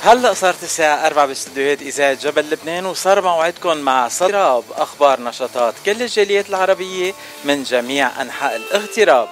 هلا 0.04 0.34
صارت 0.34 0.64
الساعة 0.64 1.08
4 1.08 1.26
باستديوهات 1.26 1.82
إذاعة 1.82 2.14
جبل 2.14 2.50
لبنان 2.50 2.86
وصار 2.86 3.22
موعدكم 3.22 3.78
مع 3.78 4.08
صراب 4.08 4.64
أخبار 4.72 5.22
نشاطات 5.22 5.74
كل 5.86 6.02
الجاليات 6.02 6.50
العربية 6.50 7.14
من 7.46 7.64
جميع 7.64 8.22
أنحاء 8.22 8.56
الاغتراب. 8.56 9.30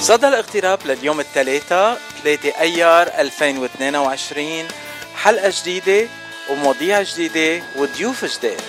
صدى 0.00 0.28
الاغتراب 0.28 0.78
لليوم 0.84 1.20
الثلاثاء 1.20 2.00
3 2.24 2.60
أيار 2.60 3.08
2022 3.18 4.68
حلقة 5.16 5.52
جديدة 5.62 6.08
ومواضيع 6.50 7.02
جديدة 7.02 7.62
وضيوف 7.76 8.24
جداد 8.24 8.60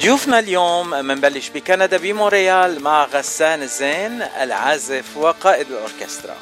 ضيوفنا 0.00 0.38
اليوم 0.38 0.90
منبلش 0.90 1.48
بكندا 1.48 1.96
بمونريال 1.96 2.82
مع 2.82 3.04
غسان 3.04 3.62
الزين 3.62 4.22
العازف 4.22 5.16
وقائد 5.16 5.66
الأوركسترا 5.70 6.36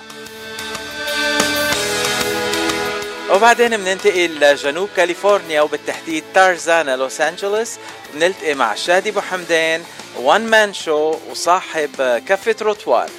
وبعدين 3.30 3.76
بننتقل 3.76 4.40
لجنوب 4.40 4.88
كاليفورنيا 4.96 5.60
وبالتحديد 5.60 6.24
تارزانا 6.34 6.96
لوس 6.96 7.20
أنجلوس 7.20 7.72
بنلتقي 8.14 8.54
مع 8.54 8.74
شادي 8.74 9.10
بو 9.10 9.20
حمدان 9.20 9.82
one 10.16 10.46
man 10.46 10.74
show 10.74 11.14
وصاحب 11.30 12.22
Café 12.28 12.52
Trottoir 12.52 13.10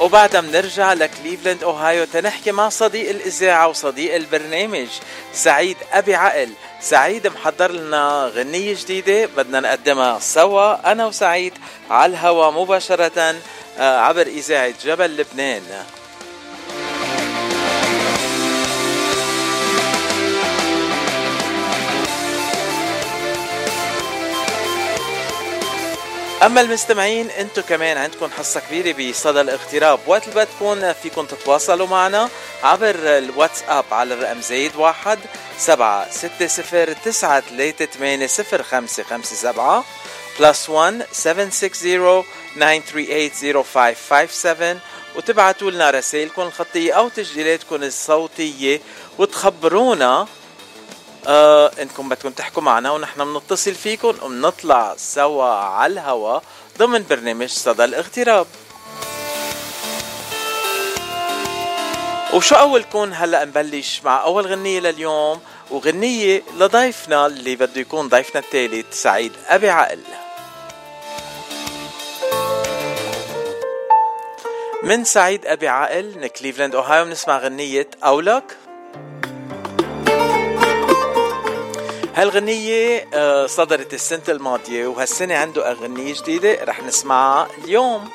وبعدها 0.00 0.40
بنرجع 0.40 0.92
لكليفلاند 0.92 1.64
أوهايو 1.64 2.04
تنحكي 2.04 2.52
مع 2.52 2.68
صديق 2.68 3.10
الإذاعة 3.10 3.68
وصديق 3.68 4.14
البرنامج 4.14 4.86
سعيد 5.32 5.76
أبي 5.92 6.14
عقل 6.14 6.50
سعيد 6.80 7.26
محضر 7.26 7.70
لنا 7.70 8.32
غنية 8.34 8.74
جديدة. 8.74 9.26
بدنا 9.26 9.60
نقدمها 9.60 10.18
سوا. 10.18 10.92
أنا 10.92 11.06
وسعيد 11.06 11.52
على 11.90 12.10
الهوا 12.12 12.50
مباشرة 12.50 13.34
آه، 13.78 13.98
عبر 13.98 14.26
إذاعة 14.26 14.74
جبل 14.84 15.16
لبنان. 15.16 15.62
أما 26.46 26.60
المستمعين 26.60 27.30
أنتم 27.30 27.62
كمان 27.62 27.96
عندكم 27.96 28.30
حصة 28.38 28.60
كبيرة 28.60 29.10
بصدى 29.10 29.40
الاغتراب. 29.40 30.00
وقت 30.06 30.28
اللي 30.28 30.46
بدكم 30.60 30.92
فيكم 30.92 31.26
تتواصلوا 31.26 31.86
معنا 31.86 32.28
عبر 32.62 32.94
الواتساب 32.94 33.84
على 33.92 34.14
الرقم 34.14 34.40
زايد 34.40 34.76
واحد 34.76 35.18
سبعة 35.58 36.10
ستة 36.10 36.46
صفر 36.46 36.92
تسعة 36.92 37.40
ثلاثة 37.40 37.84
ثمانية 37.86 38.26
صفر 38.26 38.62
خمسة 38.62 39.02
خمسة 39.02 39.36
سبعة 39.36 39.84
بلس 40.40 40.68
1 40.68 41.06
760 41.12 42.24
938 42.56 43.62
0557 43.64 44.80
وتبعتوا 45.16 45.70
لنا 45.70 45.90
رسائلكم 45.90 46.42
الخطية 46.42 46.92
أو 46.92 47.08
تسجيلاتكم 47.08 47.82
الصوتية 47.82 48.80
وتخبرونا 49.18 50.26
آه 51.26 51.70
انكم 51.82 52.08
بدكم 52.08 52.30
تحكوا 52.30 52.62
معنا 52.62 52.90
ونحن 52.90 53.32
بنتصل 53.32 53.74
فيكم 53.74 54.08
وبنطلع 54.08 54.94
سوا 54.96 55.44
على 55.44 55.92
الهوا 55.92 56.40
ضمن 56.78 57.04
برنامج 57.10 57.48
صدى 57.48 57.84
الاغتراب. 57.84 58.46
وشو 62.34 62.54
أول 62.54 62.84
كون 62.84 63.12
هلأ 63.12 63.44
نبلش 63.44 64.00
مع 64.04 64.22
أول 64.22 64.46
غنية 64.46 64.80
لليوم؟ 64.80 65.40
وغنية 65.70 66.42
لضيفنا 66.58 67.26
اللي 67.26 67.56
بده 67.56 67.80
يكون 67.80 68.08
ضيفنا 68.08 68.40
الثالث 68.40 69.02
سعيد 69.02 69.32
أبي 69.48 69.70
عقل. 69.70 70.00
من 74.82 75.04
سعيد 75.04 75.46
أبي 75.46 75.68
عقل 75.68 76.18
من 76.18 76.26
كليفلاند 76.26 76.74
أوهايو 76.74 77.04
بنسمع 77.04 77.38
غنية 77.38 77.88
أولك. 78.04 78.56
هالغنية 82.16 83.08
آه، 83.14 83.46
صدرت 83.46 83.94
السنة 83.94 84.22
الماضية 84.28 84.86
وهالسنة 84.86 85.34
عنده 85.34 85.70
أغنية 85.70 86.14
جديدة 86.14 86.64
رح 86.64 86.82
نسمعها 86.82 87.48
اليوم. 87.64 88.08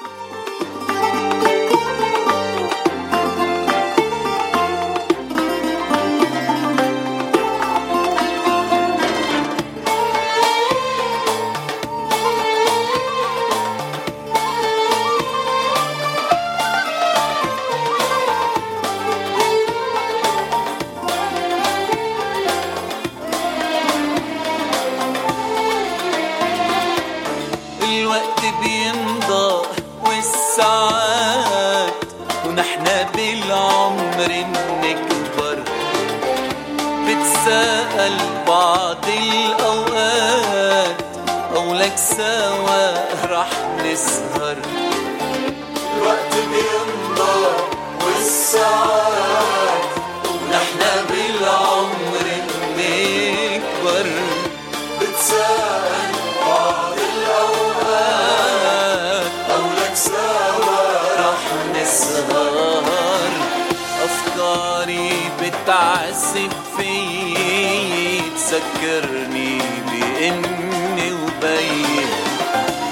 بتفكرني 68.62 69.58
بإني 69.92 71.12
وبي 71.14 72.06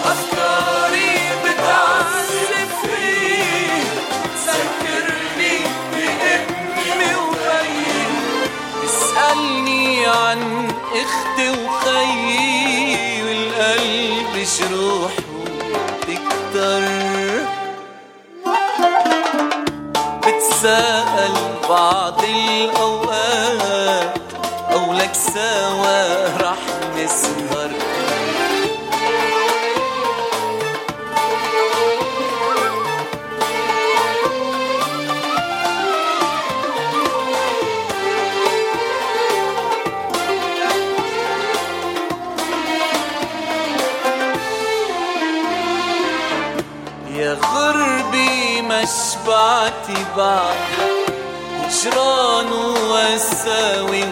أفكاري 0.06 1.16
بتعذب 1.44 2.70
فيه 2.84 3.84
سكرني 4.46 5.58
بإني 5.94 7.16
وبي 7.16 8.86
اسألني 8.86 10.06
عن 10.06 10.72
إختي 10.96 11.50
وخيي 11.50 13.24
والقلب 13.24 14.46
شروح 14.60 15.12
تكتر 16.02 16.84
بتسأل 20.18 21.34
بعض 21.70 22.22
الأوقات 22.24 22.99
بعد 50.20 50.56
هجران 51.64 52.52
وساوي 52.92 54.04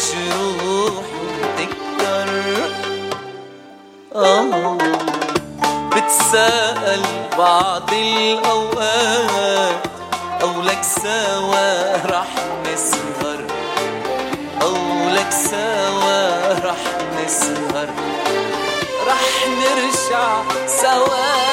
جروح 0.00 1.04
وتكتر 1.40 2.28
آه. 4.14 4.78
بتساءل 5.90 7.02
بعض 7.38 7.92
الأوقات 7.92 9.74
أو 10.42 10.62
لك 10.62 10.82
سوا 10.82 11.96
رح 12.06 12.28
نسهر. 12.64 13.44
أو 14.62 14.74
لك 15.14 15.30
سوا 15.30 16.54
رح 16.64 16.82
نسهر. 17.24 17.88
رح 19.06 19.48
نرجع 19.48 20.42
سوا. 20.66 21.49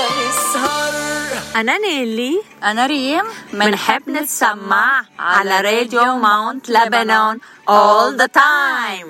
أنا 1.57 1.77
نيلي. 1.77 2.41
أنا 2.63 2.85
ريم. 2.85 3.23
منحب 3.53 4.09
نتسمع 4.09 5.05
على 5.19 5.61
راديو 5.61 6.15
ماونت 6.15 6.69
لبنان 6.69 7.39
all 7.69 8.11
the 8.21 8.27
time. 8.27 9.07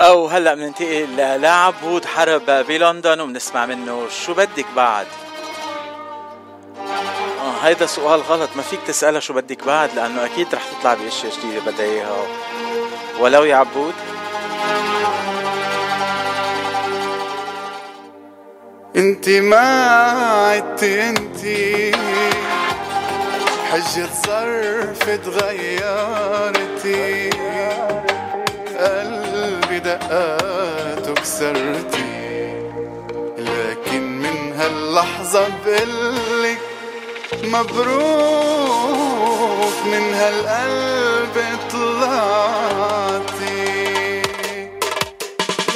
أو 0.00 0.26
هلا 0.26 0.54
بننتقل 0.54 1.16
لعبود 1.16 2.04
حرب 2.04 2.46
بلندن 2.46 3.20
وبنسمع 3.20 3.66
منه 3.66 4.08
شو 4.08 4.34
بدك 4.34 4.66
بعد؟ 4.76 5.06
آه 7.40 7.58
هيدا 7.62 7.86
سؤال 7.86 8.20
غلط. 8.20 8.50
ما 8.56 8.62
فيك 8.62 8.80
تسألها 8.86 9.20
شو 9.20 9.34
بدك 9.34 9.64
بعد 9.64 9.94
لأنه 9.94 10.24
أكيد 10.24 10.54
رح 10.54 10.62
تطلع 10.80 10.94
بأشياء 10.94 11.32
جديدة 11.32 11.60
بدها 11.60 11.86
إياها. 11.86 12.26
ولو 13.20 13.44
يا 13.44 13.56
عبود؟ 13.56 13.94
انت 18.98 19.28
ما 19.28 19.66
عدتي 20.50 21.08
انت. 21.08 21.38
حجة 23.70 24.08
صرف 24.26 25.02
تغيرتي 25.24 27.30
قلبي 28.78 29.78
دقات 29.78 31.08
وكسرتي 31.08 32.52
لكن 33.38 34.02
من 34.18 34.52
هاللحظة 34.58 35.48
بقلك 35.66 36.58
مبروك 37.44 37.86
من 39.86 40.14
هالقلب 40.14 41.36
طلعتي 41.72 43.58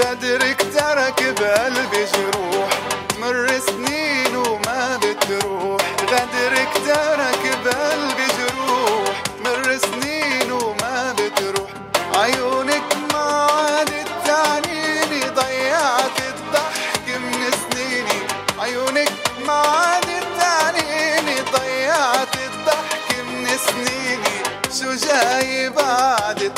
غدرك 0.01 0.61
ترك 0.75 1.35
بقلبي 1.41 2.05
جروح. 2.15 2.52
مر 3.33 3.61
سنين 3.67 4.37
وما 4.37 4.97
بتروح. 4.97 5.83
غدرك 6.03 6.73
ترك 6.87 7.43
بقلبي 7.65 8.27
جروح. 8.39 9.23
مر 9.45 9.79
سنين 9.79 10.53
وما 10.53 11.15
بتروح. 11.19 11.71
عيونك 12.15 12.83
ما 13.13 13.25
عادت 13.53 14.09
تعنيني 14.27 15.21
ضيعت 15.21 16.19
الضحك 16.29 17.07
من 17.09 17.51
سنيني. 17.63 18.19
عيونك 18.61 19.13
ما 19.47 19.53
عادت 19.53 20.27
تعنيني 20.39 21.37
ضيعت 21.57 22.35
الضحك 22.37 23.09
من 23.29 23.47
سنيني. 23.67 24.37
شو 24.79 25.07
جاي 25.07 25.71
بعد؟ 25.71 26.53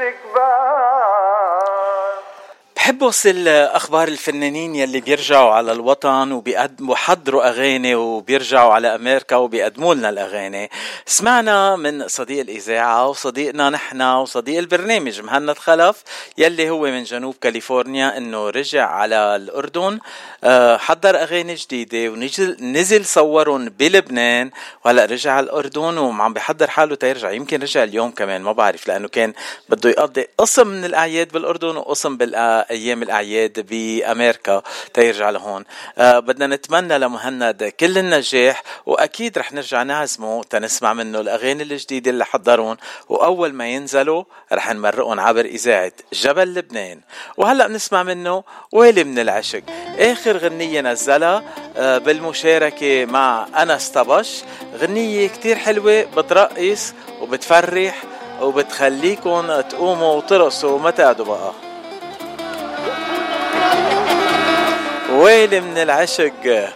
istiğfar 0.00 0.97
بحب 2.88 3.02
وصل 3.02 3.48
أخبار 3.48 4.08
الفنانين 4.08 4.74
يلي 4.74 5.00
بيرجعوا 5.00 5.50
على 5.50 5.72
الوطن 5.72 6.32
وبيقدموا 6.32 6.96
حضروا 6.96 7.48
أغاني 7.48 7.94
وبيرجعوا 7.94 8.72
على 8.72 8.94
أمريكا 8.94 9.36
وبيقدموا 9.36 9.94
لنا 9.94 10.08
الأغاني. 10.08 10.70
سمعنا 11.06 11.76
من 11.76 12.08
صديق 12.08 12.40
الإذاعة 12.40 13.08
وصديقنا 13.08 13.70
نحن 13.70 14.02
وصديق 14.02 14.58
البرنامج 14.58 15.20
مهند 15.20 15.58
خلف 15.58 16.02
يلي 16.38 16.70
هو 16.70 16.80
من 16.80 17.04
جنوب 17.04 17.34
كاليفورنيا 17.40 18.16
إنه 18.16 18.50
رجع 18.50 18.86
على 18.86 19.36
الأردن 19.36 19.98
آه، 20.44 20.76
حضر 20.76 21.16
أغاني 21.16 21.54
جديدة 21.54 22.12
ونزل 22.12 22.56
نزل 22.60 23.04
صورهم 23.04 23.68
بلبنان 23.68 24.50
وهلأ 24.84 25.04
رجع 25.04 25.32
على 25.32 25.44
الأردن 25.44 25.98
وعم 25.98 26.32
بيحضر 26.32 26.70
حاله 26.70 26.94
تيرجع. 26.94 27.30
يمكن 27.30 27.62
رجع 27.62 27.82
اليوم 27.82 28.10
كمان 28.10 28.42
ما 28.42 28.52
بعرف 28.52 28.88
لأنه 28.88 29.08
كان 29.08 29.32
بده 29.68 29.90
يقضي 29.90 30.26
قسم 30.38 30.66
من 30.66 30.84
الأعياد 30.84 31.32
بالأردن 31.32 31.76
وقسم 31.76 32.16
بالايام 32.78 33.02
الأعياد 33.02 33.66
بأمريكا. 33.70 34.62
تيرجع 34.94 35.30
لهون. 35.30 35.64
آه 35.98 36.18
بدنا 36.18 36.46
نتمنى 36.46 36.98
لمهند 36.98 37.64
كل 37.64 37.98
النجاح 37.98 38.62
وأكيد 38.86 39.38
رح 39.38 39.52
نرجع 39.52 39.82
نعزمه 39.82 40.42
تنسمع 40.44 40.92
منه 40.92 41.20
الأغاني 41.20 41.62
الجديدة 41.62 42.10
اللي 42.10 42.24
حضرون. 42.24 42.76
وأول 43.08 43.52
ما 43.52 43.68
ينزلوا 43.68 44.24
رح 44.52 44.72
نمرقهم 44.72 45.20
عبر 45.20 45.44
إذاعة 45.44 45.92
جبل 46.12 46.54
لبنان. 46.54 47.00
وهلأ 47.36 47.66
بنسمع 47.66 48.02
منه 48.02 48.44
ويلي 48.72 49.04
من 49.04 49.18
العشق. 49.18 49.62
آخر 49.98 50.36
غنية 50.36 50.80
نزلها 50.80 51.42
آه 51.76 51.98
بالمشاركة 51.98 53.04
مع 53.04 53.46
أنس 53.62 53.88
طبش. 53.88 54.42
غنية 54.80 55.28
كتير 55.28 55.56
حلوة 55.56 56.02
بترقص 56.02 56.92
وبتفرح 57.20 58.02
وبتخليكم 58.40 59.60
تقوموا 59.60 60.14
وترقصوا. 60.14 60.70
وما 60.70 60.90
تقعدوا 60.90 61.24
بقى 61.26 61.52
ويلي 65.18 65.60
من 65.60 65.78
العشق؟ 65.78 66.70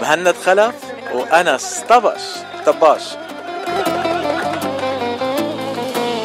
مهند 0.00 0.34
خلف 0.46 0.74
وأنس 1.14 1.84
طبش 1.88 2.22
طباش. 2.66 3.02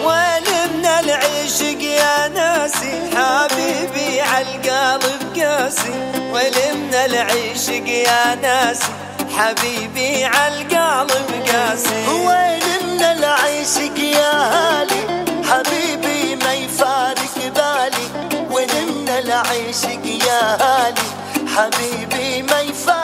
ويلي 0.05 0.59
من 0.73 0.85
العشق 0.85 1.81
يا 1.81 2.27
ناسي؟ 2.27 3.09
حبيبي 3.15 4.21
عالقلب 4.21 5.21
قاسي. 5.39 5.93
ويلي 6.31 6.73
من 6.73 6.93
العشق 6.93 7.87
يا 7.87 8.35
ناسي؟ 8.35 8.91
حبيبي 9.37 10.25
عالقلب 10.25 11.29
قاسي. 11.47 12.07
ويلي 12.07 12.75
من 12.83 13.01
العشق 13.01 13.99
يا 13.99 14.33
هالي؟ 14.53 15.01
حبيبي 15.49 16.35
ما 16.35 16.53
يفارق 16.53 17.35
بالي. 17.55 18.05
ويلي 18.51 18.81
من 18.85 19.09
العشق 19.09 20.05
يا 20.27 20.41
هالي؟ 20.61 21.16
حبيبي 21.57 22.41
ما 22.41 22.61
يفارق 22.61 22.96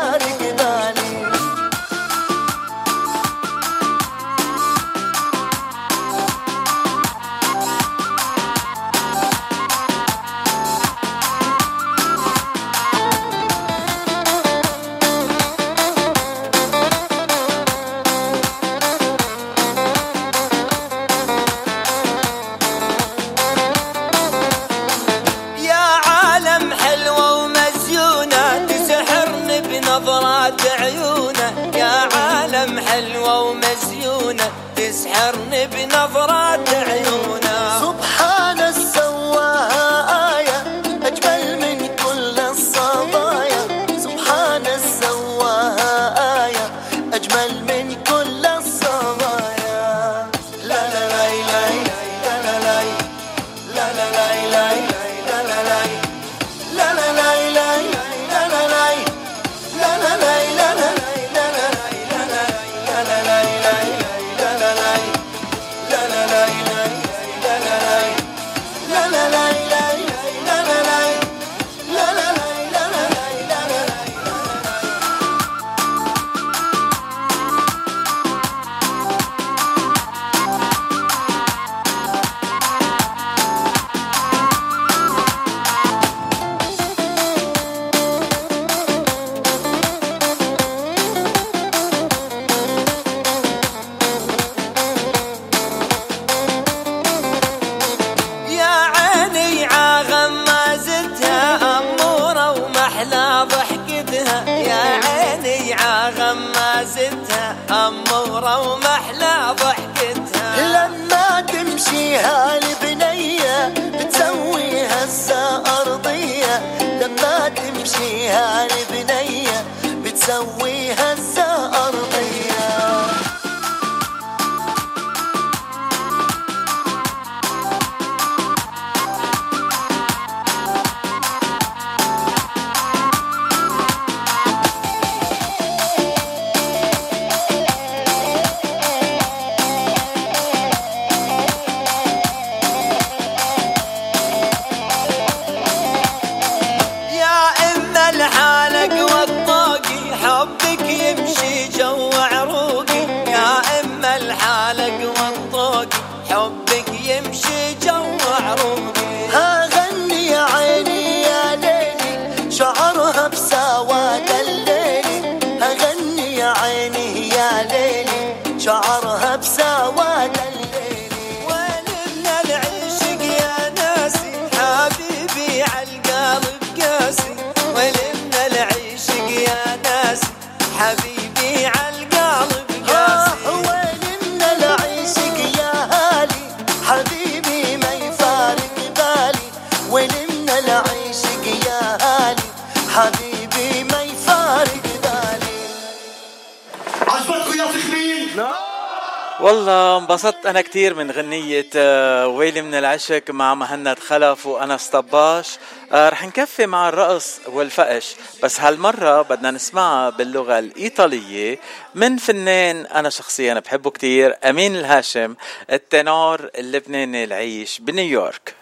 كثير 200.73 200.95
من 200.95 201.11
غنية 201.11 201.65
آه، 201.75 202.27
ويلي 202.27 202.61
من 202.61 202.75
العشق 202.75 203.23
مع 203.29 203.55
مهند 203.55 203.99
خلف 203.99 204.45
وانس 204.45 204.87
طباش 204.87 205.57
آه، 205.91 206.09
رح 206.09 206.25
نكفي 206.25 206.65
مع 206.65 206.89
الرقص 206.89 207.39
والفقش 207.47 208.15
بس 208.43 208.59
هالمرة 208.59 209.21
بدنا 209.21 209.51
نسمعها 209.51 210.09
باللغة 210.09 210.59
الإيطالية 210.59 211.59
من 211.95 212.17
فنان 212.17 212.85
أنا 212.85 213.09
شخصيا 213.09 213.53
بحبه 213.53 213.89
كتير 213.89 214.35
أمين 214.45 214.75
الهاشم 214.75 215.35
التنور 215.71 216.49
اللبناني 216.57 217.23
العيش 217.23 217.79
بنيويورك 217.79 218.55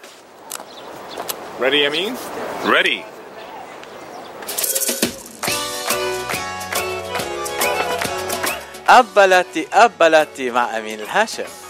Ready, 1.61 1.85
Amin? 1.87 2.13
Ready. 2.65 2.99
أبلاتي 8.89 9.67
أبلاتي 9.73 10.51
مع 10.51 10.77
أمين 10.77 10.99
الهاشم 10.99 11.60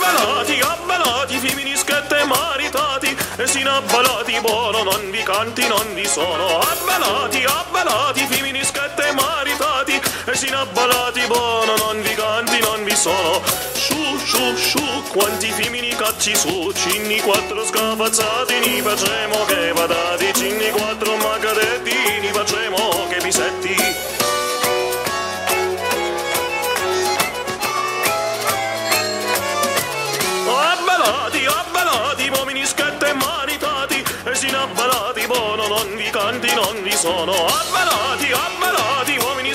Abbellati, 0.00 0.60
abbellati, 0.60 1.38
femministette 1.38 2.24
maritati, 2.24 3.16
e 3.36 3.46
sin 3.48 3.66
abbellati, 3.66 4.38
buono, 4.40 4.84
non 4.84 5.10
vi 5.10 5.24
canti, 5.24 5.66
non 5.66 5.92
vi 5.94 6.06
sono. 6.06 6.60
Abbellati, 6.60 7.42
abbellati, 7.42 8.24
femministette 8.28 9.10
maritati, 9.10 10.00
e 10.24 10.36
sin 10.36 10.54
abbellati, 10.54 11.26
buono, 11.26 11.74
non 11.78 12.00
vi 12.00 12.14
canti, 12.14 12.60
non 12.60 12.84
vi 12.84 12.94
sono. 12.94 13.42
Sciù, 13.74 14.18
sciù, 14.24 14.56
sciù, 14.56 15.02
quanti 15.10 15.50
femmini 15.50 15.88
cacci 15.96 16.36
su, 16.36 16.72
cinni 16.76 17.20
quattro 17.20 17.66
scafazzati, 17.66 18.58
ni 18.60 18.80
facciamo 18.80 19.44
che 19.46 19.72
vadati, 19.72 20.32
cinni 20.32 20.70
quattro 20.70 21.16
magadetti, 21.16 22.20
ni 22.20 22.28
facciamo 22.28 23.08
che 23.08 23.16
pisetti. 23.16 23.87
Maritati, 34.38 34.46
sin 34.46 34.54
abbellati, 34.54 35.26
buono, 35.26 35.66
non 35.66 35.96
vi 35.96 36.10
canti, 36.10 36.54
non 36.54 36.82
vi 36.82 36.92
sono. 36.92 37.32
Abbellati, 37.32 38.32
abbellati, 38.32 39.18
uomini 39.18 39.52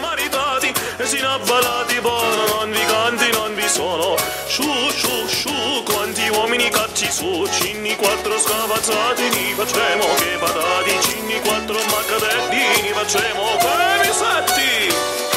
maritati, 0.00 0.72
e 0.96 1.06
sin 1.06 1.24
abbellati, 1.24 2.00
buono, 2.00 2.46
non 2.46 2.70
vi 2.70 2.84
canti, 2.84 3.30
non 3.32 3.54
vi 3.54 3.68
sono. 3.68 4.16
Sciù, 4.46 4.90
sciù, 4.90 5.26
sciù, 5.26 5.82
quanti 5.84 6.28
uomini 6.28 6.68
cacci 6.70 7.10
su, 7.10 7.46
cinni 7.50 7.96
quattro 7.96 8.38
scavazzati, 8.38 9.28
ni 9.30 9.54
facciamo 9.54 10.14
che 10.14 10.36
patati, 10.38 11.00
cinni 11.02 11.40
quattro 11.40 11.74
maccadetti, 11.74 12.82
ni 12.82 12.92
facciamo 12.92 13.56
che 13.58 14.08
misetti. 14.08 15.31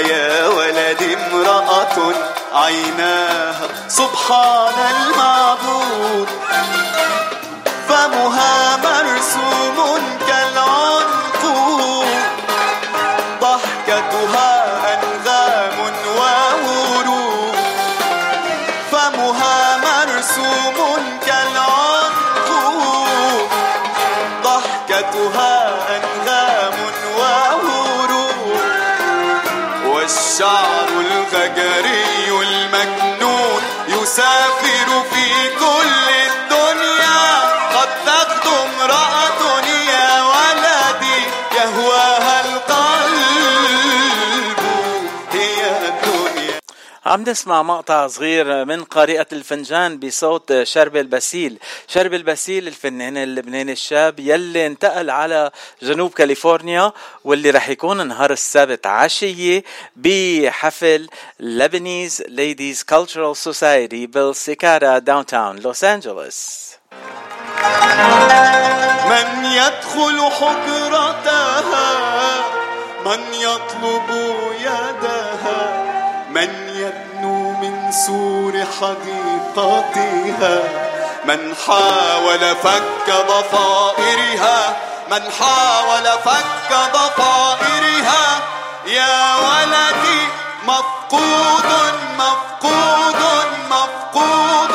يا 0.00 0.48
ولد 0.48 1.02
امرأة 1.02 1.96
عيناها 2.52 3.68
سبحان 3.88 4.74
المعبود. 4.96 6.28
فمها 7.88 8.76
مرسوم 8.76 9.93
نسمع 47.28 47.62
مقطع 47.62 48.06
صغير 48.06 48.64
من 48.64 48.84
قارئة 48.84 49.26
الفنجان 49.32 49.98
بصوت 49.98 50.62
شربل 50.62 50.96
باسيل. 50.96 51.58
شربل 51.88 52.14
باسيل 52.14 52.68
الفنان 52.68 53.16
اللبناني 53.16 53.72
الشاب 53.72 54.20
يلي 54.20 54.66
انتقل 54.66 55.10
على 55.10 55.50
جنوب 55.82 56.12
كاليفورنيا 56.12 56.92
واللي 57.24 57.50
رح 57.50 57.68
يكون 57.68 58.06
نهار 58.06 58.32
السبت 58.32 58.86
عشية 58.86 59.64
بحفل 59.96 61.08
Lebanese 61.40 62.20
Ladies 62.20 62.82
Cultural 62.94 63.34
Society 63.48 64.06
بالسيكارا 64.08 64.98
downtown 64.98 65.56
لوس 65.56 65.84
أنجلوس 65.84 66.70
من 69.10 69.44
يدخل 69.44 70.30
حجرتها 70.30 71.94
من 73.06 73.34
يطلب 73.34 74.10
سور 78.06 78.64
حديقتها 78.80 80.58
من 81.24 81.54
حاول 81.66 82.56
فك 82.56 83.08
ضفائرها. 83.08 84.76
من 85.10 85.22
حاول 85.40 86.04
فك 86.24 86.76
ضفائرها. 86.94 88.40
يا 88.86 89.34
ولدي 89.36 90.28
مفقود 90.64 91.94
مفقود 92.18 93.20
مفقود. 93.70 94.73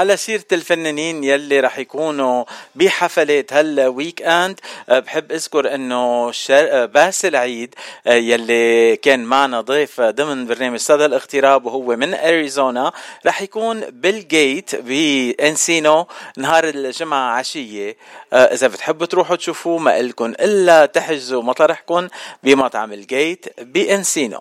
على 0.00 0.16
سيرة 0.16 0.44
الفنانين 0.52 1.24
يلي 1.24 1.60
رح 1.60 1.78
يكونوا 1.78 2.44
بحفلات 2.74 3.52
هال 3.52 4.22
weekend 4.22 4.60
أه، 4.88 4.98
بحب 4.98 5.32
أذكر 5.32 5.74
إنه 5.74 6.32
شر... 6.32 6.68
أه، 6.70 6.84
باسل 6.84 7.36
عيد 7.36 7.74
أه، 8.06 8.14
يلي 8.14 8.96
كان 8.96 9.24
معنا 9.24 9.60
ضيف 9.60 10.00
ضمن 10.00 10.46
برنامج 10.46 10.78
صدى 10.78 11.04
الاغتراب 11.04 11.64
وهو 11.66 11.96
من 11.96 12.14
أريزونا 12.14 12.92
رح 13.26 13.42
يكون 13.42 13.80
بالجيت 13.80 14.76
بانسينو 14.76 16.06
نهار 16.36 16.64
الجمعة 16.68 17.30
عشية. 17.38 17.96
إذا 18.32 18.68
بتحبوا 18.68 19.06
تروحوا 19.06 19.36
تشوفوه 19.36 19.78
ما 19.78 20.00
إلكن 20.00 20.30
إلا 20.30 20.86
تحجزوا 20.86 21.42
مطرحكم 21.42 22.08
بمطعم 22.42 22.92
الجيت 22.92 23.60
بانسينو 23.60 24.40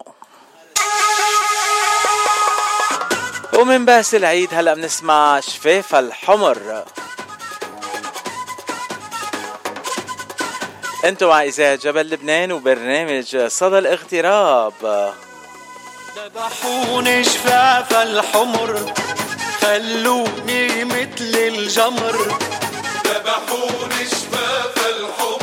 ومن 3.59 3.85
بأس 3.85 4.15
العيد 4.15 4.49
هلا 4.53 4.73
بنسمع 4.73 5.39
شفاف 5.39 5.95
الحمر. 5.95 6.83
أنتم 11.05 11.27
مع 11.27 11.43
إذاعة 11.43 11.75
جبل 11.75 12.09
لبنان 12.09 12.51
وبرنامج 12.51 13.37
صدى 13.47 13.77
الاغتراب. 13.77 15.13
ذبحوني 16.17 17.23
شفاف 17.23 17.93
الحمر 17.93 18.93
خلوني 19.61 20.85
مثل 20.85 21.35
الجمر. 21.35 22.37
ذبحوني 23.05 24.05
شفاف 24.05 24.87
الحمر. 24.87 25.38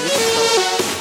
فاتشيتو 0.00 0.40
عخدها 0.40 0.99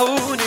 ذبحوني 0.00 0.39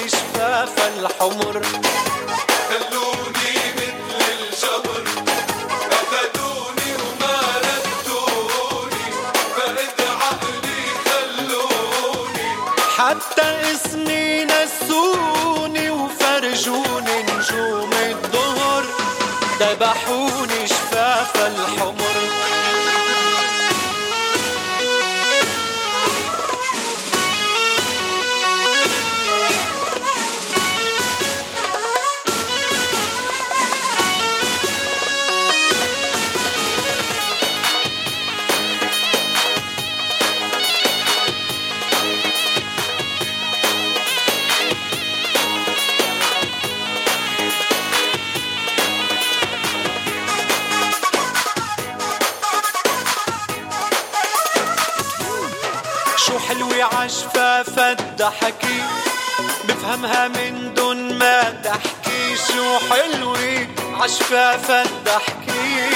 حلوة 64.14 64.40
عشفافة 64.40 64.82
الضحكي 64.82 65.90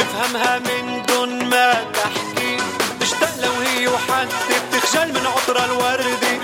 بفهمها 0.00 0.58
من 0.58 1.02
دون 1.08 1.44
ما 1.44 1.72
تحكي. 1.94 2.56
بشتاق 3.00 3.34
لو 3.42 3.52
هي 3.52 3.88
وحدي 3.88 4.54
بتخجل 4.72 5.12
من 5.12 5.26
عطر 5.26 5.64
الوردي 5.64 6.40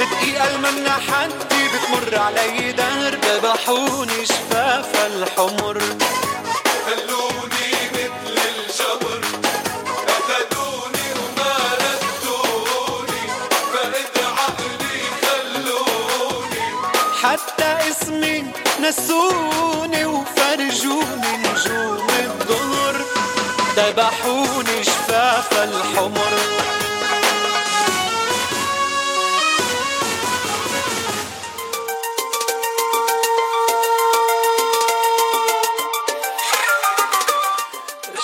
الدقيقة 0.00 0.50
الممنى 0.54 0.90
حدي 0.90 1.68
بتمر 1.68 2.18
علي 2.18 2.72
دهر. 2.72 3.14
ذبحوني 3.14 4.26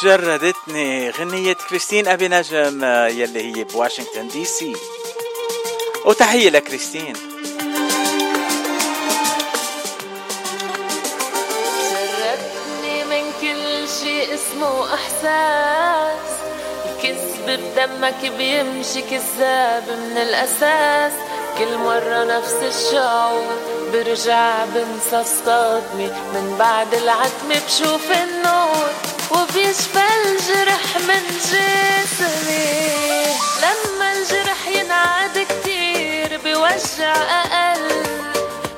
جردتني 0.09 1.11
غنية 1.11 1.53
كريستين 1.53 2.09
أبي 2.09 2.29
نجم 2.29 2.85
يلي 2.85 3.57
هي 3.57 3.64
بواشنطن 3.64 4.29
دي 4.29 4.44
سي. 4.44 4.77
وتحية 6.05 6.51
لكريستين. 6.51 7.12
جردتني 12.21 13.05
من 13.05 13.33
كل 13.40 13.88
شي 14.01 14.35
اسمه 14.35 14.94
أحساس. 14.94 16.29
الكذب 16.87 17.47
بدمك 17.47 18.33
بيمشي 18.38 19.03
كذاب 19.03 19.85
من 19.88 20.16
الأساس. 20.16 21.12
كل 21.59 21.79
مرة 21.79 22.25
نفس 22.25 22.57
الشعور 22.62 23.57
برجع 23.92 24.64
بنسى 24.64 25.25
صدمي 25.25 26.07
من 26.07 26.57
بعد 26.59 26.94
العتمة 26.94 27.61
بشوف 27.66 28.11
الناس 28.11 28.38
لما 33.63 34.13
الجرح 34.13 34.67
ينعاد 34.69 35.47
كتير 35.49 36.41
بيوجع 36.45 37.15
أقل 37.15 37.89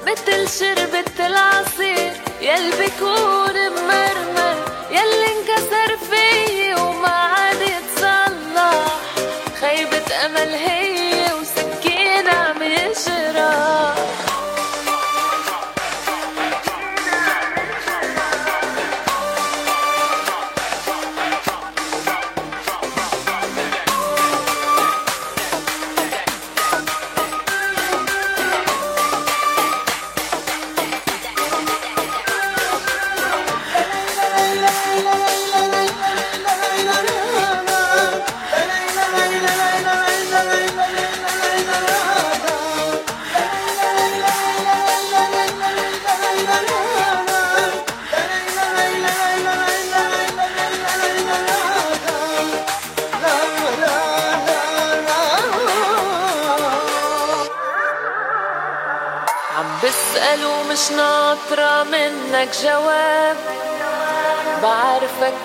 مثل 0.07 0.49
شربة 0.59 1.27
العصير 1.27 2.13
يل 2.41 2.71
بيكون 2.79 3.50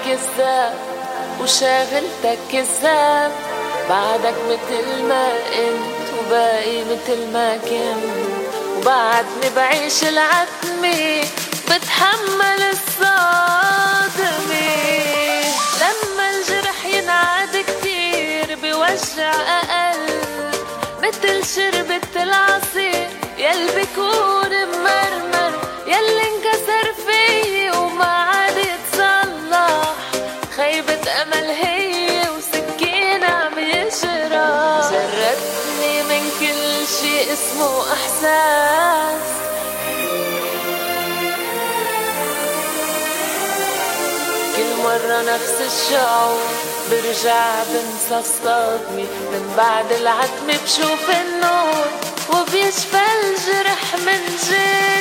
كذاب 0.05 0.73
وشاغلتك 1.41 2.39
كذاب 2.51 3.31
بعدك 3.89 4.33
متل 4.49 5.03
ما 5.09 5.27
انت 5.55 6.07
وباقي 6.19 6.83
متل 6.83 7.31
ما 7.33 7.57
كنت 7.57 8.55
وبعدني 8.77 9.49
بعيش 9.55 10.03
العتمة 10.03 11.21
بتحمل 11.65 12.61
الصدمة 12.71 14.65
لما 15.81 16.29
الجرح 16.29 16.85
ينعاد 16.85 17.57
كتير 17.67 18.55
بيوجع 18.61 19.31
أقل. 19.59 20.15
مثل 21.03 21.45
شربة 21.55 22.23
العصير 22.23 23.07
يل 23.37 23.67
بيكون 23.75 24.34
اسمه 37.35 37.93
إحساس. 37.93 39.25
كل 44.55 44.83
مرة 44.83 45.21
نفس 45.21 45.55
الشعور 45.61 46.39
برجع 46.91 47.63
بنسى 47.63 48.19
الصدمة 48.19 49.07
من 49.31 49.53
بعد 49.57 49.91
العتمة 49.91 50.53
بشوف 50.63 51.09
النور 51.09 51.85
وبيشفى 52.29 53.01
الجرح 53.23 53.95
من 54.05 54.35
جسمي 54.35 54.94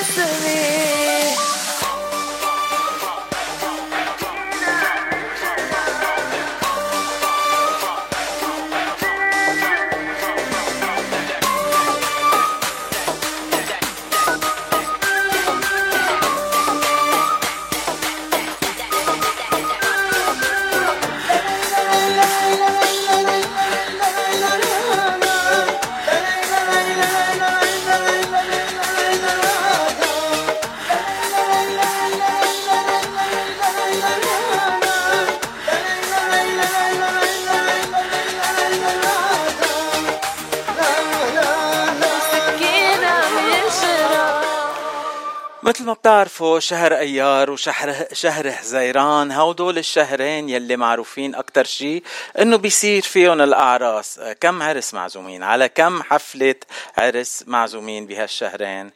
بتعرفوا 46.05 46.61
شهر 46.61 46.97
أيار 46.97 47.51
وشهر 47.51 47.95
شهر 48.13 48.53
حزيران؟ 48.53 49.33
هودول 49.33 49.79
الشهرين 49.79 50.49
يلي 50.49 50.77
معروفين 50.77 51.35
أكتر 51.35 51.65
شي 51.65 52.03
إنه 52.39 52.57
بيصير 52.57 53.03
فيهم 53.03 53.41
الأعراس. 53.41 54.21
كم 54.41 54.63
عرس 54.63 54.95
معزومين؟ 54.95 55.43
على 55.43 55.69
كم 55.69 56.03
حفلة 56.03 56.55
عرس 56.99 57.45
معزومين 57.47 58.07
بهالشهرين؟ 58.07 58.91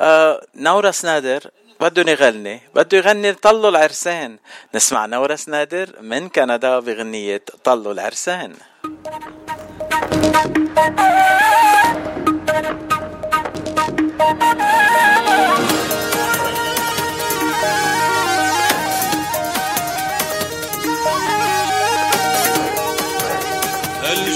آه 0.00 0.46
نورس 0.54 1.04
نادر 1.04 1.50
بده 1.80 2.12
يغني 2.12 2.60
بده 2.74 2.98
يغني 2.98 3.32
طلوا 3.32 3.70
العرسان 3.70 4.38
نسمع 4.74 5.06
نورس 5.06 5.48
نادر 5.48 5.88
من 6.00 6.28
كندا 6.28 6.78
بغنية 6.78 7.42
طلوا 7.64 7.92
العرسان 7.92 8.54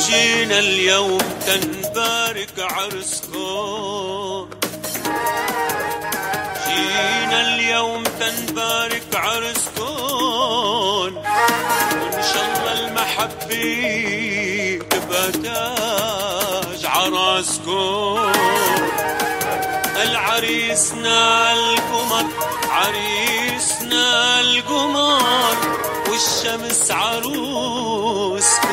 جينا 0.07 0.59
اليوم 0.59 1.19
تنبارك 1.47 2.55
عرسكم. 2.59 4.49
جينا 6.67 7.41
اليوم 7.41 8.03
تنبارك 8.05 9.09
عرسكم. 9.15 9.83
وان 11.17 12.23
شاء 12.33 12.45
الله 12.57 12.73
المحبة 12.81 13.67
تبقى 14.91 15.33
تاج 15.33 16.83
عراسكم. 16.87 18.33
العريسنا 20.03 21.53
القمر 21.53 22.27
عريسنا 22.69 24.41
القمر 24.41 25.57
والشمس 26.09 26.91
عروسكن 26.91 28.73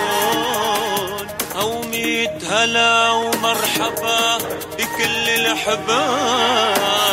ميت 2.09 2.43
هلا 2.45 3.09
ومرحبا 3.09 4.37
بكل 4.77 5.29
الأحباب 5.29 7.08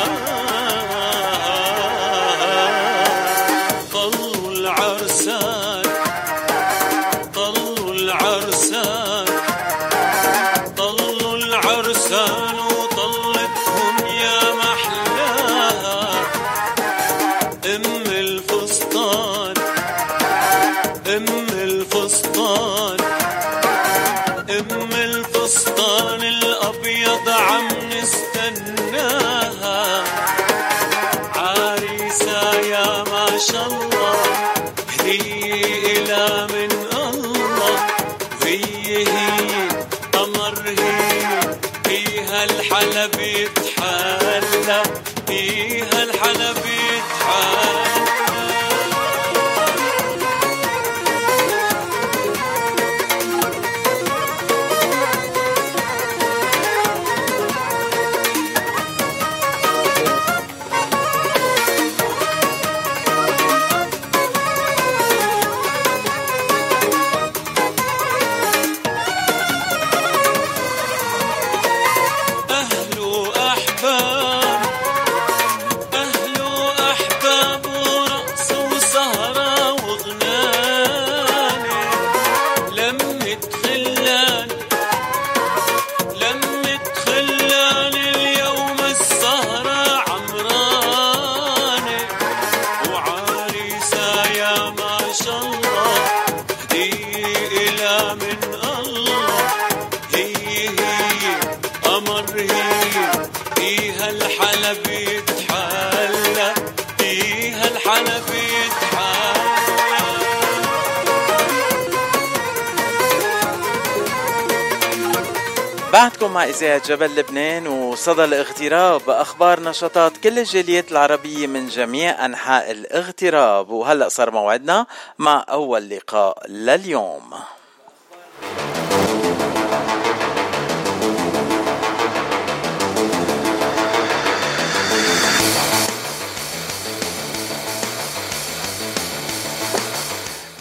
مع 116.37 116.45
إذاعة 116.45 116.89
جبل 116.89 117.17
لبنان 117.17 117.67
وصدى 117.67 118.25
الاغتراب 118.25 119.11
أخبار 119.11 119.61
نشاطات 119.61 120.17
كل 120.17 120.39
الجاليات 120.39 120.93
العربية 120.93 121.47
من 121.47 121.69
جميع 121.69 122.25
أنحاء 122.27 122.71
الاغتراب. 122.71 123.71
وهلأ 123.71 124.09
صار 124.09 124.31
موعدنا 124.31 124.87
مع 125.19 125.45
أول 125.49 125.89
لقاء 125.89 126.47
لليوم. 126.49 127.31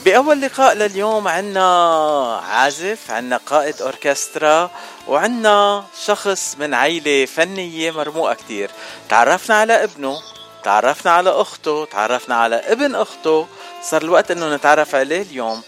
بأول 0.06 0.42
لقاء 0.42 0.74
لليوم 0.76 1.28
عنا 1.28 2.42
عازف 2.50 3.12
عنا 3.12 3.38
قائد 3.38 3.82
أوركسترا 3.82 4.72
وعنا 5.08 5.86
شخص 6.06 6.56
من 6.60 6.74
عيلة 6.74 7.26
فنية 7.26 7.92
مرموقة 7.92 8.34
كتير. 8.34 8.72
تعرفنا 9.10 9.56
على 9.56 9.84
ابنه 9.84 10.22
تعرفنا 10.64 11.12
على 11.12 11.30
أخته 11.30 11.86
تعرفنا 11.86 12.36
على 12.36 12.56
ابن 12.56 12.96
أخته. 12.96 13.48
صار 13.84 14.02
الوقت 14.02 14.32
أنه 14.32 14.56
نتعرف 14.56 14.96
عليه 14.96 15.22
اليوم. 15.22 15.62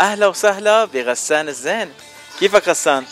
أهلا 0.00 0.26
وسهلا 0.26 0.84
بغسان 0.84 1.48
الزين. 1.48 1.92
كيفك 2.40 2.68
غسان؟ 2.68 3.04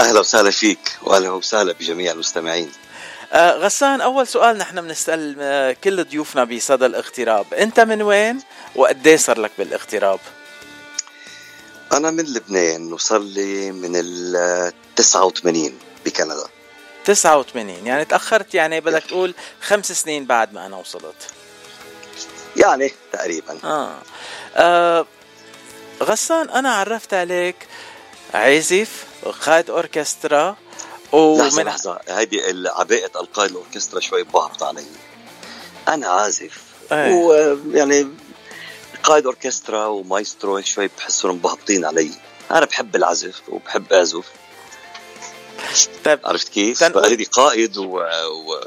أهلا 0.00 0.20
وسهلا 0.20 0.50
فيك 0.50 0.96
وأهلا 1.02 1.30
وسهلا 1.30 1.72
بجميع 1.72 2.12
المستمعين. 2.12 2.72
آه 3.32 3.52
غسان 3.52 4.00
أول 4.00 4.26
سؤال 4.26 4.58
نحن 4.58 4.80
بنسأل 4.80 5.36
آه 5.40 5.76
كل 5.84 6.04
ضيوفنا 6.04 6.44
بصدى 6.44 6.86
الاغتراب. 6.86 7.54
أنت 7.54 7.80
من 7.80 8.02
وين؟ 8.02 8.40
وقديه 8.74 9.16
صار 9.16 9.40
لك 9.40 9.50
بالاغتراب؟ 9.58 10.20
أنا 11.92 12.10
من 12.10 12.24
لبنان 12.24 12.92
وصار 12.92 13.18
لي 13.18 13.72
من 13.72 13.92
ال 13.96 14.72
89 14.96 15.78
بكندا. 16.04 16.48
89 17.04 17.86
يعني 17.86 18.04
تأخرت 18.04 18.54
يعني 18.54 18.80
بدك 18.80 19.02
تقول 19.02 19.34
خمس 19.60 19.92
سنين 19.92 20.24
بعد 20.26 20.52
ما 20.52 20.66
أنا 20.66 20.76
وصلت. 20.76 21.14
يعني 22.56 22.92
تقريبا. 23.12 23.58
آه. 23.64 23.98
آه 24.56 25.06
غسان 26.02 26.50
أنا 26.50 26.74
عرفت 26.74 27.14
عليك 27.14 27.56
عازف 28.34 29.04
قائد 29.46 29.70
أوركسترا 29.70 30.56
لحظة 31.12 31.18
ومن 31.18 31.64
لحظة. 31.64 31.98
هيدي 32.08 32.50
ال- 32.50 32.68
عباءة 32.68 33.20
القائد 33.20 33.50
الأوركسترا 33.50 34.00
شوي 34.00 34.22
بهبط 34.22 34.62
علي. 34.62 34.84
أنا 35.88 36.06
عازف. 36.08 36.58
إيه. 36.92 37.14
ويعني 37.14 38.08
قائد 39.08 39.24
أوركسترا 39.24 39.86
ومايسترو 39.86 40.60
شوي 40.60 40.90
بحسهم 40.98 41.34
مبهبطين 41.34 41.84
علي 41.84 42.10
أنا 42.50 42.66
بحب 42.66 42.96
العزف 42.96 43.42
وبحب 43.48 43.92
أعزف 43.92 44.24
طيب 46.04 46.20
عرفت 46.24 46.48
كيف؟ 46.48 46.82
لي 46.82 47.24
قائد 47.24 47.76
و... 47.76 47.84
و... 47.84 48.60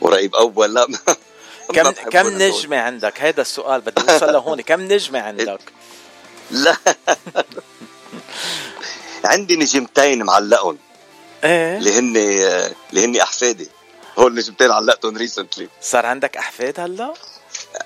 ورقيب 0.00 0.34
أول 0.34 0.74
لا 0.74 0.86
ما 0.86 0.98
كم 1.74 1.90
كم. 1.90 2.28
نجمة 2.28 2.76
عندك؟ 2.76 3.20
هيدا 3.20 3.42
السؤال 3.42 3.80
بدي 3.80 4.12
أوصل 4.12 4.32
لهون 4.32 4.60
كم 4.60 4.80
نجمة 4.80 5.20
عندك؟ 5.20 5.60
لا 6.50 6.76
عندي 9.24 9.56
نجمتين 9.56 10.22
معلقهم 10.22 10.78
إيه 11.44 11.78
اللي 11.78 11.98
هن 11.98 12.16
اللي 12.90 13.04
هن 13.04 13.16
أحفادي 13.16 13.68
هول 14.18 14.30
النجمتين 14.30 14.70
علقتهم 14.70 15.16
recently 15.16 15.68
صار 15.82 16.06
عندك 16.06 16.36
أحفاد 16.36 16.80
هلا؟ 16.80 17.14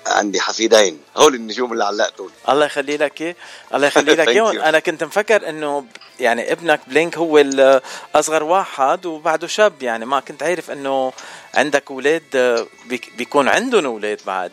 عندي 0.07 0.39
حفيدين. 0.41 0.99
هول 1.17 1.35
النجوم 1.35 1.73
اللي 1.73 1.83
علقتهم. 1.85 2.29
الله 2.49 2.65
يخلي 2.65 2.97
لك 2.97 3.21
إيه؟ 3.21 3.35
الله 3.73 3.87
يخلي 3.87 4.15
لك 4.21 4.27
you. 4.27 4.63
أنا 4.63 4.79
كنت 4.79 5.03
مفكر 5.03 5.49
إنه 5.49 5.85
يعني 6.19 6.51
ابنك 6.51 6.79
بلينك 6.87 7.17
هو 7.17 7.37
الأصغر 7.37 8.43
واحد 8.43 9.05
وبعده 9.05 9.47
شاب 9.47 9.83
يعني 9.83 10.05
ما 10.05 10.19
كنت 10.19 10.43
عارف 10.43 10.71
إنه 10.71 11.13
عندك 11.53 11.91
أولاد 11.91 12.23
آه، 12.35 12.67
بيك- 12.85 13.11
بيكون 13.17 13.47
عندهم 13.49 13.85
أولاد 13.85 14.19
بعد. 14.25 14.51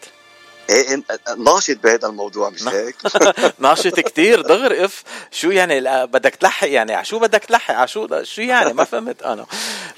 إيه 0.71 1.03
ناشط 1.39 1.77
بهذا 1.77 2.09
الموضوع 2.09 2.51
مش 2.51 2.63
هيك؟ 2.69 2.97
ناشط 3.59 4.01
كتير 4.01 4.41
دغري 4.41 4.85
إف 4.85 5.03
شو 5.31 5.51
يعني 5.51 6.07
بدك 6.07 6.35
تلحق 6.35 6.69
يعني 6.69 6.95
على 6.95 7.05
شو 7.05 7.19
بدك 7.19 7.45
تلحق؟ 7.45 7.75
على 7.75 7.89
شو 7.89 8.23
شو 8.23 8.43
يعني؟ 8.43 8.73
ما 8.73 8.85
فهمت 8.85 9.23
أنا. 9.23 9.47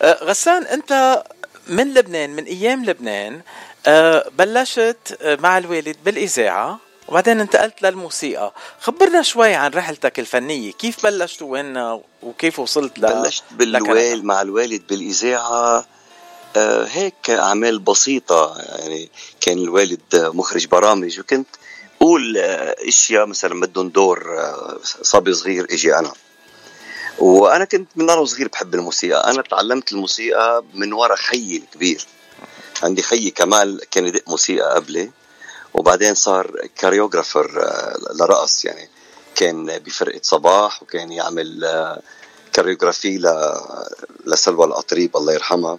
آه، 0.02 0.24
غسان 0.24 0.62
أنت 0.62 1.22
من 1.68 1.94
لبنان 1.94 2.30
من 2.30 2.44
أيام 2.44 2.84
لبنان 2.84 3.40
بلشت 4.38 5.18
آه، 5.22 5.36
مع 5.36 5.58
الوالد 5.58 5.96
بالإذاعة 6.04 6.78
وبعدين 7.08 7.40
انتقلت 7.40 7.82
للموسيقى. 7.82 8.52
خبرنا 8.80 9.22
شوي 9.22 9.54
عن 9.54 9.70
رحلتك 9.70 10.18
الفنية. 10.18 10.72
كيف 10.72 11.06
بلشت 11.06 11.42
وين 11.42 11.98
وكيف 12.22 12.58
وصلت 12.58 12.98
ل 12.98 13.02
بلشت 13.02 13.44
بالوالد 13.50 14.24
مع 14.24 14.42
الوالد 14.42 14.82
بالإذاعة. 14.88 15.86
آه 16.56 16.84
هيك 16.84 17.30
أعمال 17.30 17.78
بسيطة. 17.78 18.58
يعني 18.58 19.10
كان 19.40 19.58
الوالد 19.58 20.00
مخرج 20.14 20.66
برامج 20.66 21.20
وكنت 21.20 21.48
أقول 22.02 22.36
آه 22.38 22.76
إشياء 22.88 23.26
مثلا 23.26 23.60
بدهم 23.60 23.88
دور 23.88 24.38
آه 24.38 24.78
صبي 24.82 25.34
صغير 25.34 25.64
إجي 25.70 25.98
أنا. 25.98 26.12
وأنا 27.18 27.64
كنت 27.64 27.88
من 27.96 28.10
وأنا 28.10 28.24
صغير 28.24 28.48
بحب 28.48 28.74
الموسيقى. 28.74 29.30
أنا 29.30 29.42
تعلمت 29.42 29.92
الموسيقى 29.92 30.64
من 30.74 30.92
ورا 30.92 31.16
خيي 31.16 31.56
الكبير. 31.56 32.06
عندي 32.82 33.02
خيي 33.02 33.30
كمال 33.30 33.80
كان 33.90 34.06
يدق 34.06 34.28
موسيقى 34.28 34.74
قبلي 34.74 35.10
وبعدين 35.74 36.14
صار 36.14 36.68
choreographer 36.76 37.62
آه، 37.62 37.96
لرقص 38.20 38.64
يعني. 38.64 38.88
كان 39.34 39.78
بفرقة 39.78 40.20
صباح 40.22 40.82
وكان 40.82 41.12
يعمل 41.12 41.64
آه، 41.64 42.02
choreography 42.52 43.18
ل... 43.18 43.28
لسلوى 44.26 44.66
القطريب 44.66 45.16
الله 45.16 45.32
يرحمها 45.32 45.78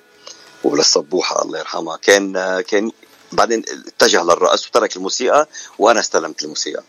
وللصبوحة 0.64 1.41
الله 1.41 1.60
يرحمها. 1.60 1.98
كان 1.98 2.38
آه، 2.38 2.62
كان 2.62 2.91
بعدين 3.32 3.64
اتجه 3.88 4.24
للرقص 4.24 4.68
وترك 4.68 4.96
الموسيقى 4.96 5.48
وأنا 5.80 6.00
استلمت 6.00 6.43
الموسيقى. 6.43 6.84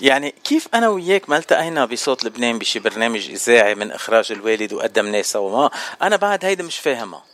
يعني 0.00 0.34
كيف 0.44 0.68
أنا 0.74 0.88
وياك 0.88 1.28
ما 1.28 1.36
التقينا 1.36 1.84
بصوت 1.84 2.24
لبنان 2.24 2.58
بشي 2.58 2.78
برنامج 2.78 3.30
إذاعي 3.30 3.74
من 3.74 3.92
إخراج 3.92 4.32
الوالد 4.32 4.72
وقدمناه 4.72 5.22
سوا 5.22 5.68
أنا 6.02 6.16
بعد 6.16 6.44
هيدا 6.44 6.64
مش 6.64 6.78
فاهمها. 6.78 7.31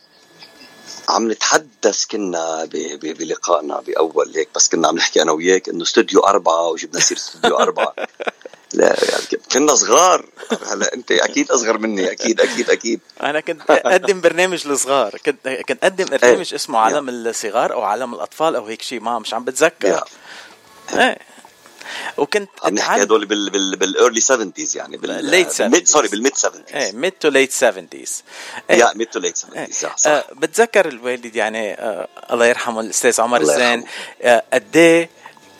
عم 1.09 1.31
نتحدث 1.31 2.05
كنا 2.05 2.65
ب... 2.65 2.69
ب... 2.71 3.17
بلقائنا 3.17 3.79
بأول 3.79 4.31
هيك 4.35 4.49
بس 4.55 4.69
كنا 4.69 4.87
عم 4.87 4.95
نحكي 4.95 5.21
أنا 5.21 5.31
وياك 5.31 5.69
إنه 5.69 5.83
استوديو 5.83 6.19
أربعة 6.19 6.67
وجبنا 6.67 6.99
سير 6.99 7.17
استوديو 7.17 7.57
أربعة. 7.57 7.95
لا 8.73 8.85
يعني 8.85 9.43
كنا 9.51 9.75
صغار. 9.75 10.25
هلا 10.71 10.93
أنت 10.93 11.11
أكيد 11.11 11.51
أصغر 11.51 11.77
مني 11.77 12.11
أكيد 12.11 12.41
أكيد 12.41 12.69
أكيد. 12.69 12.99
أنا 13.23 13.39
كنت 13.39 13.61
أقدم 13.69 14.21
برنامج 14.21 14.67
للصغار 14.67 15.17
كنت 15.25 15.49
كنت 15.49 15.83
أقدم 15.83 16.05
برنامج 16.05 16.53
اسمه 16.53 16.79
عالم 16.79 17.09
الصغار 17.09 17.73
أو 17.73 17.81
عالم 17.81 18.13
الأطفال 18.13 18.55
أو 18.55 18.65
هيك 18.65 18.81
شيء 18.81 18.99
ما 18.99 19.19
مش 19.19 19.33
عم 19.33 19.43
بتذكر. 19.43 20.03
إيه. 20.93 21.17
وكنت 22.17 22.49
عم 22.63 22.73
نحكي 22.73 23.03
هدول 23.03 23.25
بال 23.25 23.49
بال 23.49 23.75
بال 23.75 23.88
early 23.88 24.21
70s 24.21 24.75
يعني 24.75 24.97
بال 24.97 25.09
Late 25.45 25.57
بال 25.61 25.71
mid 25.71 25.87
70s. 25.87 25.91
sorry 25.91 26.07
بال 26.07 26.17
mid 26.17 26.33
70s 26.37 26.75
إيه 26.75 26.91
mid 26.91 27.11
to 27.11 27.27
late 27.29 27.51
70s 27.53 28.09
يا 28.69 28.93
mid 28.95 29.07
to 29.07 29.19
late 29.19 29.37
70s 29.37 29.71
صح. 29.73 29.95
آه 30.07 30.25
بتذكر 30.33 30.87
الوالد 30.87 31.35
يعني 31.35 31.73
آه 31.73 32.07
الله 32.31 32.45
يرحمه 32.45 32.81
الأستاذ 32.81 33.21
عمر 33.21 33.41
الزين. 33.41 33.83
آه 34.21 34.43
قد 34.53 34.77
إيه 34.77 35.09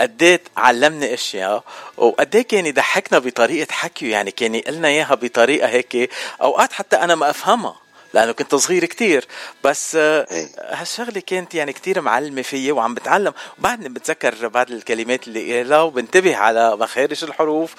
قد 0.01 0.23
إيه 0.23 0.41
علمني 0.57 1.13
أشياء 1.13 1.63
وقد 1.97 2.35
إيه 2.35 2.41
كان 2.43 2.65
يضحكنا 2.65 3.19
بطريقة 3.19 3.71
حكيه 3.71 4.11
يعني 4.11 4.31
كان 4.31 4.55
يقلنا 4.55 4.87
إياها 4.87 5.15
بطريقة 5.15 5.67
هيك 5.67 6.09
أوقات 6.41 6.73
حتى 6.73 6.95
أنا 6.95 7.15
ما 7.15 7.29
أفهمها. 7.29 7.75
لأنه 8.13 8.31
كنت 8.31 8.55
صغير 8.55 8.85
كتير. 8.85 9.27
بس 9.63 9.95
آه، 9.95 10.27
إيه. 10.31 10.49
هالشغلة 10.59 11.19
كانت 11.19 11.55
يعني 11.55 11.73
كتير 11.73 12.01
معلمة 12.01 12.41
فيي 12.41 12.71
وعم 12.71 12.93
بتعلم. 12.93 13.33
وبعدني 13.59 13.89
بتذكر 13.89 14.47
بعض 14.47 14.71
الكلمات 14.71 15.27
اللي 15.27 15.57
قالها 15.57 15.81
وبنتبه 15.81 16.35
على 16.35 16.77
مخارج 16.77 17.23
الحروف 17.23 17.75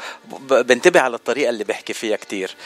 بنتبه 0.51 1.01
على 1.01 1.17
الطريقة 1.17 1.51
اللي 1.51 1.65
بحكي 1.65 1.93
فيها 1.93 2.17
كتير. 2.17 2.57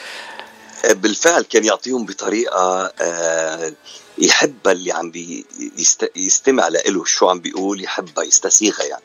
بالفعل 0.89 1.41
كان 1.41 1.65
يعطيهم 1.65 2.05
بطريقة 2.05 2.93
آه، 3.01 3.73
يحبها 4.17 4.71
اللي 4.73 4.91
عم 4.91 5.11
يستمع 6.15 6.67
له 6.67 7.05
شو 7.05 7.29
عم 7.29 7.39
بيقول 7.39 7.83
يحبها 7.83 8.23
يستسيغها 8.23 8.83
يعني. 8.83 9.03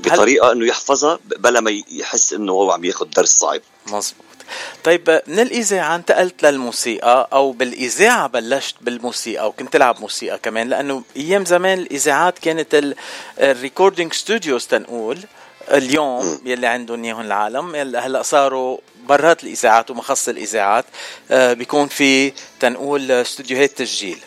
بطريقة 0.00 0.52
إنه 0.52 0.66
يحفظها 0.66 1.18
بلا 1.24 1.60
ما 1.60 1.82
يحس 1.90 2.32
إنه 2.32 2.52
هو 2.52 2.70
عم 2.70 2.84
ياخذ 2.84 3.06
درس 3.06 3.38
صعب. 3.38 3.60
مزبوط 3.86 4.27
طيب 4.84 5.22
من 5.26 5.40
الإذاعة 5.40 5.96
انتقلت 5.96 6.42
للموسيقى 6.42 7.28
أو 7.32 7.52
بالإذاعة 7.52 8.26
بلشت 8.26 8.74
بالموسيقى 8.80 9.48
وكنت 9.48 9.72
تلعب 9.72 10.00
موسيقى 10.00 10.38
كمان 10.38 10.68
لأنه 10.68 11.02
أيام 11.16 11.44
زمان 11.44 11.78
الإذاعات 11.78 12.38
كانت 12.38 12.94
ال 13.38 13.45
recording 13.45 14.12
studios 14.12 14.66
تنقول 14.66 15.18
اليوم 15.70 16.40
يلي 16.44 16.66
عندهم 16.66 17.04
إياهم 17.04 17.20
العالم 17.20 17.74
هلأ 17.74 18.22
صاروا 18.22 18.78
برات 19.08 19.44
الإذاعات 19.44 19.90
ومخص 19.90 20.28
الإذاعات 20.28 20.84
آه، 21.30 21.52
بيكون 21.52 21.88
في 21.88 22.32
تنقول 22.60 23.10
استوديوهات 23.10 23.78
تسجيل. 23.78 24.18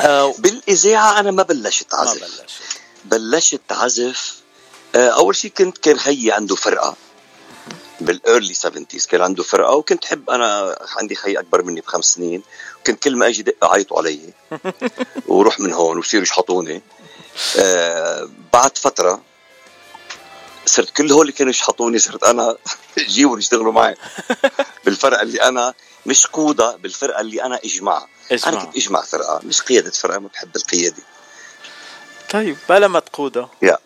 آه، 0.00 0.34
بالإذاعة 0.38 1.20
أنا 1.20 1.30
ما 1.30 1.42
بلشت 1.42 1.94
ما 1.94 2.00
عزف. 2.00 2.20
بلشت. 2.20 2.62
بلشت 3.04 3.60
عزف 3.70 4.34
آه، 4.94 5.08
أول 5.08 5.36
شيء 5.36 5.50
كنت 5.50 5.78
كان 5.78 5.98
خيي 5.98 6.32
عنده 6.32 6.54
فرقة. 6.54 6.96
بال 8.00 8.15
early 8.15 8.54
70s 8.54 9.06
كان 9.06 9.22
عنده 9.22 9.42
فرقة 9.42 9.72
وكنت 9.74 10.04
حب 10.04 10.30
أنا 10.30 10.78
عندي 10.96 11.14
خي 11.14 11.38
أكبر 11.38 11.62
مني 11.62 11.80
بخمس 11.80 12.04
سنين 12.04 12.42
كنت 12.86 13.02
كل 13.02 13.16
ما 13.16 13.26
أجي 13.26 13.42
دق 13.42 13.64
عيطوا 13.64 13.98
علي. 13.98 14.20
وروح 15.28 15.60
من 15.60 15.72
هون 15.72 15.96
ويصيروا 15.96 16.22
يشحطوني. 16.22 16.82
آه 17.58 18.28
بعد 18.52 18.78
فترة 18.78 19.22
صرت 20.66 20.90
كل 20.90 21.12
هول 21.12 21.20
اللي 21.20 21.32
كانوا 21.32 21.50
يشحطوني 21.50 21.98
صرت 21.98 22.24
أنا 22.24 22.56
جيبوا 22.98 23.38
يشتغلوا 23.38 23.72
معي. 23.72 23.94
بالفرقة 24.84 25.22
اللي 25.22 25.42
أنا 25.42 25.74
مش 26.06 26.26
قودة 26.26 26.76
بالفرقة 26.76 27.20
اللي 27.20 27.42
أنا 27.42 27.60
اجمعها 27.64 28.08
أنا 28.46 28.64
كنت 28.64 28.76
اجمع 28.76 29.02
فرقة 29.02 29.40
مش 29.44 29.62
قيادة 29.62 29.90
فرقة 29.90 30.18
ما 30.18 30.28
بحب 30.28 30.56
القيادة. 30.56 31.02
طيب 32.30 32.56
بلا 32.68 32.88
ما 32.88 33.00
تقودها 33.00 33.50
يا. 33.62 33.78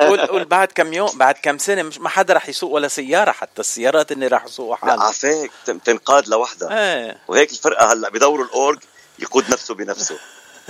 قول 0.00 0.20
قول 0.26 0.44
بعد 0.44 0.68
كم 0.74 0.92
يوم 0.92 1.18
بعد 1.18 1.34
كم 1.42 1.58
سنة 1.58 1.82
مش 1.82 1.98
ما 1.98 2.08
حدا 2.08 2.34
رح 2.34 2.48
يسوق 2.48 2.70
ولا 2.72 2.88
سيارة 2.88 3.32
حتى 3.32 3.60
السيارات 3.60 4.12
اللي 4.12 4.26
رح 4.26 4.44
يسوقوا 4.44 4.74
لا 4.74 4.80
حالهم 4.80 5.00
عفاك 5.02 5.50
تن- 5.66 5.82
تنقاد 5.82 6.28
لوحدها. 6.28 6.78
إيه. 6.94 7.18
وهيك 7.28 7.50
الفرقة 7.50 7.92
هلأ 7.92 8.10
بدوروا 8.10 8.44
الأورج 8.44 8.78
يقود 9.18 9.50
نفسه 9.50 9.74
بنفسه. 9.74 10.18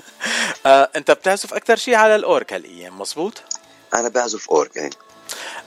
آه، 0.67 0.91
أنت 0.97 1.11
بتعزف 1.11 1.55
أكثر 1.55 1.77
شيء 1.77 1.95
على 1.95 2.17
الاورغ 2.17 2.53
هالأيام 2.53 2.99
مزبوط؟ 3.01 3.43
أنا 3.95 4.09
بعزف 4.09 4.51
أورج 4.51 4.71
يعني. 4.77 4.95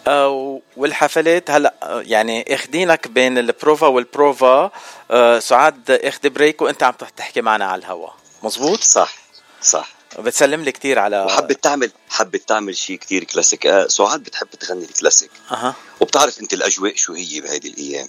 آه، 0.08 0.60
والحفلات 0.78 1.52
هلأ 1.52 1.74
يعني 1.84 2.56
إخدينك 2.56 3.08
بين 3.08 3.38
البروفا 3.38 3.88
والبروفا. 3.88 4.72
آه، 5.12 5.40
سعاد 5.40 5.92
اخذ 5.92 6.30
break 6.30 6.62
وأنت 6.62 6.84
عم 6.84 6.94
تحكي 7.18 7.42
معنا 7.42 7.66
على 7.66 7.80
الهوا. 7.80 8.10
مزبوط؟ 8.44 8.80
صح 8.80 9.16
صح. 9.62 9.90
بتسلم 10.18 10.62
لي 10.64 10.72
كثير 10.72 11.00
على 11.00 11.22
وحبت 11.22 11.64
تعمل 11.64 11.92
حبت 12.10 12.50
تعمل 12.50 12.78
شيء 12.78 12.98
كتير 12.98 13.24
كلاسيك. 13.24 13.66
آه 13.66 13.88
سعاد 13.88 14.24
بتحب 14.24 14.48
تغني 14.60 14.86
الكلاسيك. 14.86 15.32
أها. 15.52 15.76
وبتعرف 16.00 16.40
أنت 16.40 16.54
الأجواء 16.54 16.96
شو 16.96 17.14
هي 17.14 17.42
بهذه 17.42 17.68
الأيام. 17.68 18.08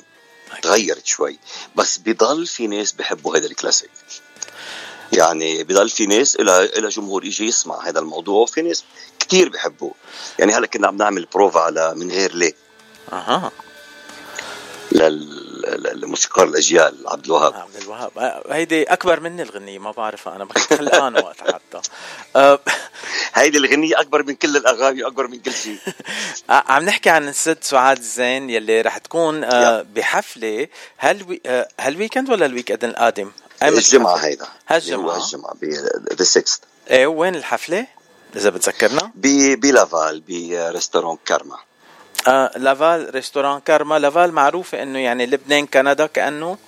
تغيرت 0.63 1.07
شوي. 1.07 1.39
بس 1.77 1.99
بضل 1.99 2.47
في 2.47 2.67
ناس 2.67 2.93
بحبوا 2.93 3.37
هذا 3.37 3.47
الكلاسيك. 3.47 3.91
يعني 5.13 5.65
بضل 5.65 5.89
في 5.89 6.07
ناس 6.07 6.37
إلها 6.37 6.63
إلها 6.65 6.91
جمهور 6.91 7.25
يجي 7.25 7.47
يسمع 7.47 7.89
هذا 7.89 7.99
الموضوع 8.01 8.43
وفي 8.43 8.63
ناس 8.63 8.85
كتير 9.19 9.49
بحبوه. 9.49 9.95
يعني 10.39 10.55
هلأ 10.55 10.67
كنا 10.67 10.87
عم 10.87 10.97
نعمل 10.97 11.27
بروفا 11.35 11.61
على 11.61 11.95
من 11.95 12.11
غير 12.11 12.35
ليه. 12.35 12.55
أها. 13.13 13.53
لل- 14.93 15.48
للموسيقار 15.77 16.49
الأجيال 16.49 17.09
عبد 17.09 17.25
الوهاب. 17.25 17.55
عبد 17.55 17.77
الوهاب. 17.83 18.43
هيدي 18.51 18.83
أكبر 18.83 19.21
مني 19.21 19.43
الغنية 19.43 19.79
ما 19.79 19.91
بعرفها 19.91 20.37
أنا 20.37 20.45
كنت 20.45 20.75
خلقان 20.75 21.15
وقت 21.25 21.41
حتى. 21.41 21.91
آه، 22.37 22.61
هيدي 23.35 23.59
الغنية 23.59 24.01
أكبر 24.01 24.23
من 24.23 24.35
كل 24.35 24.57
الأغاني 24.57 25.05
وأكبر 25.05 25.27
من 25.27 25.41
كل 25.41 25.53
شيء. 25.53 25.79
عم 26.51 26.85
نحكي 26.85 27.11
عن 27.11 27.29
الست 27.29 27.65
سعاد 27.65 28.01
زين 28.01 28.51
يلي 28.51 28.81
رح 28.81 28.99
تكون 28.99 29.45
آه، 29.45 29.83
بحفلة 29.95 30.69
هل 30.97 31.41
آه، 31.47 31.69
هال 31.81 31.92
weekend 31.92 32.31
ولا 32.31 32.47
ال 32.47 32.51
weekend 32.51 32.85
القادم؟ 32.85 33.31
الحفلة؟ 33.63 34.17
هيدا. 34.25 34.47
هالجمعة. 34.69 35.15
هو 35.15 35.23
الجمعة 35.23 35.55
the 36.15 36.25
6 36.25 36.61
إيه 36.91 37.07
وين 37.07 37.35
الحفلة؟ 37.35 37.87
إذا 38.37 38.51
بتذكرنا؟ 38.51 39.11
بلافال 39.15 40.21
ب 40.21 40.30
restaurant 40.30 41.19
كارما 41.27 41.59
لافال 42.57 43.15
restaurant 43.15 43.61
كارما 43.61 43.99
لافال 43.99 44.33
معروفة 44.33 44.83
إنه 44.83 44.99
يعني 44.99 45.27
لبنان 45.27 45.67
كندا 45.67 46.07
كأنه 46.07 46.59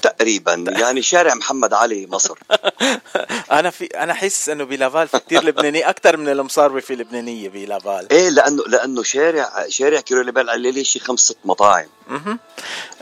تقريبا. 0.00 0.64
يعني 0.68 1.02
شارع 1.02 1.34
محمد 1.34 1.74
علي 1.74 2.06
مصر. 2.10 2.38
أنا 3.58 3.70
في 3.70 3.84
أنا 3.84 4.14
حس 4.14 4.48
إنه 4.48 4.64
بلافال 4.64 5.08
في 5.08 5.18
كثير 5.18 5.44
لبناني 5.44 5.88
أكثر 5.88 6.16
من 6.16 6.28
المصاروة 6.28 6.80
في 6.80 6.94
لبنانية 6.94 7.48
بلافال 7.48 8.06
إيه 8.10 8.28
لأنه 8.28 8.62
لأنه 8.66 9.02
شارع 9.02 9.66
شارع 9.68 10.00
Curé-Labelle 10.00 10.50
عليه 10.50 10.82
شي 10.82 10.98
خمس 10.98 11.20
ست 11.20 11.38
مطاعم. 11.44 11.86
أها 12.10 12.38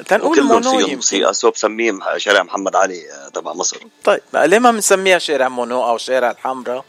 تنقول 0.09 0.43
مونو 0.43 0.87
موسيقى 0.89 1.35
so 1.35 1.51
بسميه 1.51 1.99
شارع 2.17 2.43
محمد 2.43 2.77
علي 2.77 3.13
آه، 3.13 3.29
تبع 3.29 3.53
مصر. 3.53 3.77
طيب 4.05 4.21
ليه 4.35 4.59
ما 4.59 4.71
بنسميها 4.71 5.19
شارع 5.19 5.49
مونو 5.49 5.85
أو 5.89 5.99
شارع 5.99 6.31
الحمراء. 6.31 6.85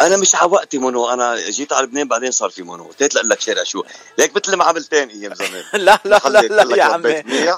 أنا 0.00 0.16
مش 0.16 0.34
على 0.34 0.50
وقتي 0.50 0.78
مونو 0.78 1.10
أنا 1.10 1.50
جيت 1.50 1.72
على 1.72 1.86
لبنان 1.86 2.08
بعدين 2.08 2.30
صار 2.30 2.50
في 2.50 2.62
مونو 2.62 2.84
قلت 2.84 3.14
لك 3.14 3.24
لك 3.24 3.40
شارع 3.40 3.62
شو. 3.62 3.82
ليك 4.18 4.36
مثل 4.36 4.56
ما 4.56 4.64
عملتين 4.64 5.08
أيام 5.08 5.34
زمان. 5.34 5.64
لا 5.84 5.98
لا 6.04 6.20
لا 6.24 6.40
لا 6.40 6.64
لك 6.64 6.78
يا 6.78 6.84
عمي. 6.84 7.08
إيه 7.16 7.56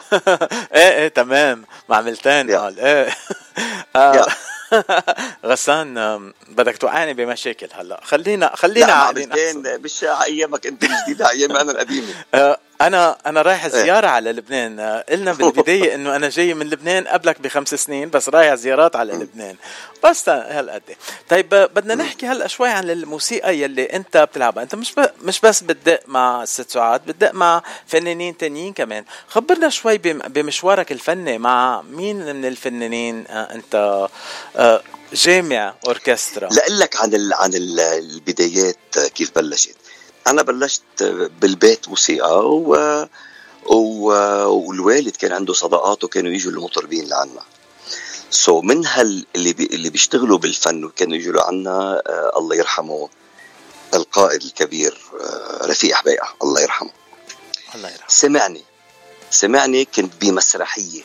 إيه 0.75 1.09
تمام. 1.09 1.38
معملتين 1.89 2.49
يا. 2.49 2.59
قال. 2.59 2.81
إيه. 2.81 3.09
آه، 3.97 4.27
غسان 5.47 6.33
بدك 6.49 6.77
توقعني 6.79 7.15
بمشاكل 7.15 7.69
هلأ. 7.73 8.01
خلينا 8.05 8.57
خلينا 8.57 8.93
عملتين 8.93 9.63
مش 9.81 10.05
أيامك 10.05 10.67
أنت 10.67 10.85
الجديده 10.85 11.27
على 11.27 11.39
ايامي 11.39 11.61
أنا 11.61 11.73
القديمة. 11.73 12.07
آه، 12.35 12.59
أنا 12.81 13.19
أنا 13.27 13.43
رايح 13.43 13.65
إيه. 13.65 13.71
زيارة 13.71 14.07
على 14.07 14.33
لبنان. 14.33 14.81
آه، 14.81 15.05
قلنا 15.09 15.33
بالبداية 15.33 15.95
إنه 15.95 16.17
أنا 16.17 16.29
جاي 16.29 16.55
من 16.55 16.71
لبنان 16.71 17.07
قبلك 17.09 17.41
بخمس 17.41 17.75
سنين 17.75 18.11
بس 18.11 18.29
رايح 18.29 18.55
زيارات 18.55 18.97
على 18.97 19.13
لبنان. 19.13 19.57
بس 20.05 20.29
هالقد. 20.29 20.83
طيب 21.29 21.55
آه، 21.55 21.67
بدنا 21.67 21.95
نحكي 21.95 22.27
هلأ 22.27 22.47
شوي 22.47 22.69
عن 22.69 22.91
الموسيقى 22.91 23.59
يلي 23.59 23.85
أنت 23.85 24.17
بتلعبها. 24.17 24.63
أنت 24.63 24.75
مش 24.75 24.95
ب... 24.95 25.11
مش 25.23 25.41
بس 25.41 25.61
بتدق 25.61 26.01
مع 26.07 26.43
الست 26.43 26.71
سعاد 26.71 27.07
بتدق 27.07 27.35
مع 27.35 27.63
فنانين 27.87 28.37
تانيين 28.37 28.73
كمان. 28.73 29.05
خبرنا 29.29 29.69
شوي 29.69 29.99
بم... 29.99 30.19
بمشوارك 30.19 30.93
الفني 30.93 31.39
مع 31.39 31.83
مين 31.83 32.17
من 32.37 32.45
الفنانين 32.45 33.25
آه، 33.29 33.55
أنت 33.55 34.09
آه، 34.57 34.83
جامع 35.13 35.75
أوركسترا؟ 35.87 36.49
لأقول 36.49 36.79
لك 36.79 36.97
عن 36.97 37.15
ال 37.15 37.33
عن 37.33 37.55
ال 37.55 37.81
البدايات 37.81 38.99
كيف 39.15 39.31
بلشت. 39.37 39.77
أنا 40.29 40.43
بلشت 40.43 41.03
بالبيت 41.41 41.89
موسيقى 41.89 42.51
و 42.51 43.07
و 43.67 44.09
والوالد 44.49 45.17
كان 45.17 45.33
عنده 45.33 45.53
صداقاته 45.53 46.09
كانوا 46.09 46.33
يجوا 46.33 46.53
المطربين 46.53 47.09
لعنا. 47.09 47.43
so 48.31 48.61
so 48.61 48.65
من 48.65 48.87
هال 48.87 49.27
اللي 49.37 49.53
بي 49.53 49.67
اللي 49.67 49.91
بيشتغلوا 49.91 50.39
بالفن 50.39 50.85
وكانوا 50.85 51.17
يجوا 51.17 51.33
لعنا 51.33 52.03
آه 52.07 52.33
الله 52.37 52.57
يرحمه 52.57 53.09
القائد 53.95 54.43
الكبير 54.43 54.99
آه 55.21 55.67
رفيق 55.67 55.95
حبيقة 55.95 56.35
الله 56.43 56.61
يرحمه. 56.61 56.91
الله 57.75 57.89
يرحمه. 57.89 58.09
سمعني. 58.09 58.63
سمعني 59.31 59.85
كنت 59.85 60.13
بمسرحية. 60.21 61.03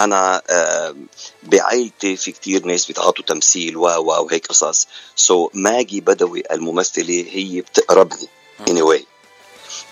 أنا 0.00 0.42
آه 0.50 0.96
بعائلتي 1.42 2.16
في 2.16 2.32
كتير 2.32 2.64
ناس 2.66 2.86
بيتعاطوا 2.86 3.24
تمثيل 3.24 3.76
و 3.76 3.86
و 3.86 4.24
وهيك 4.24 4.46
قصص. 4.46 4.86
so 5.16 5.48
so 5.48 5.50
ماجي 5.54 6.00
بدوي 6.00 6.42
الممثلة 6.50 7.26
هي 7.30 7.60
بتقربني. 7.60 8.28
Anyway 8.70 9.02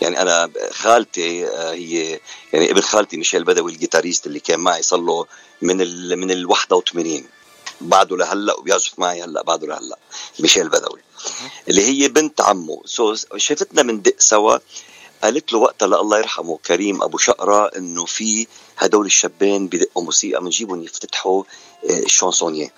يعني 0.01 0.23
أنا 0.23 0.51
خالتي 0.71 1.47
آه 1.47 1.73
هي 1.73 2.21
يعني 2.53 2.71
ابن 2.71 2.81
خالتي 2.81 3.17
ميشيل 3.17 3.45
بدوي 3.45 3.73
ال 3.73 3.78
guitarist 3.78 4.27
اللي 4.27 4.41
كان 4.41 4.61
معي 4.61 4.83
صار 4.83 5.01
له 5.01 5.27
من 5.63 5.81
ال 5.81 6.17
من 6.17 6.31
ال 6.31 6.47
81 6.47 7.25
بعده 7.81 8.17
لهلأ 8.17 8.59
وبيعزف 8.59 8.99
معي 8.99 9.23
هلأ 9.23 9.43
بعده 9.43 9.67
لهلأ 9.67 9.99
ميشيل 10.39 10.69
بدوي. 10.69 11.01
اللي 11.69 11.83
هي 11.83 12.09
بنت 12.09 12.41
عمه. 12.41 12.83
so 12.85 13.15
شافتنا 13.37 13.83
بندق 13.83 14.15
سوا 14.19 14.59
قالت 15.23 15.53
له 15.53 15.59
وقتها 15.59 15.87
الله 15.87 16.19
يرحمه 16.19 16.59
كريم 16.67 17.03
أبو 17.03 17.19
شقرة 17.19 17.67
إنه 17.67 18.05
في 18.05 18.47
هدول 18.79 19.07
الشابين 19.07 19.67
بدقوا 19.69 20.03
موسيقى 20.03 20.41
بنجيبهم 20.41 20.83
يفتتحوا 20.83 21.45
آه، 21.91 21.99
الشانسونية. 21.99 22.73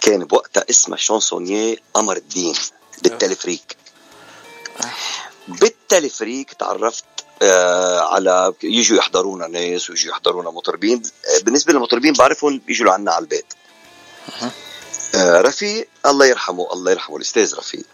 كان 0.00 0.24
بوقتها 0.24 0.64
اسمها 0.70 0.98
شانسونية 0.98 1.76
قمر 1.94 2.16
الدين 2.16 2.54
بالتلفريك 3.02 3.76
بالتلفريك 5.48 6.52
تعرفت 6.52 7.04
آه 7.42 8.00
على 8.00 8.52
يجوا 8.62 8.98
يحضرونا 8.98 9.46
ناس 9.46 9.90
ويجوا 9.90 10.10
يحضرونا 10.12 10.50
مطربين. 10.50 11.02
آه 11.26 11.42
بالنسبة 11.42 11.72
للمطربين 11.72 12.12
بعرفهم 12.12 12.58
بيجوا 12.58 12.86
لعنا 12.86 13.12
على 13.12 13.22
البيت. 13.22 13.54
آه 15.14 15.40
رفيق 15.40 15.88
الله 16.06 16.26
يرحمه 16.26 16.72
الله 16.72 16.90
يرحمه 16.90 17.16
الأستاذ 17.16 17.54
رفيق. 17.54 17.84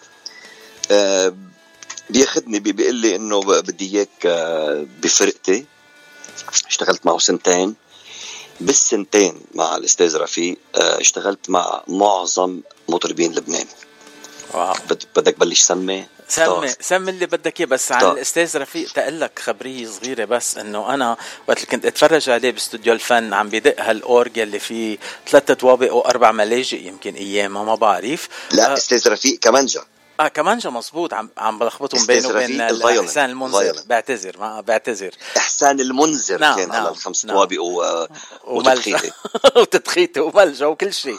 آه 0.91 1.35
بياخذني 2.11 2.59
بي- 2.61 2.73
بيقول 2.73 2.95
لي 2.95 3.17
إنه 3.17 3.41
بدي 3.41 3.97
إياك 3.97 4.27
آه، 4.27 4.87
بفرقتي. 5.03 5.67
اشتغلت 6.69 7.07
معه 7.07 7.19
سنتين. 7.19 7.75
بالسنتين 8.61 9.41
مع 9.55 9.77
الأستاذ 9.77 10.17
رفيق 10.17 10.57
آه، 10.75 11.01
اشتغلت 11.01 11.51
مع 11.51 11.83
معظم 11.89 12.61
مطربين 12.89 13.33
لبنان. 13.35 13.67
wow. 14.55 14.75
بد- 14.91 15.05
بدك 15.17 15.39
بلش 15.39 15.61
سمي 15.63 16.07
سمي 16.29 16.69
سمي 16.81 17.11
اللي 17.11 17.27
بدك 17.27 17.61
إياه 17.61 17.69
بس 17.69 17.93
عن. 17.93 18.11
الأستاذ 18.11 18.57
رفيق 18.59 18.93
تقول 18.93 19.21
لك 19.21 19.39
خبرية 19.39 19.87
صغيرة 19.89 20.25
بس 20.25 20.57
إنه 20.59 20.95
أنا 20.95 21.17
وقت 21.49 21.57
اللي 21.57 21.67
كنت 21.71 21.87
أتفرج 21.87 22.31
عليه 22.31 22.51
باستوديو 22.51 22.93
الفن 22.93 23.35
عم 23.35 23.49
بدق 23.49 23.81
هالاورج 23.81 24.39
اللي 24.39 24.59
فيه 24.59 24.99
ثلاث 25.29 25.53
طوابق 25.53 25.95
وأربع 25.95 26.33
ملاجئ 26.33 26.87
يمكن 26.87 27.15
أيامها 27.15 27.65
ما 27.65 27.75
بعرف. 27.75 28.29
لا 28.53 28.71
آه, 28.71 28.75
أستاذ 28.75 29.09
رفيق 29.09 29.39
كمانجا 29.39 29.85
آه 30.25 30.29
كمانجا 30.29 30.71
مزبوط 30.71 31.15
عم 31.15 31.29
عم 31.39 31.59
بلخبطهم 31.59 32.07
بينه 32.07 32.29
وبين. 32.29 32.61
إحسان 32.61 33.31
المنذر. 33.31 33.77
بعتذر 33.87 34.37
ما 34.39 34.61
بعتذر 34.61 35.11
إحسان 35.37 35.81
المنذر 35.81 36.39
نعم، 36.41 36.57
كان 36.57 36.69
نعم، 36.69 36.81
على 36.81 36.89
الخمس 36.89 37.25
نعم. 37.25 37.37
طوابق 37.37 37.61
و... 37.61 38.07
وملجأ 38.45 38.71
وتدخينه 38.73 39.13
وتدخيته 39.57 40.23
وملجأ 40.23 40.67
وكل 40.67 40.93
شيء 40.93 41.19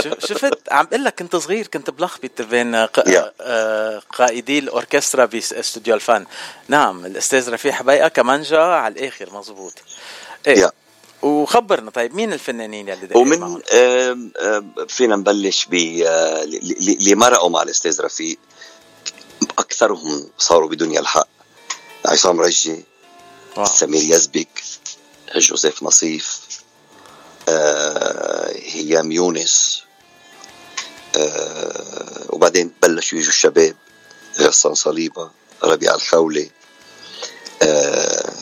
شف- 0.00 0.26
شفت 0.26 0.72
عم 0.72 0.86
بقول 0.86 1.04
لك 1.04 1.14
كنت 1.18 1.36
صغير 1.36 1.66
كنت 1.66 1.90
بلخبط 1.90 2.42
بين 2.42 2.84
ق-. 2.84 3.04
آه، 3.40 4.02
قائدي 4.18 4.58
الأوركسترا 4.58 5.24
باستوديو 5.24 5.94
الفن 5.94 6.26
نعم 6.68 7.06
الأستاذ 7.06 7.50
رفيع 7.52 7.72
حبيقه 7.72 8.08
كمانجا 8.08 8.58
على 8.60 8.94
الآخر 8.94 9.32
مزبوط 9.38 9.74
إيه 10.46 10.58
يا. 10.58 10.70
وخبرنا 11.22 11.90
طيب 11.90 12.14
مين 12.14 12.32
الفنانين 12.32 12.88
اللي؟ 12.90 13.08
ومن 13.14 13.60
فينا 14.88 15.16
نبلش 15.16 15.66
ب 15.70 15.74
آه، 16.06 16.42
اللي 16.42 17.14
مرقوا 17.14 17.50
مع 17.50 17.62
الأستاذ 17.62 18.00
رفيق 18.00 18.38
أكثرهم 19.58 20.30
صاروا 20.38 20.68
بدنيا 20.68 21.00
الحق 21.00 21.28
عصام 22.06 22.40
رجي 22.40 22.84
واو. 23.56 23.64
سمير 23.64 24.02
يزبك 24.02 24.62
جوزيف 25.36 25.82
نصيف 25.82 26.40
آه، 27.48 28.52
هيام 28.56 29.12
يونس 29.12 29.82
آه، 31.16 32.26
وبعدين 32.28 32.72
بلشوا 32.82 33.18
يجوا 33.18 33.28
الشباب 33.30 33.76
غسان 34.40 34.74
صليبة 34.74 35.30
ربيع 35.64 35.94
الخولي 35.94 36.50
آه، 37.62 38.32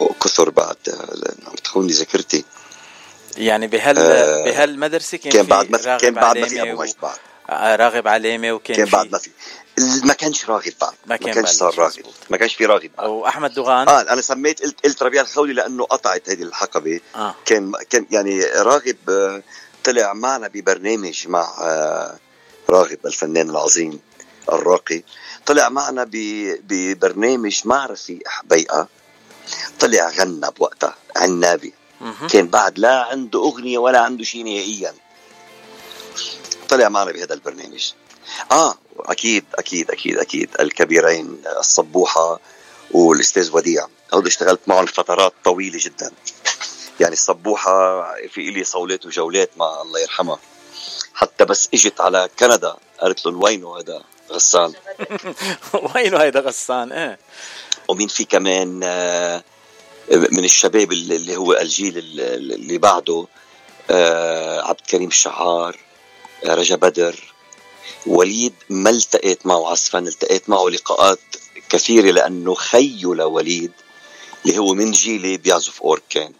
وكثر 0.00 0.50
بعد 0.50 0.76
عم 1.46 1.54
تخوني 1.64 1.92
ذاكرتي. 1.92 2.44
يعني 3.36 3.66
بهال 3.66 3.98
آه، 3.98 4.44
بهالمدرسة 4.44 5.18
كان, 5.18 5.32
كان 5.32 5.46
بعد 5.46 5.70
ما 5.70 5.96
كان 5.98 6.14
بعد 6.14 6.38
ما 6.38 6.46
في 6.48 6.62
أبو 6.62 6.82
مجد 6.82 6.94
بعد. 7.02 7.16
آه، 7.50 7.76
راغب 7.76 8.08
علامه 8.08 8.52
وكان 8.52 8.76
كان 8.76 8.86
بعد 8.86 9.12
ما 9.12 9.18
في. 9.18 9.30
ما 10.04 10.14
كانش 10.14 10.44
راغب 10.50 10.72
بعد. 10.80 10.92
ما 10.92 10.96
ما, 11.06 11.16
كان 11.16 11.34
كانش 11.34 11.48
بلش، 11.48 11.56
صار 11.58 11.78
راغب. 11.78 12.02
ما 12.30 12.36
كانش 12.36 12.54
في 12.54 12.66
راغب 12.66 12.90
بعد. 12.98 13.06
وأحمد 13.08 13.54
دوغان؟ 13.54 13.88
آه 13.88 14.00
أنا 14.00 14.22
سميت 14.22 14.62
قلت 14.62 14.84
قلت 14.84 15.02
ربيع 15.02 15.22
الخولي 15.22 15.52
لأنه 15.52 15.84
قطعت 15.84 16.30
هذه 16.30 16.42
الحقبة. 16.42 17.00
آه. 17.14 17.34
كان 17.44 17.72
كان 17.90 18.06
يعني 18.10 18.40
راغب 18.44 18.96
آه، 19.10 19.42
طلع 19.84 20.12
معنا 20.12 20.48
ببرنامج 20.48 21.28
مع 21.28 21.54
آه، 21.60 22.18
راغب 22.70 22.98
الفنان 23.06 23.50
العظيم 23.50 24.00
الراقي. 24.52 25.02
طلع 25.46 25.68
معنا 25.68 26.04
ب- 26.04 26.60
ببرنامج 26.68 27.60
مع 27.64 27.86
رفيق 27.86 28.18
حبيقه 28.26 28.88
طلع 29.80 30.08
غنى 30.08 30.50
بوقتها 30.58 30.94
عنابي. 31.16 31.74
كان 32.30 32.48
بعد 32.48 32.78
لا 32.78 33.04
عنده 33.04 33.38
أغنية 33.38 33.78
ولا 33.78 34.00
عنده 34.00 34.24
شيء 34.24 34.44
نهائيا. 34.44 34.94
طلع 36.68 36.88
معنا 36.88 37.12
بهذا 37.12 37.34
البرنامج. 37.34 37.92
آه 38.52 38.74
أكيد 38.98 39.44
أكيد 39.54 39.90
أكيد 39.90 40.18
أكيد. 40.18 40.50
الكبيرين 40.60 41.42
الصبوحة 41.58 42.40
والأستاذ 42.90 43.50
وديع. 43.52 43.86
هول 44.14 44.26
اشتغلت 44.26 44.60
معهم 44.66 44.86
فترات 44.86 45.32
طويلة 45.44 45.78
جدا. 45.82 46.12
يعني 47.00 47.12
الصبوحة 47.12 48.02
في 48.28 48.48
إلي 48.48 48.64
صولات 48.64 49.06
وجولات 49.06 49.50
مع 49.56 49.82
الله 49.82 50.00
يرحمها. 50.00 50.38
حتى 51.14 51.44
بس 51.44 51.68
إجت 51.74 52.00
على 52.00 52.28
كندا 52.38 52.76
قالت 53.00 53.26
لهم 53.26 53.42
وينه 53.42 53.78
هذا 53.78 54.02
غسان. 54.30 54.72
وينه 55.94 56.18
هيدا 56.18 56.40
غسان؟ 56.40 56.92
إيه. 56.92 57.18
ومين 57.88 58.08
في 58.08 58.24
كمان 58.24 58.80
آه، 58.84 59.42
من 60.10 60.44
الشباب 60.44 60.92
اللي 60.92 61.36
هو 61.36 61.52
الجيل 61.52 61.98
اللي 61.98 62.78
بعده 62.78 63.26
آه، 63.90 64.60
عبد 64.60 64.80
الكريم 64.80 65.08
الشعار 65.08 65.78
آه، 66.44 66.54
رجا 66.54 66.76
بدر 66.76 67.34
وليد 68.06 68.54
ما 68.68 68.90
التقيت 68.90 69.46
معه 69.46 69.70
عزفا 69.70 69.98
التقيت 69.98 70.50
معه 70.50 70.68
لقاءات 70.68 71.18
كثيرة 71.68 72.10
لأنه 72.10 72.54
خيه 72.54 73.14
لوليد 73.14 73.72
اللي 74.46 74.58
هو 74.58 74.74
من 74.74 74.90
جيلي 74.90 75.36
بيعزف 75.36 75.82
أورك 75.82 76.02
كان 76.10 76.32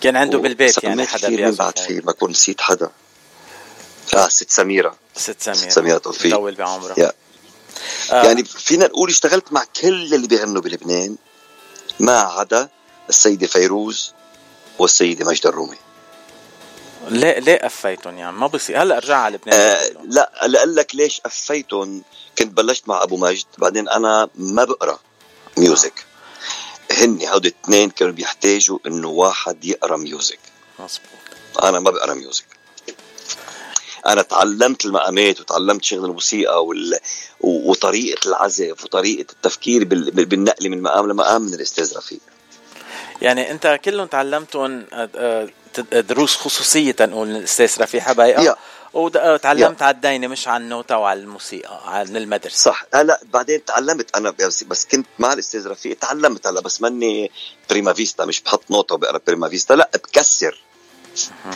كان 0.00 0.16
عنده 0.16 0.38
بالبيت 0.38 0.84
يعني 0.84 1.06
حدا 1.06 1.28
بيعزف 1.28 1.58
بعد 1.58 1.78
أورك. 1.78 1.88
في 1.88 2.00
ما 2.06 2.12
كنت 2.12 2.30
نسيت 2.30 2.60
حدا. 2.60 2.90
آه 4.14 4.28
ست 4.28 4.50
سميرة. 4.50 4.96
ست 5.16 5.42
سمير 5.42 5.56
ست 5.56 5.70
سميرة 5.70 5.98
توفيق. 5.98 6.36
طول 6.36 6.54
بعمره. 6.54 6.94
يا. 6.98 7.12
آه. 8.10 8.24
يعني 8.24 8.44
فينا 8.44 8.86
نقول 8.86 9.10
اشتغلت 9.10 9.52
مع 9.52 9.64
كل 9.80 10.14
اللي 10.14 10.26
بيغنوا 10.26 10.62
بلبنان 10.62 11.16
ما 12.00 12.18
عدا 12.18 12.68
السيدة 13.08 13.46
فيروز 13.46 14.12
والسيدة 14.78 15.26
مجد 15.26 15.46
الرومي. 15.46 15.76
ليه 17.08 17.38
ليه 17.38 17.56
قفيتهم 17.56 18.18
يعني؟ 18.18 18.36
ما 18.36 18.46
بصير. 18.46 18.82
هلا 18.82 18.96
ارجع 18.96 19.16
على 19.16 19.36
لبنان. 19.36 19.60
آه 19.60 19.90
لا 20.04 20.32
لأقول 20.46 20.76
لك 20.76 20.94
ليش 20.94 21.20
قفيتهم. 21.20 22.02
كنت 22.38 22.56
بلشت 22.56 22.88
مع 22.88 23.02
أبو 23.02 23.16
مجد 23.16 23.46
بعدين 23.58 23.88
أنا 23.88 24.28
ما 24.34 24.64
بقرأ 24.64 24.98
music 25.56 26.04
هن 26.92 27.26
هود 27.26 27.46
الاثنين 27.46 27.90
كانوا 27.90 28.12
بيحتاجوا 28.12 28.78
إنه 28.86 29.08
واحد 29.08 29.64
يقرأ 29.64 29.96
music 29.96 30.38
مزبوط 30.78 31.62
أنا 31.62 31.80
ما 31.80 31.90
بقرأ 31.90 32.14
ميوزك 32.14 32.44
أنا 34.06 34.22
تعلمت 34.22 34.84
المقامات 34.84 35.40
وتعلمت 35.40 35.84
شغل 35.84 36.04
الموسيقى 36.04 36.64
وال... 36.64 36.98
وطريقة 37.40 38.28
العزف 38.28 38.84
وطريقة 38.84 39.32
التفكير 39.32 39.84
بال... 39.84 40.10
بال- 40.10 40.24
بالنقل 40.26 40.68
من 40.70 40.82
مقام 40.82 41.08
لمقام 41.10 41.42
من 41.42 41.54
الأستاذ 41.54 41.96
رفيق. 41.96 42.20
يعني 43.22 43.50
أنت 43.50 43.80
كلهم 43.84 44.06
تعلمتهم 44.06 44.84
آه، 44.92 45.08
آه، 45.16 45.48
ت- 45.74 45.80
دروس 45.94 46.36
خصوصية 46.36 46.92
تنقول 46.92 47.28
الاستاذ 47.30 47.82
رفيق 47.82 48.00
حبيقة. 48.00 48.56
وتعلمت 48.94 49.82
على 49.82 49.94
الدينه 49.94 50.26
مش 50.26 50.48
على 50.48 50.62
النوتة 50.64 50.96
وعلى 50.98 51.20
الموسيقى 51.20 51.92
على 51.92 52.10
من 52.10 52.16
المدرسة. 52.16 52.56
صح. 52.56 52.84
هلا 52.94 53.20
بعدين 53.32 53.64
تعلمت 53.64 54.16
أنا 54.16 54.30
بس, 54.30 54.64
بس 54.64 54.86
كنت 54.86 55.06
مع 55.18 55.32
الأستاذ 55.32 55.66
رفيق 55.68 55.98
تعلمت 55.98 56.46
هلا 56.46 56.60
بس 56.60 56.82
ماني 56.82 57.30
prima 57.70 57.92
vista 57.92 58.24
مش 58.24 58.40
بحط 58.40 58.62
نوتة 58.70 58.94
وبقرأ 58.94 59.20
prima 59.26 59.48
vista 59.48 59.74
لا 59.74 59.90
بكسر. 59.94 60.60
آه، 61.46 61.50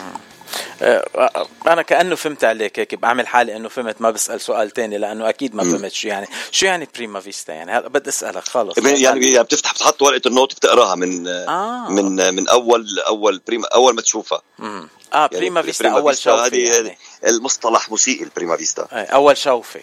أنا 1.67 1.81
كأنه 1.81 2.15
فهمت 2.15 2.43
عليك 2.43 2.79
هيك 2.79 2.95
بعمل 2.95 3.27
حالي 3.27 3.55
إنه 3.55 3.69
فهمت 3.69 4.01
ما 4.01 4.11
بسأل 4.11 4.41
سؤال 4.41 4.71
تاني 4.71 4.97
لأنه 4.97 5.29
أكيد 5.29 5.55
ما. 5.55 5.63
فهمت 5.63 5.91
شو 5.91 6.07
يعني 6.07 6.27
شو 6.51 6.65
يعني 6.65 6.87
prima 6.95 7.19
vista 7.19 7.53
يعني 7.53 7.71
هلا 7.71 7.89
بدي 7.89 8.09
أسألك 8.09 8.47
خلص 8.47 8.77
يعني 8.77 9.01
يعني 9.01 9.43
بتفتح 9.43 9.73
بتحط 9.73 10.01
ورقه 10.01 10.27
النوت 10.27 10.55
بتقراها 10.55 10.95
من 10.95 11.27
آه. 11.27 11.89
من 11.89 12.33
من 12.35 12.47
أول 12.49 12.99
أول 12.99 13.41
prima 13.47 13.67
أول 13.67 13.95
ما 13.95 14.01
تشوفها 14.01 14.41
مم. 14.59 14.87
آه 15.13 15.27
prima 15.27 15.59
يعني 15.59 15.71
vista 15.73 15.89
أول 15.89 16.17
شوفه 16.17 16.45
هذه 16.45 16.69
يعني. 16.69 16.97
المصطلح 17.27 17.89
موسيقي 17.89 18.23
ال 18.23 18.29
prima 18.29 18.57
vista 18.57 18.87
آه، 18.91 19.05
أول 19.05 19.37
شوفه 19.37 19.79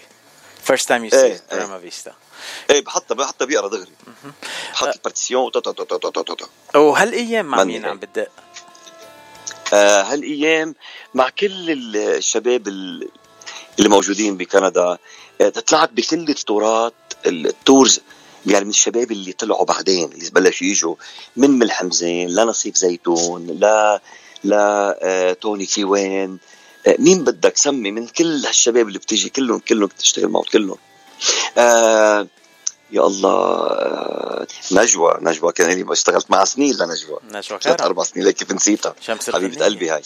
see 0.69 0.91
إيه، 0.93 1.09
it, 1.09 1.15
إيه. 1.15 1.41
prima 1.53 1.79
vista 1.79 2.13
إيه 2.71 2.85
بحطها 2.85 3.15
بحطها 3.15 3.45
بيقرا 3.45 3.69
دغري 3.69 3.93
بحط 4.73 4.95
ال 4.95 5.01
partition 5.01 5.53
تا- 5.53 5.61
تا. 5.61 6.79
وهالأيام 6.79 7.47
مع 7.47 7.65
مين. 7.65 7.87
عم 7.87 7.99
بتدق؟ 7.99 8.29
آه، 9.73 10.03
هالأيام 10.03 10.75
مع 11.15 11.29
كل 11.29 11.71
الشباب 11.97 12.69
ال- 12.69 13.09
اللي 13.79 13.89
موجودين 13.89 14.37
بكندا 14.37 14.99
آه، 15.41 15.49
طلعت 15.49 15.91
بكل 15.93 16.29
التورات 16.29 16.95
ال 17.27 17.39
tours 17.39 18.01
يعني 18.47 18.65
من 18.65 18.71
الشباب 18.71 19.13
اللي 19.13 19.33
طلعوا 19.33 19.65
بعدين 19.65 20.13
اللي 20.13 20.31
بلشوا 20.31 20.67
يجوا 20.67 20.95
من 21.37 21.51
ملحم 21.51 21.91
زين 21.91 22.29
لنصيف 22.31 22.77
زيتون 22.77 23.47
لا 23.47 24.01
كيوان. 25.67 26.39
آه، 26.87 26.97
مين 26.99 27.25
بدك 27.25 27.57
سمي 27.57 27.91
من 27.91 28.07
كل 28.07 28.47
هالشباب 28.47 28.89
اللي 28.89 28.99
بتيجي 28.99 29.29
كلهم 29.29 29.59
كلهم 29.59 29.87
بتشتغل 29.87 30.29
معهم 30.29 30.45
كلهم. 30.53 30.79
آه 31.59 32.27
يا 32.93 33.07
الله 33.07 33.31
آه 33.31 34.47
نجوى 34.73 35.19
نجوى. 35.21 35.53
كان 35.53 35.71
لي 35.71 35.93
اشتغلت 35.93 36.31
معها 36.31 36.45
سنين 36.45 36.75
لنجوى 36.75 37.19
نجوى. 37.31 37.59
ثلاث 37.63 37.83
أربع 37.83 38.03
سنين 38.03 38.25
ليك 38.25 38.37
كيف 38.37 38.53
نسيتها؟ 38.53 38.95
شمس 39.01 39.31
حبيبة. 39.31 39.65
قلبي 39.65 39.91
هاي. 39.91 40.03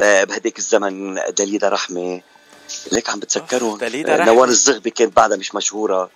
آه 0.00 0.24
بهديك 0.24 0.58
الزمن 0.58 1.14
دليدا 1.14 1.68
رحمة. 1.68 2.22
ليك 2.92 3.10
عم 3.10 3.20
بتذكرهم. 3.20 3.78
دليدا 3.78 4.22
آه،. 4.22 4.24
نوار 4.24 4.48
الزغبي 4.48 4.90
كانت 4.90 5.16
بعدها 5.16 5.36
مش 5.36 5.54
مشهورة. 5.54 6.10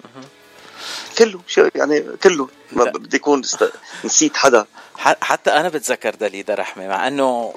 كله 1.18 1.41
شو 1.47 1.68
يعني 1.75 2.01
كله. 2.23 2.49
ما 2.73 2.85
بدي 2.85 3.16
يكون 3.16 3.41
است... 3.41 3.70
نسيت 4.05 4.37
حدا. 4.37 4.66
حتى 4.97 5.51
أنا 5.51 5.68
بتذكر 5.68 6.14
دليدا 6.14 6.55
رحمة 6.55 6.89
مع 6.89 7.09
إنه 7.09 7.55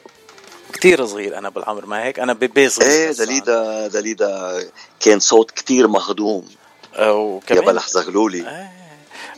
كتير 0.73 1.05
صغير. 1.05 1.37
أنا 1.37 1.49
بالعمر 1.49 1.85
ما 1.85 2.03
هيك 2.03 2.19
أنا 2.19 2.33
بيبي 2.33 2.69
صغير 2.69 2.89
إيه 2.89 3.11
دليدا 3.11 3.87
دليدا 3.87 4.63
كان 4.99 5.19
صوت 5.19 5.51
كتير 5.51 5.87
مهضوم. 5.87 6.49
آه، 6.95 7.05
يا 7.05 7.11
وكمان 7.11 7.65
بلح 7.65 7.87
زغلولي 7.87 8.67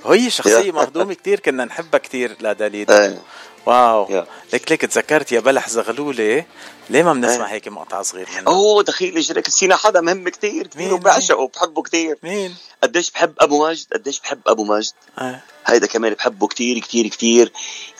هي 0.05 0.29
شخصية 0.29 0.57
يا. 0.57 0.71
مهضومة 0.71 1.13
كتير 1.13 1.39
كنا 1.39 1.65
نحبها 1.65 1.99
كتير 1.99 2.35
لداليدا 2.41 3.05
إيه 3.05 3.21
واو. 3.65 4.25
ليك 4.53 4.71
ليك 4.71 4.81
تذكرت 4.85 5.31
يا 5.31 5.39
بلح 5.39 5.69
زغلولة 5.69 6.45
ليه 6.89 7.03
ما 7.03 7.13
بنسمع 7.13 7.45
هيك 7.45 7.67
مقطع 7.67 8.01
صغير 8.01 8.27
منه 8.35 8.47
أوه 8.47 8.83
دخيل 8.83 9.17
اجرك 9.17 9.47
نسينا 9.47 9.75
حدا 9.75 10.01
مهم 10.01 10.29
كتير 10.29 10.67
كتير 10.67 10.93
وبعشقه 10.93 11.47
بحبه 11.47 11.81
كتير. 11.81 12.17
مين؟ 12.23 12.55
قديش 12.83 13.11
بحب 13.11 13.33
أبو 13.39 13.65
ماجد؟ 13.65 13.85
قديش 13.93 14.19
بحب 14.19 14.39
أبو 14.47 14.63
ماجد؟ 14.63 14.91
آه. 15.19 15.41
هيدا 15.65 15.87
كمان 15.87 16.13
بحبه 16.13 16.47
كتير 16.47 16.79
كتير 16.79 17.07
كتير. 17.07 17.51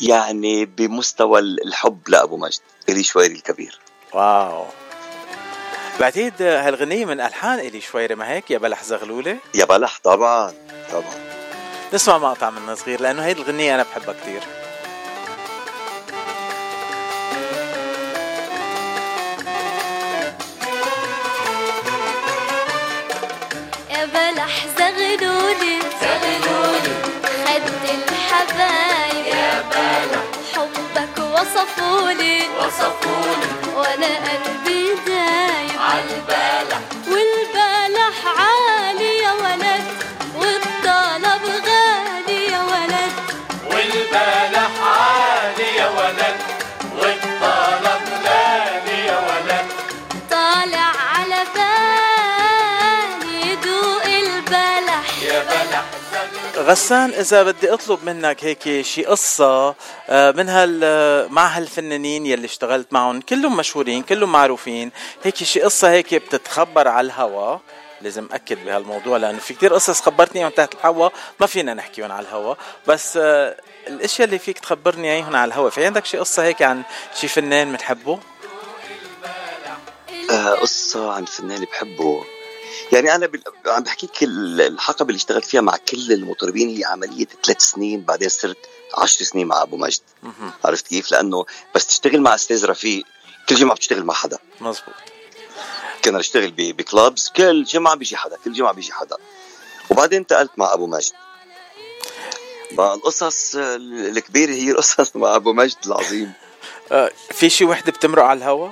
يعني 0.01 0.65
بمستوى 0.65 1.39
الحب 1.39 1.99
لأبو 2.09 2.37
ماجد 2.37 2.59
إلي 2.89 3.03
شويري 3.03 3.33
الكبير. 3.35 3.79
واو. 4.13 4.65
بعتقد 5.99 6.41
هالغنية 6.41 7.05
من 7.05 7.21
ألحان 7.21 7.59
إلي 7.59 7.81
شويرة 7.81 8.15
ما 8.15 8.29
هيك؟ 8.31 8.51
يا 8.51 8.57
بلح 8.57 8.83
زغلولة. 8.83 9.37
يا 9.55 9.65
بلح 9.65 9.99
طبعا 10.03 10.53
طبعا. 10.91 11.27
نسمع 11.93 12.17
مقطع 12.17 12.49
من 12.49 12.75
صغير 12.75 13.01
لأنه 13.01 13.25
هيدي 13.25 13.41
الغنية 13.41 13.75
أنا 13.75 13.83
بحبها 13.83 14.15
كتير. 14.21 14.41
يا 23.89 24.05
بلح 24.05 24.65
زغلولي 24.77 25.79
زغلولي 26.01 26.93
خد 27.23 27.63
الحبايب. 27.89 29.25
يا 29.25 29.63
بلح. 29.71 30.23
حبك 30.53 31.17
وصفولي. 31.17 32.41
وصفولي. 32.59 33.46
غسان 56.67 57.09
إذا 57.09 57.43
بدي 57.43 57.73
أطلب 57.73 58.03
منك 58.03 58.43
هيك 58.43 58.81
شي 58.81 59.05
قصة 59.05 59.75
آه، 60.09 60.31
من 60.31 60.49
هال 60.49 61.31
مع 61.31 61.47
هالفنانين 61.47 62.25
يلي 62.25 62.45
اشتغلت 62.45 62.93
معهم 62.93 63.21
كلهم 63.21 63.57
مشهورين 63.57 64.03
كلهم 64.03 64.31
معروفين. 64.31 64.91
هيك 65.23 65.35
شي 65.35 65.61
قصة 65.61 65.91
هيك 65.91 66.15
بتتخبر 66.15 66.87
على 66.87 67.05
الهوا. 67.05 67.57
لازم 68.01 68.27
أكد 68.31 68.65
بهالموضوع 68.65 69.17
لأنه 69.17 69.39
في 69.39 69.53
كتير 69.53 69.73
قصص 69.73 70.01
خبرتني 70.01 70.41
اياهم 70.41 70.51
تحت 70.51 70.73
الهوا 70.73 71.09
ما 71.39 71.47
فينا 71.47 71.73
نحكيهم 71.73 72.11
على 72.11 72.27
الهوا. 72.27 72.55
بس 72.87 73.17
آه، 73.21 73.57
الأشياء 73.87 74.25
اللي 74.25 74.39
فيك 74.39 74.59
تخبرني 74.59 75.11
اياهم 75.11 75.35
على 75.35 75.49
الهوا. 75.49 75.69
في 75.69 75.85
عندك 75.85 76.05
شي 76.05 76.17
قصة 76.17 76.43
هيك 76.43 76.61
عن 76.61 76.83
شي 77.15 77.27
فنان 77.27 77.71
بنحبه 77.71 78.19
آه 80.29 80.53
قصة 80.53 81.13
عن 81.13 81.25
فنان 81.25 81.65
بحبه. 81.65 82.23
يعني 82.91 83.27
بال... 83.27 83.43
عم 83.65 83.83
بحكيك 83.83 84.23
ال- 84.23 84.61
الحقبة 84.61 85.07
اللي 85.09 85.17
اشتغلت 85.17 85.45
فيها 85.45 85.61
مع 85.61 85.77
كل 85.77 86.11
المطربين 86.11 86.69
هي 86.77 86.85
عملية 86.85 87.27
ثلاث 87.45 87.61
سنين 87.61 88.01
بعدين 88.01 88.29
صرت 88.29 88.57
عشر 88.97 89.23
سنين 89.25 89.47
مع 89.47 89.61
أبو 89.61 89.77
مجد. 89.77 90.01
عرفت 90.65 90.87
كيف؟ 90.87 91.11
لأنه 91.11 91.45
بس 91.75 91.87
تشتغل 91.87 92.21
مع 92.21 92.35
أستاذ 92.35 92.65
رفيق 92.65 93.03
كل 93.49 93.55
جمعة 93.55 93.75
بتشتغل 93.75 94.03
مع 94.03 94.13
حدا. 94.13 94.37
مزبوط 94.61 94.93
كنا 96.05 96.17
نشتغل 96.17 96.51
بكلابز 96.57 97.31
كل 97.35 97.63
جمعة 97.63 97.95
بيجي 97.95 98.17
حدا 98.17 98.37
كل 98.45 98.53
جمعة 98.53 98.73
بيجي 98.73 98.93
حدا. 98.93 99.17
وبعدين 99.89 100.19
انتقلت 100.19 100.51
مع 100.57 100.73
أبو 100.73 100.87
مجد. 100.87 101.11
فالقصص 102.77 103.55
ال- 103.55 104.17
الكبيرة 104.17 104.51
هي 104.51 104.71
القصص 104.71 105.15
مع 105.15 105.35
أبو 105.35 105.53
مجد 105.53 105.77
العظيم. 105.85 106.33
آه، 106.91 107.11
في 107.31 107.49
شي 107.49 107.65
وحدة 107.65 107.91
بتمرق 107.91 108.23
على 108.23 108.37
الهوا؟ 108.37 108.69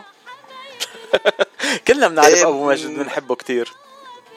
كلنا 1.88 2.08
بنعرف 2.08 2.34
إيه، 2.34 2.48
أبو 2.48 2.68
مجد 2.70 2.88
بنحبه 2.90 3.36
كتير. 3.36 3.74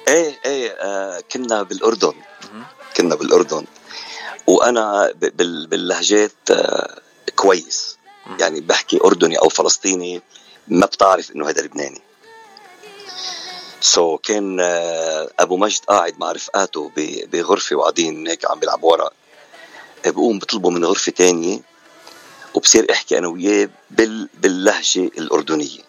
إيه 0.08 0.40
إيه 0.44 0.70
آه 0.70 1.20
كنا 1.32 1.62
بالأردن. 1.62 2.14
كنا 2.96 3.14
بالأردن. 3.14 3.64
وأنا 4.46 5.12
باللهجات 5.70 6.32
آه 6.50 7.00
كويس. 7.36 7.98
يعني 8.40 8.60
بحكي 8.60 9.00
أردني 9.04 9.38
أو 9.38 9.48
فلسطيني 9.48 10.22
ما 10.68 10.86
بتعرف 10.86 11.30
إنه 11.30 11.48
هذا 11.48 11.62
لبناني. 11.62 12.00
سو 13.80 14.16
so 14.16 14.20
كان 14.20 14.60
آه 14.60 15.30
أبو 15.40 15.56
مجد 15.56 15.84
قاعد 15.84 16.14
مع 16.18 16.32
رفقاته 16.32 16.92
بغرفة 17.32 17.76
وقاعدين 17.76 18.28
هيك 18.28 18.50
عم 18.50 18.58
بيلعبوا 18.60 18.92
ورق 18.92 19.12
آه، 20.06 20.10
بقوم 20.10 20.38
بطلبوا 20.38 20.70
من 20.70 20.84
غرفة 20.84 21.12
تانية 21.12 21.60
وبصير 22.54 22.92
أحكي 22.92 23.18
أنا 23.18 23.28
وياه 23.28 23.68
بال 23.90 24.28
باللهجة 24.34 25.00
الأردنية. 25.00 25.80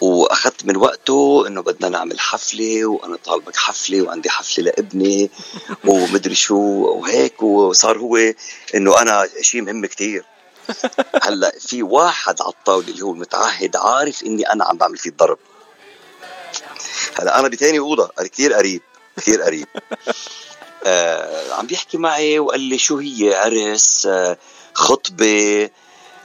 وأخذت 0.00 0.64
من 0.64 0.76
وقته 0.76 1.44
إنه 1.46 1.62
بدنا 1.62 1.88
نعمل 1.88 2.20
حفلة 2.20 2.86
وأنا 2.86 3.18
طالبك 3.24 3.56
حفلة 3.56 4.02
وعندي 4.02 4.30
حفلة 4.30 4.64
لابني 4.64 5.30
ومدري 5.88 6.34
شو 6.34 6.58
وهيك 6.58 7.42
وصار 7.42 7.98
هو 7.98 8.16
إنه 8.74 9.02
أنا 9.02 9.28
شيء 9.40 9.62
مهم 9.62 9.86
كتير. 9.86 10.24
هلأ 11.24 11.52
في 11.60 11.82
واحد 11.82 12.42
على 12.42 12.50
الطاولة 12.50 12.88
اللي 12.88 13.02
هو 13.02 13.12
المتعهد 13.12 13.76
عارف 13.76 14.22
إني 14.22 14.52
أنا 14.52 14.64
عم 14.64 14.76
بعمل 14.76 14.96
فيه 14.96 15.10
الضرب. 15.10 15.38
هلأ 17.20 17.40
أنا 17.40 17.48
بتاني 17.48 17.78
اوضه 17.78 18.10
كثير 18.32 18.52
قريب 18.52 18.82
كثير 19.16 19.42
قريب. 19.42 19.66
آه 20.84 21.54
عم 21.54 21.66
بيحكي 21.66 21.98
معي 21.98 22.38
وقال 22.38 22.60
لي 22.60 22.78
شو 22.78 22.98
هي 22.98 23.34
عرس 23.34 24.06
آه 24.06 24.38
خطبة 24.74 25.70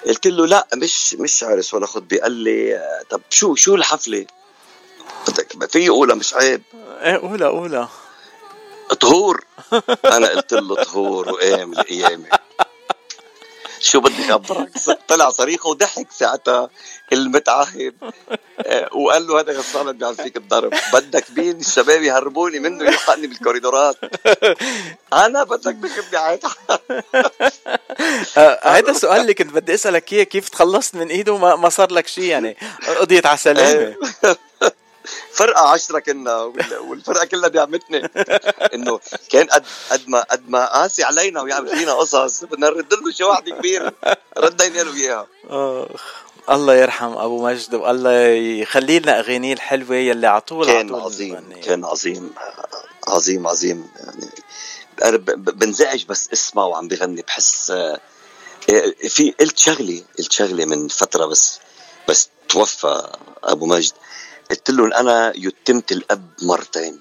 قلت 0.05 0.27
له 0.27 0.47
لا 0.47 0.67
مش 0.75 1.13
مش 1.13 1.43
عرس 1.43 1.73
ولا 1.73 1.85
خطبة. 1.85 2.17
قال 2.17 2.31
لي 2.31 2.81
طب 3.09 3.21
شو 3.29 3.55
شو 3.55 3.75
الحفلة؟ 3.75 4.25
بدك 5.27 5.67
في 5.71 5.89
اقولها 5.89 6.15
مش 6.15 6.33
عيب. 6.33 6.61
إيه 7.01 7.17
قولها 7.17 7.47
قولها. 7.47 7.89
طهور. 8.99 9.43
أنا 10.05 10.27
قلت 10.27 10.53
له 10.53 10.75
طهور 10.83 11.29
وقام 11.29 11.73
القيامة. 11.73 12.44
شو 13.85 13.99
بدي 13.99 14.23
خبرك 14.23 14.69
طلع 15.09 15.29
صريخه 15.29 15.69
وضحك 15.69 16.11
ساعتها 16.11 16.69
المتعهد. 17.13 17.93
آه، 18.65 18.89
وقال 18.95 19.27
له 19.27 19.39
هذا 19.39 19.53
غسان 19.53 19.91
بيعمل 19.91 20.15
فيك 20.15 20.37
الضرب. 20.37 20.73
بدك 20.93 21.25
مين؟ 21.37 21.59
الشباب 21.59 22.03
يهربوني 22.03 22.59
منه 22.59 22.85
يلحقني 22.85 23.27
بالكوريدورات. 23.27 23.95
أنا 25.13 25.43
بدك 25.43 25.77
تاخذني 25.81 26.17
عاد. 26.17 26.39
آه، 28.37 28.59
هيدا 28.63 28.91
السؤال 28.91 29.21
اللي 29.21 29.33
كنت 29.33 29.53
بدي 29.53 29.73
أسألك 29.73 30.13
إياه 30.13 30.23
كيف 30.23 30.49
تخلصت 30.49 30.95
من 30.95 31.07
إيده؟ 31.07 31.33
وما 31.33 31.55
ما 31.55 31.69
صار 31.69 31.91
لك 31.91 32.07
شيء 32.07 32.23
يعني؟ 32.23 32.57
قضيت 32.99 33.25
على 33.25 33.37
سلامه 33.37 33.95
فرقة 35.31 35.61
عشرة 35.67 35.99
كنا 35.99 36.35
وال- 36.35 36.77
والفرقة 36.77 37.25
كلها 37.25 37.49
دعمتني 37.49 38.09
إنه 38.73 38.99
كان 39.29 39.47
قد 39.47 39.65
قد 39.91 40.01
ما 40.07 40.21
قد 40.21 40.49
ما 40.49 40.65
قاسي 40.65 41.03
علينا 41.03 41.41
ويعمل 41.41 41.77
فينا 41.77 41.93
قصص 41.93 42.43
بدنا 42.43 42.69
نرد 42.69 42.93
له 42.93 43.11
شي 43.11 43.23
واحدة 43.23 43.55
كبيرة 43.55 43.93
ردينا 44.37 44.81
له 44.81 44.95
إياها. 44.95 45.27
الله 46.49 46.73
يرحم 46.75 47.17
أبو 47.17 47.45
مجد 47.45 47.73
والله 47.75 48.11
يخلي 48.61 48.99
لنا 48.99 49.19
اغانيه 49.19 49.53
الحلوة 49.53 49.95
يلي 49.95 50.27
على 50.27 50.41
طول 50.41 50.65
كان 50.65 50.95
عظيم 50.95 51.59
كان 51.63 51.85
عظيم 51.85 52.33
عظيم 53.07 53.47
عظيم. 53.47 53.89
يعني 53.99 54.29
أنا 55.03 55.17
بنزعج 55.35 56.05
بس 56.05 56.29
اسمع 56.33 56.63
وعم 56.63 56.87
بغني 56.87 57.21
بحس 57.21 57.71
آه، 57.71 57.99
في 59.09 59.33
قلت 59.39 59.57
شغله 59.57 60.03
قلت 60.19 60.31
شغله 60.31 60.65
من 60.65 60.87
فترة 60.87 61.25
بس 61.25 61.59
بس 62.09 62.29
توفى 62.49 63.07
أبو 63.43 63.65
مجد. 63.65 63.93
قلت 64.51 64.69
لهم 64.69 64.93
أنا 64.93 65.33
يتمت 65.35 65.91
الأب 65.91 66.29
مرتين. 66.41 66.99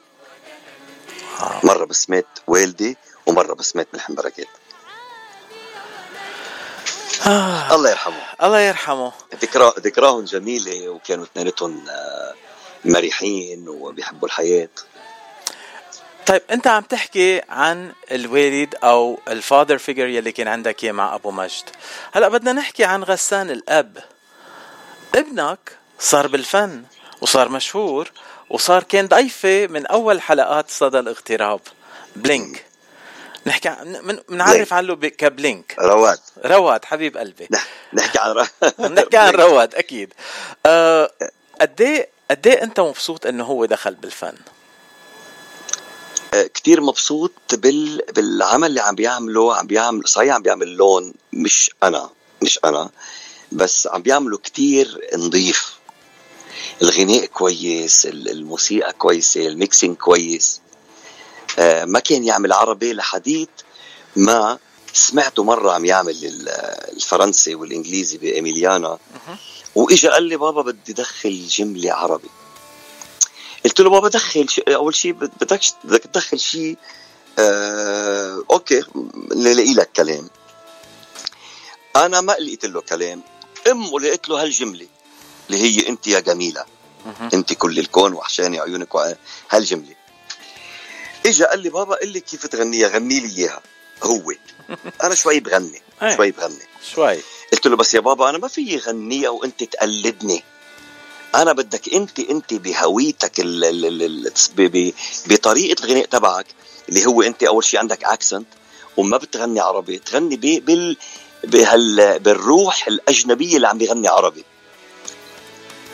مرة 1.62 1.84
بس 1.84 2.10
مات 2.10 2.26
والدي 2.46 2.96
ومرة 3.26 3.54
بس 3.54 3.76
مات 3.76 3.88
من 3.92 4.00
حنبركات 4.00 4.46
آه. 7.26 7.74
الله 7.74 7.90
يرحمه. 7.90 8.22
الله 8.42 8.60
يرحمه. 8.60 9.12
ذكرى 9.42 9.72
ذكراهم 9.78 10.24
جميلة 10.24 10.88
وكانوا 10.88 11.24
اثنيناتهم 11.24 11.84
آه، 11.88 12.34
مرحين 12.84 13.68
وبيحبوا 13.68 14.28
الحياة. 14.28 14.68
طيب 16.26 16.42
أنت 16.50 16.66
عم 16.66 16.82
تحكي 16.82 17.42
عن 17.48 17.92
الوالد 18.12 18.74
أو 18.84 19.18
ال 19.28 19.36
father 19.36 19.78
figure 19.78 20.06
يلي 20.06 20.32
كان 20.32 20.48
عندك 20.48 20.84
إياه 20.84 20.92
مع 20.92 21.14
أبو 21.14 21.30
مجد. 21.30 21.64
هلأ 22.12 22.28
بدنا 22.28 22.52
نحكي 22.52 22.84
عن 22.84 23.02
غسان 23.02 23.50
الأب. 23.50 24.04
ابنك 25.14 25.78
صار 25.98 26.26
بالفن. 26.26 26.84
وصار 27.24 27.48
مشهور 27.48 28.10
وصار 28.50 28.82
كان 28.82 29.06
ضيفة 29.06 29.66
من 29.66 29.86
أول 29.86 30.20
حلقات 30.20 30.70
صدى 30.70 30.98
الاغتراب. 30.98 31.60
بلينك 32.16 32.64
نحكي 33.46 33.76
من 34.02 34.18
بنعرف 34.28 34.72
عنه 34.72 34.94
كبلينك. 34.94 35.76
رواد. 35.78 36.18
رواد 36.44 36.84
حبيب 36.84 37.16
قلبي. 37.16 37.48
نحكي 37.92 38.18
عن 38.18 38.30
ر... 38.30 38.46
نحكي 38.88 39.16
عن 39.16 39.34
رواد 39.34 39.74
أكيد. 39.74 40.12
أه 40.66 41.10
قد 41.60 41.80
إيه 41.80 42.08
قد 42.30 42.46
إيه 42.46 42.62
أنت 42.62 42.80
مبسوط 42.80 43.26
إنه 43.26 43.44
هو 43.44 43.64
دخل 43.64 43.94
بالفن؟ 43.94 44.34
كتير 46.32 46.80
مبسوط 46.80 47.32
بال... 47.52 48.02
بالعمل 48.12 48.68
اللي 48.68 48.80
عم 48.80 48.94
بيعمله 48.94 49.56
عم 49.56 49.66
بيعمل 49.66 50.08
صحيح 50.08 50.34
عم 50.34 50.42
بيعمل 50.42 50.68
لون 50.68 51.14
مش 51.32 51.70
أنا 51.82 52.10
مش 52.42 52.58
أنا 52.64 52.90
بس 53.52 53.86
عم 53.86 54.02
بيعمله 54.02 54.38
كتير 54.38 55.00
نظيف 55.16 55.83
الغناء 56.82 57.26
كويس 57.26 58.06
ال- 58.06 58.28
الموسيقى 58.30 58.92
كويسة 58.92 59.46
الميكسينج 59.46 59.96
كويس. 59.96 60.60
آه، 61.58 61.84
ما 61.84 62.00
كان 62.00 62.24
يعمل 62.24 62.52
عربي 62.52 62.92
لحديث 62.92 63.48
ما 64.16 64.58
سمعته 64.92 65.44
مرة 65.44 65.72
عم 65.72 65.84
يعمل 65.84 66.24
ال- 66.24 66.48
الفرنسي 66.96 67.54
والإنجليزي 67.54 68.18
بإميليانا 68.18 68.98
وإجا 69.74 70.10
قال 70.12 70.22
لي 70.22 70.36
بابا 70.36 70.62
بدي 70.62 70.92
دخل 70.92 71.46
جملة 71.46 71.92
عربي 71.92 72.28
قلت 73.64 73.80
له 73.80 73.90
بابا 73.90 74.08
دخل 74.08 74.48
ش... 74.48 74.58
أول 74.68 74.94
شيء 74.94 75.12
بدك 75.12 75.60
بدك 75.84 76.02
تدخل 76.04 76.38
شيء 76.38 76.76
آه... 77.38 78.42
أوكي 78.50 78.82
نلاقي 79.34 79.74
لك 79.74 79.90
كلام. 79.96 80.28
أنا 81.96 82.20
ما 82.20 82.32
لقيت 82.32 82.64
له 82.64 82.80
كلام. 82.80 83.22
أمه 83.70 84.00
لقيت 84.00 84.28
له 84.28 84.42
هالجملة. 84.42 84.86
اللي 85.50 85.62
هي 85.62 85.88
أنت 85.88 86.06
يا 86.06 86.20
جميلة. 86.20 86.64
أنت 87.34 87.52
كل 87.52 87.78
الكون 87.78 88.12
وحشاني 88.12 88.60
عيونك 88.60 88.94
وع- 88.94 89.14
هالجملة 89.50 89.94
اجى 91.26 91.44
قال 91.44 91.58
لي 91.60 91.68
بابا 91.70 91.94
قل 91.94 92.08
لي 92.08 92.20
كيف 92.20 92.46
تغنيها 92.46 92.88
غني 92.88 93.20
لي 93.20 93.36
إياها. 93.38 93.60
هو. 94.02 94.32
أنا 95.04 95.14
شوي 95.14 95.40
بغني 95.40 95.82
إيه. 96.02 96.16
شوي 96.16 96.30
بغني. 96.30 96.58
شوي. 96.94 97.18
قلت 97.52 97.66
له 97.66 97.76
بس 97.76 97.94
يا 97.94 98.00
بابا 98.00 98.30
أنا 98.30 98.38
ما 98.38 98.48
في 98.48 98.76
غنيها 98.78 99.28
وانت 99.28 99.64
تقلدني. 99.64 100.42
أنا 101.34 101.52
بدك 101.52 101.94
أنت 101.94 102.18
أنت 102.20 102.54
بهويتك 102.54 103.40
ال 103.40 103.64
ال 103.64 103.84
ال 103.86 104.02
ال 104.02 104.32
ب- 104.56 104.76
ب- 104.76 104.92
بطريقة 105.26 105.84
الغناء 105.84 106.04
تبعك 106.06 106.46
اللي 106.88 107.06
هو 107.06 107.22
أنت 107.22 107.42
أول 107.42 107.64
شيء 107.64 107.80
عندك 107.80 108.04
اكسنت 108.04 108.46
وما 108.96 109.16
بتغني 109.16 109.60
عربي 109.60 109.98
تغني 109.98 110.36
ب- 110.36 110.64
بال 110.64 110.96
بهال 111.44 112.18
بالروح 112.20 112.88
الأجنبية 112.88 113.56
اللي 113.56 113.68
عم 113.68 113.78
بيغني 113.78 114.08
عربي. 114.08 114.44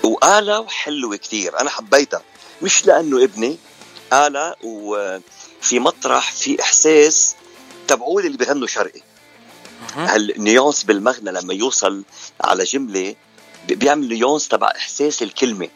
وآلة 0.03 0.67
حلوة 0.69 1.17
كتير. 1.17 1.61
أنا 1.61 1.71
حبيتها. 1.71 2.23
مش 2.63 2.87
لأنه 2.87 3.25
ابني 3.25 3.59
آلة 4.13 4.55
وفي 4.63 5.79
مطرح 5.79 6.33
في 6.33 6.63
إحساس 6.63 7.35
تبعول 7.89 8.27
اللي 8.27 8.39
بيغنوا 8.39 8.67
شرقي. 8.67 9.01
هال 9.95 10.17
nuance 10.17 10.83
بالمغنى 10.85 11.31
لما 11.31 11.55
يوصل 11.55 12.05
على 12.41 12.65
جملة 12.65 13.15
بي- 13.69 13.75
بيعمل 13.75 14.09
nuance 14.09 14.49
تبع 14.49 14.67
إحساس 14.77 15.23
الكلمة. 15.23 15.69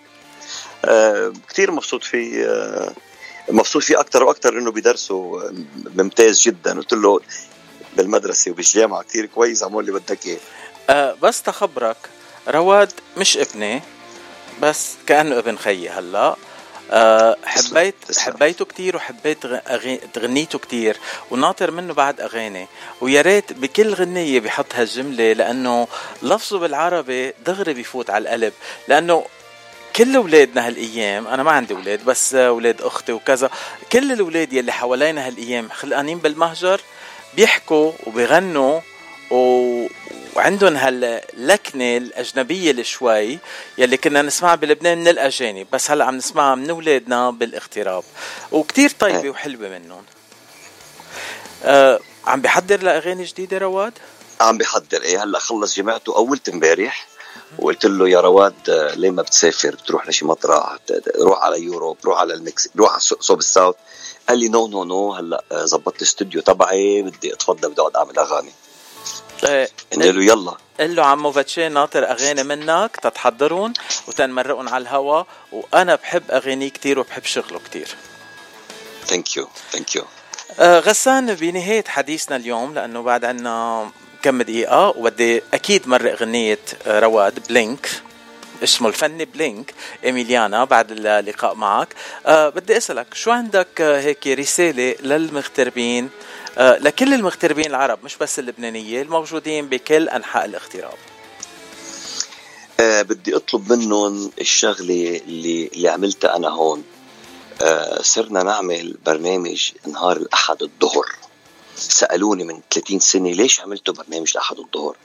آه 0.85 1.33
كتير 1.49 1.71
مبسوط 1.71 2.05
فيه 2.05 2.45
آه 2.47 2.93
مبسوط 3.51 3.83
فيه 3.83 4.01
أكتر 4.01 4.23
وأكتر 4.25 4.59
إنه 4.59 4.71
بيدرسه 4.71 5.15
آه، 5.15 5.53
ممتاز 5.97 6.41
جدا. 6.43 6.77
قلت 6.77 6.93
له 6.93 7.21
بالمدرسة 7.97 8.51
وبالجامعة 8.51 9.03
كتير 9.03 9.27
كويس 9.27 9.63
عمول 9.63 9.89
اللي 9.89 10.01
بدك 10.01 10.19
إياه. 10.27 11.15
بس 11.23 11.43
تخبرك 11.43 11.97
رواد 12.49 12.93
مش 13.17 13.37
ابني. 13.37 13.83
بس 14.63 14.95
كأنه 15.07 15.39
ابن 15.39 15.59
خيي 15.59 15.89
هلا. 15.91 16.37
أه 16.91 17.37
حبيت 17.45 17.95
حبيته 18.19 18.65
كتير 18.65 18.97
وحبيت 18.97 19.47
تغنيته 20.15 20.59
كتير. 20.59 20.97
وناطر 21.31 21.71
منه 21.71 21.95
بعد 21.95 22.21
أغاني. 22.21 22.67
ويا 23.01 23.23
ريت 23.23 23.53
بكل 23.53 23.95
غنية 23.95 24.41
بيحط 24.41 24.75
هالجملة 24.75 25.33
لأنه 25.33 25.89
لفظه 26.23 26.59
بالعربي 26.59 27.33
دغري 27.47 27.75
بيفوت 27.75 28.11
على 28.11 28.23
القلب. 28.23 28.53
لأنه 28.89 29.25
كل 29.97 30.17
أولادنا 30.17 30.67
هالأيام 30.67 31.27
أنا 31.27 31.43
ما 31.43 31.51
عندي 31.51 31.75
أولاد 31.75 32.05
بس 32.05 32.35
أولاد 32.35 32.83
أختي 32.83 33.13
وكذا 33.13 33.51
كل 33.93 34.13
الأولاد 34.13 34.53
يلي 34.53 34.73
حوالينا 34.73 35.27
هالأيام 35.27 35.69
خلقانين 35.69 36.19
بالمهجر 36.19 36.81
بيحكوا 37.37 37.93
وبيغنوا. 38.07 38.81
وعندهم 39.35 40.77
هاللكنة 40.77 41.97
الأجنبية 41.97 42.71
اللي 42.71 42.85
شوي 42.85 43.39
يلي 43.79 43.97
كنا 43.97 44.23
نسمعها 44.23 44.55
بلبنان 44.55 44.99
من 44.99 45.09
الأجانب 45.09 45.67
بس 45.73 45.91
هلأ 45.91 46.05
عم 46.05 46.17
نسمعها 46.17 46.55
من 46.55 46.71
أولادنا 46.71 47.31
بالاغتراب. 47.31 48.05
وكتير 48.53 48.91
طيبة 48.91 49.31
وحلوة 49.31 49.69
منهم. 49.69 50.03
آه 51.65 52.01
عم 52.27 52.41
بحضر 52.41 52.83
لأغاني 52.83 53.25
جديدة 53.25 53.59
رواد؟ 53.59 53.93
عم 54.41 54.59
بحضر 54.59 55.03
إيه 55.03 55.23
هلأ 55.23 55.39
خلص 55.39 55.77
جمعته 55.77 56.17
اولت 56.17 56.49
امبارح 56.49 57.07
وقلت 57.59 57.87
له 57.87 58.09
يا 58.09 58.21
رواد 58.21 58.55
آه، 58.71 58.95
ليه 58.95 59.11
ما 59.11 59.23
بتسافر؟ 59.23 59.71
بتروح 59.75 60.09
لشي 60.09 60.25
مطرح 60.25 60.77
روح 61.21 61.43
على 61.45 61.63
يوروب 61.63 61.97
روح 62.05 62.19
على 62.19 62.35
المكسيك 62.35 62.73
روح 62.77 62.91
على 62.91 63.01
صوب 63.01 63.39
الساوث. 63.39 63.75
قال 64.29 64.39
لي 64.39 64.49
no 64.49 64.67
no 64.67 64.85
no 64.85 65.13
هلأ 65.13 65.45
آه، 65.53 65.65
زبطت 65.65 65.97
الاستوديو 65.97 66.41
تبعي 66.43 67.03
بدي 67.03 67.35
أتفضل 67.35 67.71
بدي 67.71 67.81
أقعد 67.81 67.97
أعمل 67.97 68.19
أغاني. 68.19 68.53
آه 69.45 69.69
قلت 69.93 70.07
له 70.07 70.25
يلا. 70.25 70.55
قل 70.81 70.97
له 70.97 71.07
عمو 71.07 71.33
فاتشي 71.33 71.69
ناطر 71.69 72.11
أغاني 72.11 72.43
منك 72.43 72.97
تتحضرون 73.03 73.73
وتنمرقهم 74.09 74.69
على 74.69 74.83
الهوا 74.83 75.25
وأنا 75.53 75.95
بحب 75.95 76.31
اغانيه 76.31 76.69
كتير 76.69 76.99
وبحب 76.99 77.25
شغله 77.25 77.59
كتير. 77.59 77.89
thank 79.07 79.37
you 79.37 79.49
thank 79.73 79.97
you 79.97 80.05
غسان 80.61 81.35
بنهاية 81.35 81.85
حديثنا 81.89 82.37
اليوم 82.37 82.75
لأنه 82.75 83.03
بعد 83.03 83.25
عنا 83.25 83.91
كم 84.23 84.43
دقيقة 84.43 84.89
وبدي 84.89 85.43
أكيد 85.55 85.89
مرق 85.89 86.15
غنية 86.15 86.59
آه، 86.87 87.01
رواد 87.01 87.49
بلينك. 87.49 87.91
اسمه 88.63 88.89
الفني 88.89 89.25
بلينك 89.25 89.75
إيميليانا 90.05 90.65
بعد 90.65 90.87
اللقاء 90.91 91.55
معك. 91.55 91.89
أه 92.27 92.49
بدي 92.49 92.77
أسألك 92.77 93.15
شو 93.15 93.31
عندك 93.31 93.81
آه، 93.81 94.01
هيك 94.01 94.27
رسالة 94.27 94.95
للمغتربين؟ 95.01 96.11
لكل 96.59 97.15
المغتربين 97.15 97.67
العرب 97.67 97.99
مش 98.05 98.17
بس 98.17 98.39
اللبنانية 98.39 99.03
الموجودين 99.03 99.69
بكل 99.69 100.09
أنحاء 100.09 100.45
الاغتراب. 100.45 100.99
آه 102.81 103.03
بدي 103.03 103.37
أطلب 103.37 103.73
منهم 103.73 104.33
الشغلة 104.41 105.21
اللي 105.27 105.71
اللي 105.75 105.89
عملتها 105.89 106.37
أنا 106.37 106.49
هون. 106.49 106.85
آه 107.63 108.03
صرنا 108.03 108.43
نعمل 108.43 108.97
برنامج 109.07 109.73
نهار 109.87 110.17
الأحد 110.17 110.63
الظهر. 110.63 111.07
سألوني 111.77 112.45
من 112.45 112.61
30 112.71 113.01
سنة 113.01 113.33
ليش 113.33 113.61
عملتوا 113.61 113.95
برنامج 113.95 114.31
الأحد 114.31 114.59
الظهر؟ 114.59 114.97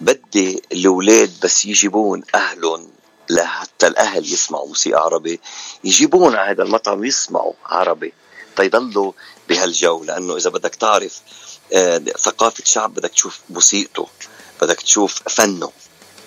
بدي 0.00 0.62
الأولاد 0.72 1.32
بس 1.42 1.66
يجيبون 1.66 2.22
أهلهم 2.34 2.90
لحتى 3.30 3.86
الأهل 3.86 4.24
يسمعوا 4.32 4.68
موسيقى 4.68 5.00
عربي 5.02 5.40
يجيبون 5.84 6.36
على 6.36 6.50
هذا 6.50 6.62
المطعم 6.62 7.04
يسمعوا 7.04 7.52
عربي. 7.66 8.12
تيضلوا 8.56 9.12
بهالجو 9.48 10.04
لأنه 10.04 10.36
إذا 10.36 10.50
بدك 10.50 10.74
تعرف 10.74 11.20
آه، 11.72 11.98
ثقافة 11.98 12.64
شعب 12.64 12.94
بدك 12.94 13.10
تشوف 13.10 13.40
موسيقته 13.50 14.08
بدك 14.62 14.80
تشوف 14.80 15.22
فنه. 15.28 15.72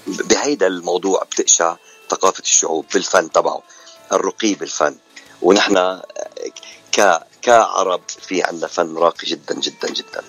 بهيدا 0.08 0.68
الموضوع 0.68 1.24
بتقشع 1.24 1.76
ثقافة 2.10 2.44
الشعوب 2.44 2.86
بالفن 2.94 3.32
تبعه 3.32 3.64
الرقي 4.12 4.54
بالفن. 4.54 4.98
ونحن 5.42 5.78
آه، 5.78 6.06
ك 6.92 7.20
كعرب 7.42 8.02
في 8.28 8.44
عندنا 8.44 8.68
فن 8.68 8.98
راقي 8.98 9.28
جدا 9.28 9.56
جدا 9.56 9.90
جدا. 9.90 10.24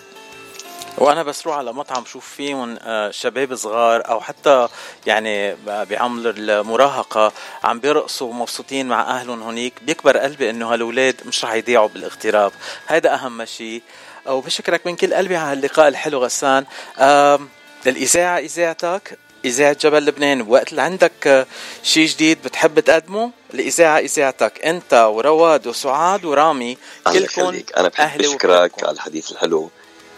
وأنا 1.01 1.23
بس 1.23 1.47
روح 1.47 1.57
على 1.57 1.73
مطعم 1.73 2.05
شوف 2.05 2.29
فيهم 2.29 2.79
آه، 2.83 3.11
شباب 3.11 3.55
صغار 3.55 4.09
أو 4.09 4.21
حتى 4.21 4.69
يعني 5.07 5.57
بعمر 5.67 6.35
المراهقة 6.37 7.33
عم 7.65 7.81
بيرقصوا 7.81 8.29
ومبسوطين 8.29 8.89
مع 8.89 9.01
أهلهم 9.01 9.43
هونيك 9.43 9.75
بيكبر 9.83 10.17
قلبي 10.19 10.51
إنه 10.51 10.73
هالولاد 10.73 11.15
مش 11.27 11.45
رح 11.45 11.53
يضيعوا 11.55 11.89
بالاغتراب. 11.89 12.53
هذا 12.87 13.15
أهم 13.15 13.45
شيء 13.45 13.83
وبشكرك 14.27 14.87
من 14.87 14.97
كل 14.97 15.15
قلبي 15.15 15.37
على 15.37 15.53
اللقاء 15.53 15.89
الحلو 15.89 16.19
غسان. 16.25 16.65
آم، 16.99 17.49
الاذاعه 17.87 18.39
إذاعتك 18.39 19.19
إذاعة 19.45 19.77
جبل 19.81 20.05
لبنان 20.05 20.43
بوقت 20.43 20.71
اللي 20.71 20.83
عندك 20.83 21.27
آه، 21.27 21.47
شيء 21.83 22.07
جديد 22.07 22.43
بتحب 22.45 22.81
تقدمه؟ 22.81 23.31
الإذاعة 23.55 23.99
إذاعتك. 23.99 24.65
أنت 24.65 24.95
ورواد 24.95 25.67
وسعاد 25.67 26.25
ورامي 26.25 26.79
كلكم 27.07 27.63
أنا 27.77 27.89
بحب 27.89 28.01
أهلي 28.01 28.29
أشكرك 28.29 28.85
على 28.85 28.93
الحديث 28.93 29.33
الحلو. 29.33 29.71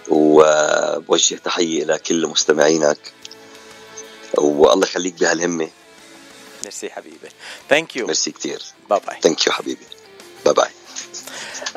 وبوجه 0.09 1.35
تحية 1.35 1.85
لكل 1.85 2.27
مستمعينك. 2.27 2.99
والله 4.35 4.87
يخليك 4.87 5.15
بهالهمة. 5.15 5.69
ميرسي 6.63 6.91
حبيبي. 6.91 7.29
thank 7.71 7.97
you 7.97 8.07
merci 8.07 8.31
كثير 8.31 8.63
bye 8.91 9.01
bye 9.07 9.17
thank 9.23 9.47
you 9.47 9.53
حبيبي. 9.53 9.87
bye 10.45 10.55
bye 10.55 10.71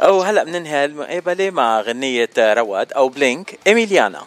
وهلا 0.10 0.44
بننهي 0.44 0.86
المقابلة 0.86 1.50
مع 1.50 1.82
غنية 1.82 2.30
رواد 2.38 2.94
أو 2.94 3.10
بلينك. 3.10 3.60
إيميليانا. 3.68 4.26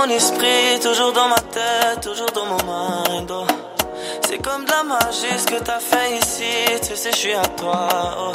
mon 0.00 0.08
esprit, 0.08 0.80
toujours 0.82 1.12
dans 1.12 1.28
ma 1.28 1.36
tête, 1.38 2.00
toujours 2.02 2.30
dans 2.34 2.46
mon 2.46 2.56
mind. 2.64 3.30
oh. 3.30 3.46
C'est 4.26 4.38
comme 4.38 4.64
de 4.64 4.70
la 4.70 4.82
magie 4.82 5.38
ce 5.38 5.46
que 5.46 5.58
t'as 5.62 5.78
fait 5.80 6.16
ici, 6.16 6.80
tu 6.86 6.96
sais, 6.96 7.10
je 7.12 7.16
suis 7.16 7.34
à 7.34 7.42
toi. 7.42 7.88
oh. 8.18 8.32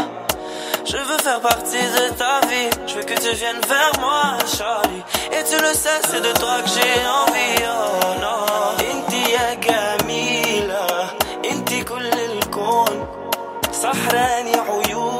Je 0.85 0.97
veux 0.97 1.17
faire 1.19 1.39
partie 1.41 1.77
de 1.97 2.13
ta 2.15 2.41
vie, 2.47 2.69
je 2.87 2.95
veux 2.95 3.03
que 3.03 3.13
tu 3.13 3.31
viennes 3.35 3.61
vers 3.67 3.91
moi, 3.99 4.37
Charlie. 4.57 5.03
Et 5.31 5.43
tu 5.43 5.57
le 5.61 5.73
sais, 5.73 5.99
c'est 6.09 6.21
de 6.21 6.31
toi 6.39 6.61
que 6.63 6.69
j'ai 6.69 7.07
envie, 7.07 7.63
oh 7.65 8.21
non. 8.21 8.45
Inti 8.91 9.31
ya 9.31 9.55
جميلة, 9.55 11.09
inti 11.43 11.83
كل 11.83 12.07
الكون. 12.13 13.07
سحراني 13.71 14.51
عيونك, 14.55 15.14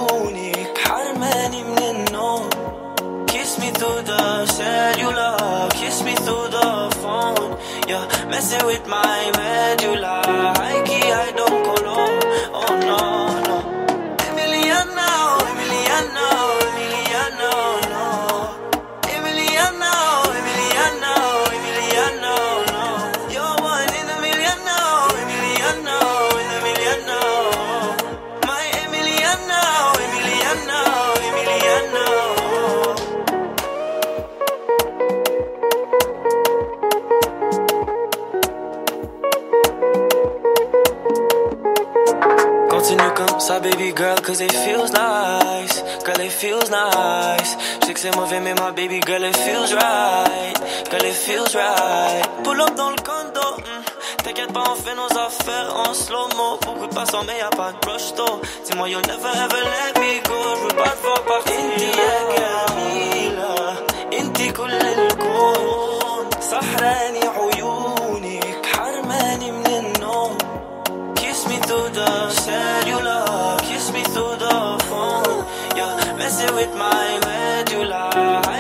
You're 7.89 8.09
messing 8.29 8.67
with 8.67 8.85
my 8.89 9.31
medulla. 9.37 10.23
I 10.59 10.83
key, 10.85 11.13
I 11.13 11.31
don't 11.37 11.56
Continue 43.56 43.56
comme 43.56 43.56
ça, 43.56 43.60
baby 43.60 43.94
girl, 43.96 44.20
cause 44.22 44.42
it 44.42 44.52
feels 44.52 44.92
nice. 44.92 45.84
Girl, 46.06 46.20
it 46.20 46.32
feels 46.32 46.70
nice. 46.70 47.58
Je 47.82 47.86
sais 47.88 47.94
que 47.94 48.00
c'est 48.00 48.16
mauvais, 48.16 48.40
mais 48.42 48.54
ma 48.56 48.72
baby 48.72 49.00
girl, 49.06 49.24
it 49.24 49.36
feels 49.38 49.74
right. 49.74 50.56
Girl, 50.92 51.06
it 51.06 51.14
feels 51.14 51.56
right. 51.56 52.24
Pull 52.44 52.60
up 52.62 52.76
dans 52.76 52.90
le 52.90 52.98
condo. 53.02 53.40
hmm. 53.58 54.24
T'inquiète 54.24 54.52
pas, 54.54 54.64
on 54.70 54.76
fait 54.76 54.96
nos 54.96 55.18
affaires 55.18 55.74
en 55.76 55.94
slow-mo. 55.94 56.58
Beaucoup 56.66 56.88
de 56.88 56.94
passants, 56.94 57.24
mais 57.26 57.38
y'a 57.40 57.50
pas 57.50 57.72
de 57.72 57.90
rush 57.90 58.14
though. 58.16 58.42
Dis-moi, 58.66 58.90
you'll 58.90 59.02
never 59.08 59.30
ever 59.46 59.62
let 59.64 60.00
me 60.00 60.22
go. 60.28 60.38
Je 60.56 60.62
veux 60.64 60.76
pas 60.84 60.90
te 60.90 61.02
voir 61.02 61.22
partir. 61.24 61.56
Inti 61.56 61.86
ya 61.86 62.62
جميلة 62.72 63.76
انتي 64.20 64.52
كل 64.52 64.72
الكون 64.72 66.30
سحراني 66.42 67.20
عيونك 67.38 68.66
حرماني 68.66 69.52
من 69.52 69.66
النوم 69.68 70.38
Kiss 71.16 71.48
me 71.48 71.58
through 71.60 71.90
the 71.94 72.30
cellular, 72.30 73.15
kiss 73.15 73.15
Me 73.97 74.03
through 74.13 74.37
the 74.37 74.57
phone. 74.89 75.47
You're 75.77 76.17
messing 76.19 76.55
with 76.55 76.73
my 76.75 77.19
medulla. 77.25 78.56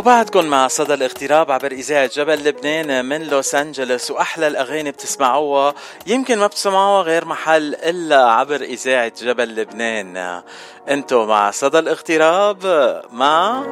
وبعدكم 0.00 0.44
مع 0.44 0.68
صدى 0.68 0.94
الاغتراب 0.94 1.50
عبر 1.50 1.72
إذاعة 1.72 2.10
جبل 2.14 2.44
لبنان 2.44 3.04
من 3.04 3.22
لوس 3.22 3.54
أنجلوس 3.54 4.10
وأحلى 4.10 4.46
الأغاني 4.46 4.90
بتسمعوها. 4.90 5.74
يمكن 6.06 6.38
ما 6.38 6.46
بتسمعوها 6.46 7.02
غير 7.02 7.24
محل 7.24 7.74
إلا 7.74 8.30
عبر 8.30 8.60
إذاعة 8.60 9.12
جبل 9.22 9.54
لبنان. 9.54 10.42
انتو 10.88 11.26
مع 11.26 11.50
صدى 11.50 11.78
الاغتراب 11.78 12.64
مع 13.12 13.64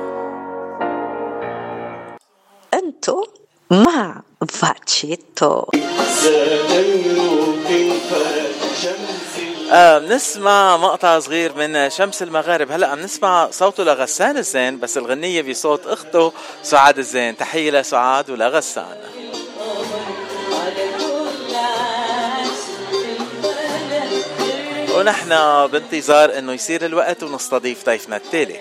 انتو 2.75 3.25
مع 3.71 4.23
فاتشيتو. 4.49 5.65
آه 9.73 9.99
بنسمع 9.99 10.77
مقطع 10.77 11.19
صغير 11.19 11.53
من 11.57 11.91
شمس 11.91 12.23
المغارب. 12.23 12.73
هلا 12.73 12.87
عم 12.87 13.01
نسمع 13.01 13.51
صوته 13.51 13.85
لغسان 13.85 14.37
الزين 14.37 14.81
بس 14.81 14.99
الغنية 14.99 15.43
بصوت 15.43 15.87
أخته 15.87 16.33
سعاد 16.63 16.99
الزين. 16.99 17.37
تحية 17.37 17.71
لسعاد 17.71 18.31
ولغسان. 18.31 18.97
ونحن 24.97 25.29
بانتظار 25.67 26.39
إنه 26.39 26.53
يصير 26.53 26.85
الوقت 26.85 27.23
ونستضيف 27.23 27.87
ضيفنا 27.87 28.17
التالي. 28.17 28.61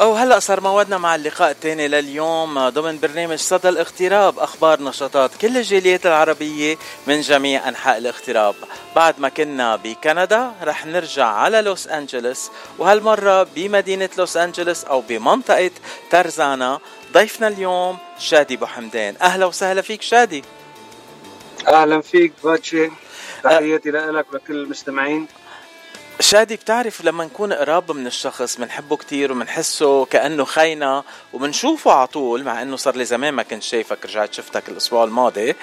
أو 0.00 0.14
هلا 0.14 0.38
صار 0.38 0.60
موعدنا 0.60 0.98
مع 0.98 1.14
اللقاء 1.14 1.50
الثاني 1.50 1.88
لليوم 1.88 2.68
ضمن 2.68 3.00
برنامج 3.00 3.38
صدى 3.38 3.68
الاغتراب 3.68 4.38
أخبار 4.38 4.82
نشاطات 4.82 5.30
كل 5.40 5.56
الجاليات 5.56 6.06
العربية 6.06 6.76
من 7.06 7.20
جميع 7.20 7.68
أنحاء 7.68 7.98
الاغتراب 7.98 8.54
بعد 8.96 9.20
ما 9.20 9.28
كنا 9.28 9.76
بكندا 9.76 10.52
رح 10.62 10.86
نرجع 10.86 11.26
على 11.26 11.60
لوس 11.60 11.86
أنجلوس 11.86 12.50
وهالمرة 12.78 13.42
بمدينة 13.42 14.08
لوس 14.18 14.36
أنجلوس 14.36 14.84
أو 14.84 15.00
بمنطقة 15.00 15.70
ترزانا 16.10 16.80
ضيفنا 17.12 17.48
اليوم 17.48 17.98
شادي 18.18 18.56
بو 18.56 18.66
حمدان. 18.66 19.14
أهلا 19.22 19.46
وسهلا 19.46 19.82
فيك 19.82 20.02
شادي. 20.02 20.44
أهلا 21.68 22.00
فيك 22.00 22.32
باتشي. 22.44 22.90
تحياتي 23.42 23.90
لك 23.90 24.26
ولكل 24.32 24.54
المستمعين. 24.54 25.26
شادي 26.20 26.56
بتعرف 26.56 27.04
لما 27.04 27.24
نكون 27.24 27.52
قراب 27.52 27.92
من 27.92 28.06
الشخص 28.06 28.56
بنحبه 28.56 28.96
كتير 28.96 29.32
وبنحسه 29.32 30.04
كأنه 30.04 30.44
خينا 30.44 31.04
وبنشوفه 31.32 31.92
على 31.92 32.06
طول 32.06 32.44
مع 32.44 32.62
إنه 32.62 32.76
صار 32.76 32.96
لي 32.96 33.04
زمان 33.04 33.34
ما 33.34 33.42
كنت 33.42 33.62
شايفك 33.62 34.04
رجعت 34.06 34.34
شفتك 34.34 34.68
الأسبوع 34.68 35.04
الماضي. 35.04 35.54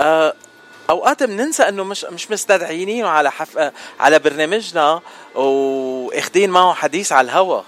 آه 0.00 0.34
أوقات 0.90 1.22
بننسى 1.22 1.62
إنه 1.68 1.84
مش 1.84 2.04
مش 2.04 2.30
مستدعيينه 2.30 3.08
على 3.08 3.30
حف... 3.30 3.72
على 4.00 4.18
برنامجنا 4.18 5.00
وأخدين 5.34 6.50
معه 6.50 6.74
حديث 6.74 7.12
على 7.12 7.24
الهوا. 7.24 7.62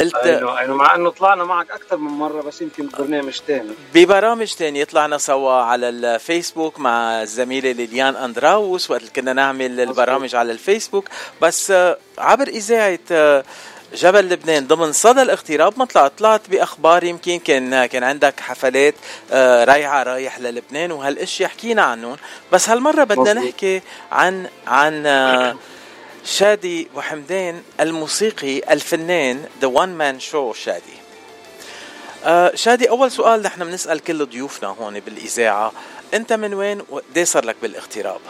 قلت 0.00 0.14
أيوه 0.14 0.58
أيوه 0.58 0.76
مع 0.76 0.94
إنه 0.94 1.10
طلعنا 1.10 1.44
معك 1.44 1.70
أكثر 1.70 1.96
من 1.96 2.10
مرة 2.10 2.42
بس 2.42 2.62
يمكن 2.62 2.86
ببرنامج 2.86 3.40
ثاني 3.48 3.70
ببرامج 3.94 4.46
ثانية 4.46 4.84
طلعنا 4.84 5.18
سوا 5.18 5.52
على 5.52 5.88
الفيسبوك 5.88 6.78
مع 6.78 7.22
الزميله 7.22 7.72
ليليان 7.72 8.16
أندراوس 8.16 8.90
وقت 8.90 9.08
كنا 9.16 9.32
نعمل 9.32 9.80
البرامج 9.80 10.34
على 10.34 10.52
الفيسبوك. 10.52 11.08
بس 11.42 11.70
آه، 11.70 11.98
عبر 12.18 12.48
إذاعة 12.48 12.98
آه، 13.12 13.44
جبل 13.94 14.28
لبنان 14.28 14.66
ضمن 14.66 14.92
صدى 14.92 15.22
الاغتراب 15.22 15.78
ما 15.78 15.84
طلعت 15.84 16.12
طلعت 16.18 16.50
بأخبار 16.50 17.04
يمكن 17.04 17.38
كان 17.38 17.86
كان 17.86 18.04
عندك 18.04 18.40
حفلات 18.40 18.94
آه، 19.32 19.64
رايعه 19.64 20.02
رايح 20.02 20.38
للبنان 20.38 20.92
وهالاشياء 20.92 21.50
حكينا 21.50 21.82
عنهم. 21.82 22.16
بس 22.52 22.68
هالمرة 22.68 23.04
بدنا 23.04 23.32
نحكي 23.32 23.82
عن 24.12 24.46
عن 24.66 25.06
شادي 26.24 26.88
وحمدان 26.94 27.62
الموسيقي 27.80 28.58
الفنان 28.72 29.44
ذا 29.60 29.66
وان 29.68 29.94
مان 29.98 30.20
شو 30.20 30.52
شادي. 30.52 31.00
آه 32.24 32.54
شادي 32.54 32.90
أول 32.90 33.10
سؤال 33.10 33.42
نحن 33.42 33.64
بنسأل 33.64 34.00
كل 34.00 34.26
ضيوفنا 34.26 34.68
هون 34.68 35.00
بالإذاعة 35.00 35.72
أنت 36.14 36.32
من 36.32 36.54
وين 36.54 36.82
وقديه 36.88 37.24
صار 37.24 37.44
لك 37.44 37.56
بالاغتراب؟ 37.62 38.20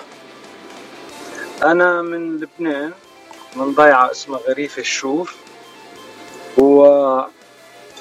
أنا 1.62 2.02
من 2.02 2.36
لبنان 2.40 2.92
من 3.56 3.74
ضيعة 3.74 4.10
اسمها 4.10 4.38
غريف 4.38 4.78
الشوف. 4.78 5.36
و 6.58 6.84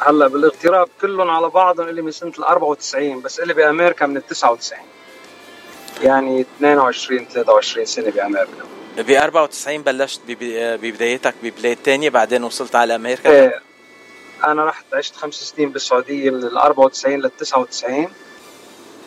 هلأ 0.02 0.28
بالاغتراب 0.28 0.88
كلهم 1.02 1.30
على 1.30 1.50
بعضهم 1.50 1.90
اللي 1.90 2.02
من 2.02 2.12
سنة 2.12 2.32
ال 2.40 2.44
94 2.44 3.22
بس 3.22 3.40
اللي 3.40 3.54
بأمريكا 3.54 4.06
من 4.06 4.18
ال 4.18 4.28
99 4.28 4.80
يعني 6.02 6.42
22 6.58 7.26
23 7.26 7.86
سنة 7.86 8.12
بأمريكا. 8.12 8.64
ب 8.98 9.12
94 9.12 9.82
بلشت 9.82 10.22
ببدايتك 10.30 11.34
ببلاد 11.44 11.78
تانية 11.84 12.10
بعدين 12.10 12.44
وصلت 12.44 12.76
على 12.76 12.96
أمريكا؟ 12.96 13.30
إيه 13.30 13.62
أنا 14.44 14.66
رحت 14.66 14.86
عشت 14.94 15.16
خمس 15.16 15.36
سنين 15.36 15.70
بالسعودية 15.70 16.30
من 16.30 16.44
ال 16.44 16.58
94 16.58 17.16
لل 17.16 17.32
99 17.38 18.14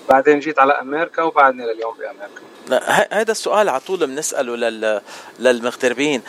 بعدين 0.09 0.41
جيت 0.41 0.59
على 0.59 0.73
أمريكا 0.73 1.23
وبعدني 1.23 1.67
لليوم 1.67 1.95
بأمريكا. 1.99 2.41
لا 2.69 3.21
هذا 3.21 3.33
السؤال 3.33 3.69
على 3.69 3.81
طول 3.81 4.07
بنسأله 4.07 4.57
لل... 4.57 5.01
للمغتربين. 5.39 6.23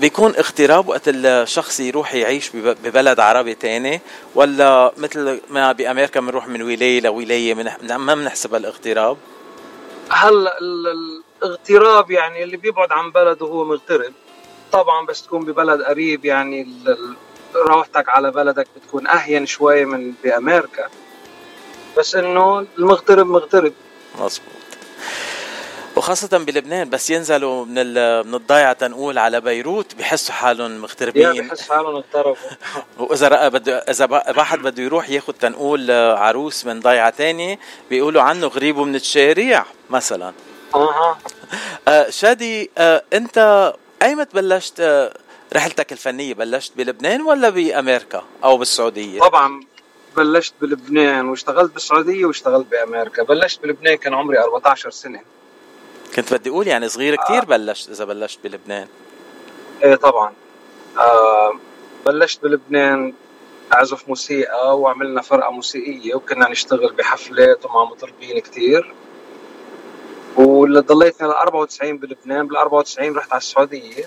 بيكون 0.00 0.34
اغتراب 0.34 0.88
وقت 0.88 1.02
الشخص 1.06 1.80
يروح 1.80 2.14
يعيش 2.14 2.50
ببلد 2.56 3.20
عربي 3.20 3.54
تاني 3.54 4.00
ولا 4.34 4.92
مثل 4.96 5.40
ما 5.50 5.72
بأمريكا 5.72 6.20
بنروح 6.20 6.48
من 6.48 6.62
ولاية 6.62 7.00
لولاية 7.00 7.54
من... 7.54 7.96
ما 7.96 8.14
بنحسبها 8.14 8.58
الاغتراب؟ 8.58 9.16
هلأ 10.10 10.52
اغتراب 11.42 12.10
يعني 12.10 12.42
اللي 12.42 12.56
بيبعد 12.56 12.92
عن 12.92 13.10
بلده 13.10 13.46
هو 13.46 13.64
مغترب. 13.64 14.12
طبعا 14.72 15.06
بس 15.06 15.22
تكون 15.22 15.44
ببلد 15.44 15.82
قريب 15.82 16.24
يعني 16.24 16.68
روحتك 17.54 18.08
على 18.08 18.30
بلدك 18.30 18.66
بتكون 18.76 19.06
أهين 19.06 19.46
شوي 19.46 19.84
من 19.84 20.12
بأمريكا. 20.24 20.88
بس 21.98 22.14
إنه 22.14 22.66
المغترب 22.78 23.26
مغترب. 23.26 23.72
مظبوط. 24.14 24.58
وخاصة 25.96 26.38
بلبنان 26.38 26.90
بس 26.90 27.10
ينزلوا 27.10 27.64
من 27.64 27.74
من 28.26 28.34
الضيعة 28.34 28.72
تنقول 28.72 29.18
على 29.18 29.40
بيروت 29.40 29.94
بحسوا 29.94 30.34
حالهم 30.34 30.78
مغتربين. 30.78 31.48
بحسوا 31.48 31.74
حالهم 31.74 31.94
اغتربوا. 31.94 32.36
وإذا 32.98 33.48
بده 33.48 33.78
إذا 33.78 34.06
واحد 34.36 34.58
بده 34.58 34.82
يروح 34.82 35.10
ياخذ 35.10 35.32
تنقول 35.32 35.90
عروس 35.90 36.66
من 36.66 36.80
ضيعة 36.80 37.10
تانية 37.10 37.58
بيقولوا 37.90 38.22
عنه 38.22 38.46
غريب 38.46 38.78
من 38.78 38.94
الشارع 38.94 39.66
مثلا. 39.90 40.32
أها. 40.74 41.18
آه 41.88 42.10
شادي 42.10 42.70
آه 42.78 43.02
أنت 43.12 43.72
أيمت 44.02 44.34
بلشت 44.34 44.80
آه 44.80 45.14
رحلتك 45.56 45.92
الفنية 45.92 46.34
بلشت 46.34 46.72
بلبنان 46.76 47.22
ولا 47.22 47.48
بأمريكا 47.48 48.24
أو 48.44 48.56
بالسعودية؟ 48.58 49.20
طبعا 49.20 49.60
بلشت 50.16 50.54
بلبنان 50.60 51.28
واشتغلت 51.28 51.72
بالسعودية 51.72 52.26
واشتغلت 52.26 52.66
بأمريكا. 52.66 53.22
بلشت 53.22 53.62
بلبنان 53.62 53.94
كان 53.96 54.14
عمري 54.14 54.38
14 54.38 54.90
سنة. 54.90 55.20
كنت 56.16 56.34
بدي 56.34 56.50
أقول 56.50 56.66
يعني 56.66 56.88
صغير 56.88 57.16
كثير 57.16 57.42
آه. 57.42 57.46
بلشت 57.46 57.88
إذا 57.88 58.04
بلشت 58.04 58.38
بلبنان. 58.44 58.86
إيه 59.84 59.94
طبعا. 59.94 60.32
آه 60.98 61.52
بلشت 62.06 62.42
بلبنان 62.42 63.14
أعزف 63.74 64.08
موسيقى 64.08 64.78
وعملنا 64.78 65.22
فرقة 65.22 65.50
موسيقية 65.50 66.14
وكنا 66.14 66.48
نشتغل 66.48 66.92
بحفلات 66.92 67.64
ومع 67.66 67.84
مطربين 67.84 68.38
كثير 68.38 68.94
واللي 70.38 70.80
ضليت 70.80 71.22
أنا 71.22 71.40
94 71.42 71.98
بلبنان 71.98 72.46
بال 72.46 72.56
94 72.56 73.16
رحت 73.16 73.32
على 73.32 73.38
السعودية. 73.38 74.04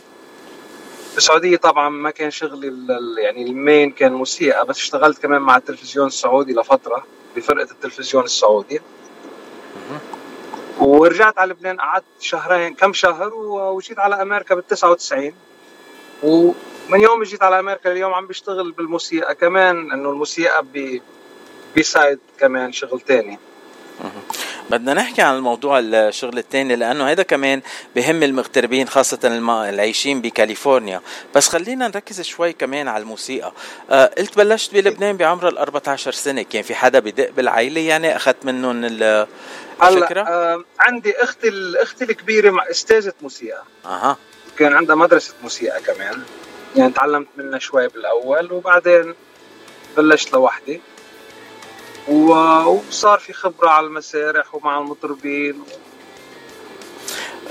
بالسعوديه 1.16 1.58
طبعا 1.58 1.90
ما 1.90 2.12
كان 2.12 2.32
شغلي 2.32 2.74
يعني 3.18 3.44
المين 3.44 3.92
كان 3.92 4.14
موسيقى 4.14 4.66
بس 4.66 4.78
اشتغلت 4.78 5.22
كمان 5.22 5.42
مع 5.42 5.58
التلفزيون 5.58 6.08
السعودي 6.08 6.54
لفترة 6.54 7.06
بفرقة 7.36 7.72
التلفزيون 7.72 8.24
السعودي. 8.24 8.82
ورجعت 10.80 11.38
على 11.38 11.52
لبنان 11.52 11.78
قعدت 11.78 12.06
شهرين 12.20 12.74
كم 12.74 12.94
شهر 12.94 13.34
وجيت 13.34 14.00
على 14.00 14.22
أمريكا 14.22 14.56
بال 14.56 14.68
99 14.68 15.34
ومن 16.24 17.02
يوم 17.02 17.24
جيت 17.24 17.44
على 17.44 17.60
أمريكا 17.60 17.92
اليوم 17.92 18.14
عم 18.14 18.28
بشتغل 18.28 18.72
بالموسيقى 18.72 19.36
كمان 19.36 19.92
إنه 19.92 20.10
الموسيقى 20.10 20.66
بيسايد 21.76 22.20
كمان 22.40 22.72
شغل 22.72 23.00
تاني. 23.02 23.40
بدنا 24.70 24.94
نحكي 24.94 25.22
عن 25.22 25.36
الموضوع 25.36 25.80
الشغل 25.80 26.38
الثاني 26.38 26.76
لأنه 26.76 27.12
هذا 27.12 27.24
كمان 27.24 27.62
بهم 27.96 28.24
المغتربين 28.24 28.88
خاصة 28.88 29.20
العايشين 29.70 30.22
بكاليفورنيا. 30.22 31.02
بس 31.36 31.50
خلينا 31.50 31.88
نركز 31.88 32.22
شوي 32.22 32.54
كمان 32.54 32.88
على 32.88 33.02
الموسيقى. 33.02 33.52
آه 33.90 34.12
قلت 34.18 34.38
بلشت 34.38 34.74
بلبنان 34.74 35.18
بعمر 35.18 35.48
ال 35.48 35.58
14 35.58 36.12
سنة. 36.12 36.42
كان 36.42 36.62
في 36.62 36.76
حدا 36.76 37.00
بدق 37.00 37.30
بالعائلة 37.30 37.82
يعني؟ 37.82 38.16
أخذت 38.16 38.46
منهم 38.46 38.86
الفكرة 39.84 40.22
آه 40.22 40.64
عندي 40.80 41.24
أختي 41.24 41.48
الاختي 41.48 42.04
الكبيرة 42.04 42.52
مع 42.52 42.70
أستاذة 42.72 43.14
موسيقى. 43.22 43.64
أها. 43.86 44.18
كان 44.58 44.74
عندها 44.74 44.96
مدرسة 44.96 45.34
موسيقى 45.44 45.82
كمان. 45.82 46.24
يعني 46.76 46.94
تعلمت 46.94 47.28
منها 47.38 47.60
شوي 47.60 47.88
بالأول 47.88 48.52
وبعدين 48.52 49.16
بلشت 49.98 50.34
لوحدي. 50.34 50.82
وصار 52.08 53.20
في 53.20 53.34
خبرة 53.34 53.70
على 53.70 53.88
المسارح 53.88 54.56
ومع 54.56 54.80
المطربين. 54.80 55.64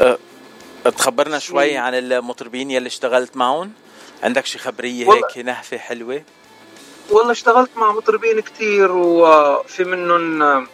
أه 0.00 0.18
تخبرنا 0.84 1.38
شوي 1.38 1.76
عن 1.76 1.94
المطربين 1.94 2.70
يلي 2.70 2.86
اشتغلت 2.86 3.36
معهم؟ 3.36 3.72
عندك 4.22 4.46
شي 4.46 4.58
خبرية 4.58 5.12
هيك 5.12 5.38
نهفة 5.38 5.78
حلوة؟ 5.78 6.22
والله 7.10 7.32
اشتغلت 7.32 7.70
مع 7.76 7.92
مطربين 7.92 8.40
كتير 8.40 8.92
وفي 8.92 9.84
منهم 9.84 10.66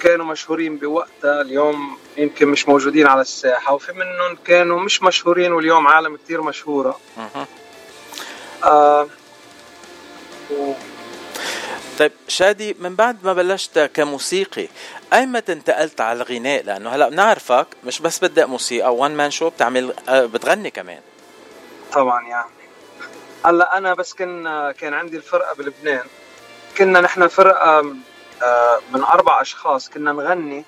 كانوا 0.00 0.26
مشهورين 0.26 0.76
بوقتها 0.76 1.40
اليوم 1.40 1.98
يمكن 2.16 2.48
مش 2.48 2.68
موجودين 2.68 3.06
على 3.06 3.20
الساحة 3.20 3.74
وفي 3.74 3.92
منهم 3.92 4.36
كانوا 4.44 4.80
مش 4.80 5.02
مشهورين 5.02 5.52
واليوم 5.52 5.86
عالم 5.86 6.16
كتير 6.16 6.42
مشهورة. 6.42 7.00
آه 8.64 9.06
طيب 12.00 12.12
شادي 12.28 12.76
من 12.80 12.94
بعد 12.94 13.24
ما 13.24 13.32
بلشت 13.32 13.78
كموسيقي 13.94 14.68
ايمتى 15.12 15.52
انتقلت 15.52 16.00
على 16.00 16.22
الغناء؟ 16.22 16.62
لأنه 16.64 16.90
هلأ 16.90 17.08
بنعرفك 17.08 17.66
مش 17.84 18.00
بس 18.00 18.24
بدك 18.24 18.48
موسيقى 18.48 18.94
وان 18.94 19.16
مان 19.16 19.30
شو 19.30 19.50
بتعمل 19.50 19.94
آه، 20.08 20.26
بتغني 20.26 20.70
كمان. 20.70 21.00
طبعا 21.92 22.26
يعني. 22.26 22.50
هلأ 23.44 23.78
أنا 23.78 23.94
بس 23.94 24.14
كنا 24.14 24.72
كان 24.72 24.94
عندي 24.94 25.16
الفرقة 25.16 25.54
بلبنان. 25.54 26.04
كنا 26.78 27.00
نحن 27.00 27.28
فرقة 27.28 27.78
آه، 28.42 28.80
من 28.92 29.02
أربع 29.02 29.40
أشخاص 29.40 29.88
كنا 29.88 30.12
نغني 30.12 30.64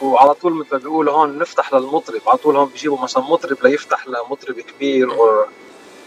وعلى 0.00 0.34
طول 0.34 0.52
مثل 0.54 0.68
ما 0.72 0.78
بيقولوا 0.78 1.12
هون 1.12 1.38
نفتح 1.38 1.74
للمطرب. 1.74 2.20
على 2.26 2.38
طول 2.38 2.56
هون 2.56 2.68
بيجيبوا 2.68 2.98
مثلا 2.98 3.22
مطرب 3.22 3.56
ليفتح 3.66 4.06
لمطرب 4.06 4.60
كبير 4.60 5.10
or 5.10 5.46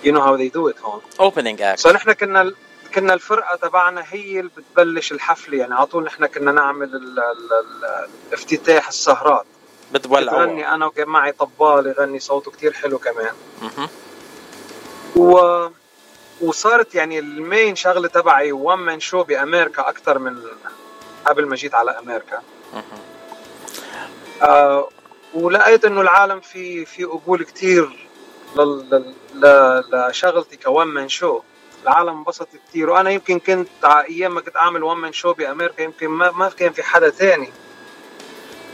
you 0.05 0.11
know 0.11 0.21
how 0.21 0.37
they 0.37 0.49
do 0.57 0.73
it 0.75 0.85
هون. 0.85 1.01
opening 1.19 1.61
act 1.61 1.79
so 1.79 1.89
نحن 1.89 2.11
كنا 2.11 2.51
كنا 2.95 3.13
الفرقة 3.13 3.55
تبعنا 3.55 4.03
هي 4.09 4.39
اللي 4.39 4.51
بتبلش 4.57 5.11
الحفلة 5.11 5.57
يعني 5.57 5.75
على 5.75 5.85
طول 5.85 6.03
نحن 6.03 6.25
كنا 6.25 6.51
نعمل 6.51 6.95
ال 6.95 7.19
ال 7.19 7.53
ال 7.53 8.07
الافتتاح 8.27 8.87
السهرات. 8.87 9.45
بتولعوا 9.91 10.39
غني 10.41 10.67
أنا 10.73 10.85
وكان 10.85 11.07
معي 11.09 11.31
طبال 11.31 11.87
يغني 11.87 12.19
صوته 12.19 12.51
كتير 12.51 12.73
حلو 12.73 12.97
كمان. 12.97 13.33
مهم. 13.61 13.89
و 15.15 15.67
وصارت 16.41 16.95
يعني 16.95 17.19
ال 17.19 17.30
main 17.30 17.75
شغلة 17.75 18.07
تبعي 18.07 18.51
one 18.51 18.79
man 18.79 18.99
show 18.99 19.23
بأمريكا 19.23 19.89
أكثر 19.89 20.19
من 20.19 20.39
قبل 21.25 21.45
ما 21.45 21.55
جيت 21.55 21.75
على 21.75 21.91
أمريكا. 21.91 22.41
آه 24.41 24.89
ولقيت 25.33 25.85
إنه 25.85 26.01
العالم 26.01 26.39
في 26.39 26.85
في 26.85 27.03
قبول 27.03 27.43
كتير 27.43 28.07
لل- 28.57 29.13
لل- 29.33 30.07
لشغلتي 30.09 30.57
ك 30.57 30.65
one 30.65 30.87
man 30.87 31.09
show 31.09 31.41
العالم 31.83 32.17
انبسط 32.17 32.47
كتير. 32.67 32.89
وأنا 32.89 33.09
يمكن 33.09 33.39
كنت 33.39 33.67
أيام 33.85 34.35
ما 34.35 34.41
كنت 34.41 34.55
أعمل 34.55 34.83
one 34.83 34.97
man 34.97 35.13
show 35.13 35.33
بأمريكا 35.33 35.81
يمكن 35.81 36.07
ما, 36.07 36.31
ما 36.31 36.49
كان 36.49 36.73
في 36.73 36.83
حدا 36.83 37.09
تاني 37.09 37.49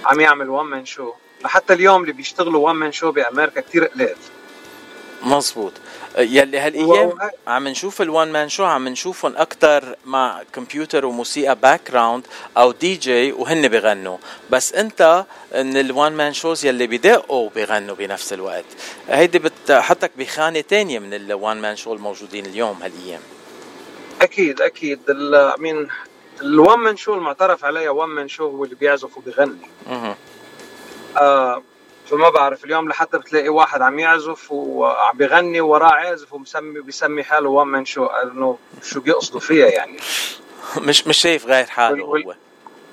عم 0.06 0.20
يعمل 0.20 0.50
one 0.50 0.66
man 0.66 0.86
show 0.86 1.14
لحتى 1.44 1.74
اليوم 1.74 2.02
اللي 2.02 2.14
بيشتغلوا 2.14 2.68
وان 2.68 2.76
مان 2.76 2.92
شو 2.92 3.12
بأمريكا 3.12 3.62
كتير 3.62 3.86
قليل. 3.86 4.16
مزبوط 5.24 5.74
يلي 6.18 6.60
هالأيام 6.60 7.14
عم 7.48 7.68
نشوف 7.68 8.02
ال 8.02 8.09
one 8.09 8.32
man 8.32 8.50
show 8.50 8.64
عم 8.66 8.88
نشوفهم 8.88 9.38
أكثر 9.38 9.96
مع 10.06 10.44
كمبيوتر 10.54 11.06
وموسيقى 11.06 11.56
background 11.56 12.28
أو 12.58 12.72
دي 12.72 12.96
جي 12.96 13.32
وهن 13.32 13.68
بغنوا. 13.68 14.18
بس 14.50 14.74
أنت 14.74 15.26
من 15.56 15.78
ال 15.78 15.86
one 15.86 16.12
man 16.14 16.34
shows 16.34 16.66
يلي 16.66 16.88
بدقوا 16.88 17.46
وبغنوا 17.46 17.96
بنفس 17.96 18.34
الوقت. 18.34 18.66
هيدي 19.10 19.40
بتحطك 19.40 20.12
بخانة 20.18 20.62
تانية 20.62 21.00
من 21.00 21.14
ال 21.14 21.26
one 21.26 21.62
man 21.62 21.76
show 21.76 21.94
الموجودين 21.94 22.46
اليوم 22.46 22.84
هالأيام. 22.84 23.22
أكيد 24.22 24.62
أكيد. 24.62 25.00
ال- 25.10 25.54
main 25.62 25.88
ال 26.42 26.51
one 26.51 26.80
man 26.80 26.98
show 26.98 27.14
المعترف 27.14 27.66
عليه 27.66 27.90
one 27.90 28.10
man 28.10 28.28
show 28.28 28.48
هو 28.48 28.64
اللي 28.64 28.76
بيعزف 28.76 29.18
وبيغني. 29.18 29.68
آه 31.18 31.64
فما 32.10 32.30
بعرف 32.30 32.66
اليوم 32.66 32.90
لحتى 32.90 33.18
بتلاقي 33.18 33.50
واحد 33.50 33.82
عم 33.82 34.00
يعزف 34.00 34.52
وعم 34.52 35.18
بيغني 35.18 35.62
وراه 35.62 35.92
عازف 35.92 36.34
ومسمي 36.34 36.80
بيسمي 36.82 37.24
حاله 37.24 37.50
one 37.50 37.68
man 37.68 37.86
show 37.86 38.06
إنه 38.06 38.58
شو 38.84 39.00
بيقصدوا 39.00 39.40
فيها 39.40 39.68
يعني. 39.68 39.98
مش 40.88 41.08
مش 41.08 41.18
شايف 41.18 41.46
غير 41.46 41.66
حاله 41.66 42.04
هو. 42.06 42.36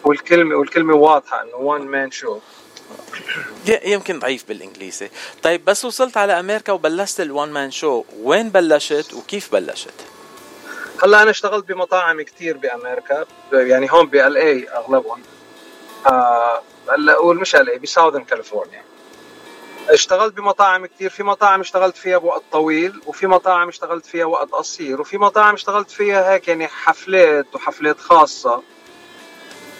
والكلمة 0.04 0.56
والكلمة 0.56 0.94
واضحة 0.94 1.42
إنه 1.42 1.56
one 1.56 1.82
man 1.82 2.10
show 2.10 2.38
يمكن 3.84 4.18
ضعيف 4.18 4.48
بالإنجليزي. 4.48 5.10
طيب 5.42 5.64
بس 5.64 5.84
وصلت 5.84 6.16
على 6.16 6.40
أمريكا 6.40 6.72
وبلشت 6.72 7.20
ال 7.20 7.27
one 7.27 7.48
man 7.48 7.70
show 7.70 8.04
وين 8.22 8.50
بلشت 8.50 9.14
وكيف 9.14 9.52
بلشت؟ 9.52 9.94
هلأ 11.02 11.22
أنا 11.22 11.30
اشتغلت 11.30 11.68
بمطاعم 11.68 12.22
كتير 12.22 12.56
بأمريكا 12.56 13.24
يعني 13.52 13.92
هون 13.92 14.06
ب 14.06 14.36
LA 14.36 14.68
أغلبهم. 14.68 15.22
آه 16.06 16.62
هلأ 16.90 17.12
أقول 17.12 17.36
مش 17.36 17.56
LA 17.56 17.70
ب 17.70 17.78
Southern 17.78 18.24
كاليفورنيا. 18.24 18.82
اشتغلت 19.88 20.34
بمطاعم 20.34 20.86
كتير. 20.86 21.10
في 21.10 21.22
مطاعم 21.22 21.60
اشتغلت 21.60 21.96
فيها 21.96 22.18
بوقت 22.18 22.42
طويل 22.52 23.00
وفي 23.06 23.26
مطاعم 23.26 23.68
اشتغلت 23.68 24.06
فيها 24.06 24.24
وقت 24.24 24.50
قصير 24.50 25.00
وفي 25.00 25.18
مطاعم 25.18 25.54
اشتغلت 25.54 25.90
فيها 25.90 26.32
هيك 26.32 26.48
يعني 26.48 26.68
حفلات 26.68 27.46
وحفلات 27.54 28.00
خاصة. 28.00 28.62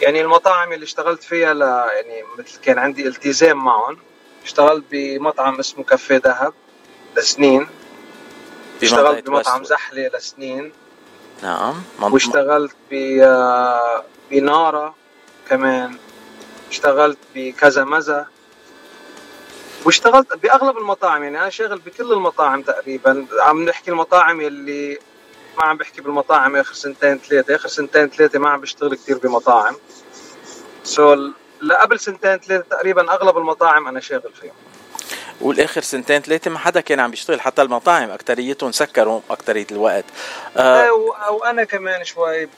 يعني 0.00 0.20
المطاعم 0.20 0.72
اللي 0.72 0.84
اشتغلت 0.84 1.22
فيها 1.22 1.54
ل 1.54 1.60
يعني 1.60 2.22
مثل 2.38 2.60
كان 2.60 2.78
عندي 2.78 3.08
التزام 3.08 3.64
معهم. 3.64 3.98
اشتغلت 4.44 4.84
بمطعم 4.90 5.58
اسمه 5.58 5.84
كافيه 5.84 6.22
ذهب 6.24 6.54
لسنين. 7.16 7.66
اشتغلت 8.82 9.26
بمطعم 9.26 9.64
زحلة 9.64 10.10
لسنين. 10.14 10.72
نعم 11.42 11.82
واشتغلت 12.00 12.76
ب 12.90 13.18
آه، 13.22 14.04
بنارا 14.30 14.94
كمان. 15.48 15.96
اشتغلت 16.70 17.18
بكذا 17.34 17.84
مزة 17.84 18.35
واشتغلت 19.84 20.36
بأغلب 20.36 20.78
المطاعم 20.78 21.22
يعني 21.22 21.38
أنا 21.38 21.50
شغل 21.50 21.78
بكل 21.78 22.12
المطاعم 22.12 22.62
تقريبا. 22.62 23.26
عم 23.40 23.64
نحكي 23.64 23.90
المطاعم 23.90 24.40
اللي 24.40 24.98
ما 25.58 25.64
عم 25.64 25.76
بحكي 25.76 26.00
بالمطاعم 26.00 26.56
آخر 26.56 26.74
سنتين 26.74 27.18
ثلاثة. 27.18 27.54
آخر 27.54 27.68
سنتين 27.68 28.08
ثلاثة 28.08 28.38
ما 28.38 28.50
عم 28.50 28.60
بشتغل 28.60 28.94
كثير 28.94 29.18
بمطاعم. 29.18 29.76
so 30.84 31.30
قبل 31.80 32.00
سنتين 32.00 32.36
ثلاثة 32.36 32.64
تقريبا 32.70 33.12
أغلب 33.12 33.38
المطاعم 33.38 33.88
أنا 33.88 34.00
شاغل 34.00 34.32
فيهم. 34.40 34.54
والآخر 35.40 35.80
سنتين 35.80 36.22
ثلاثة 36.22 36.50
ما 36.50 36.58
حدا 36.58 36.80
كان 36.80 37.00
عم 37.00 37.10
بيشتغل 37.10 37.40
حتى 37.40 37.62
المطاعم 37.62 38.10
أكتريتهم 38.10 38.72
سكروا 38.72 39.20
أكترية 39.30 39.66
الوقت. 39.70 40.04
آه 40.56 40.88
أو, 40.88 41.12
أو 41.12 41.44
أنا 41.44 41.64
كمان 41.64 42.04
شوي 42.04 42.48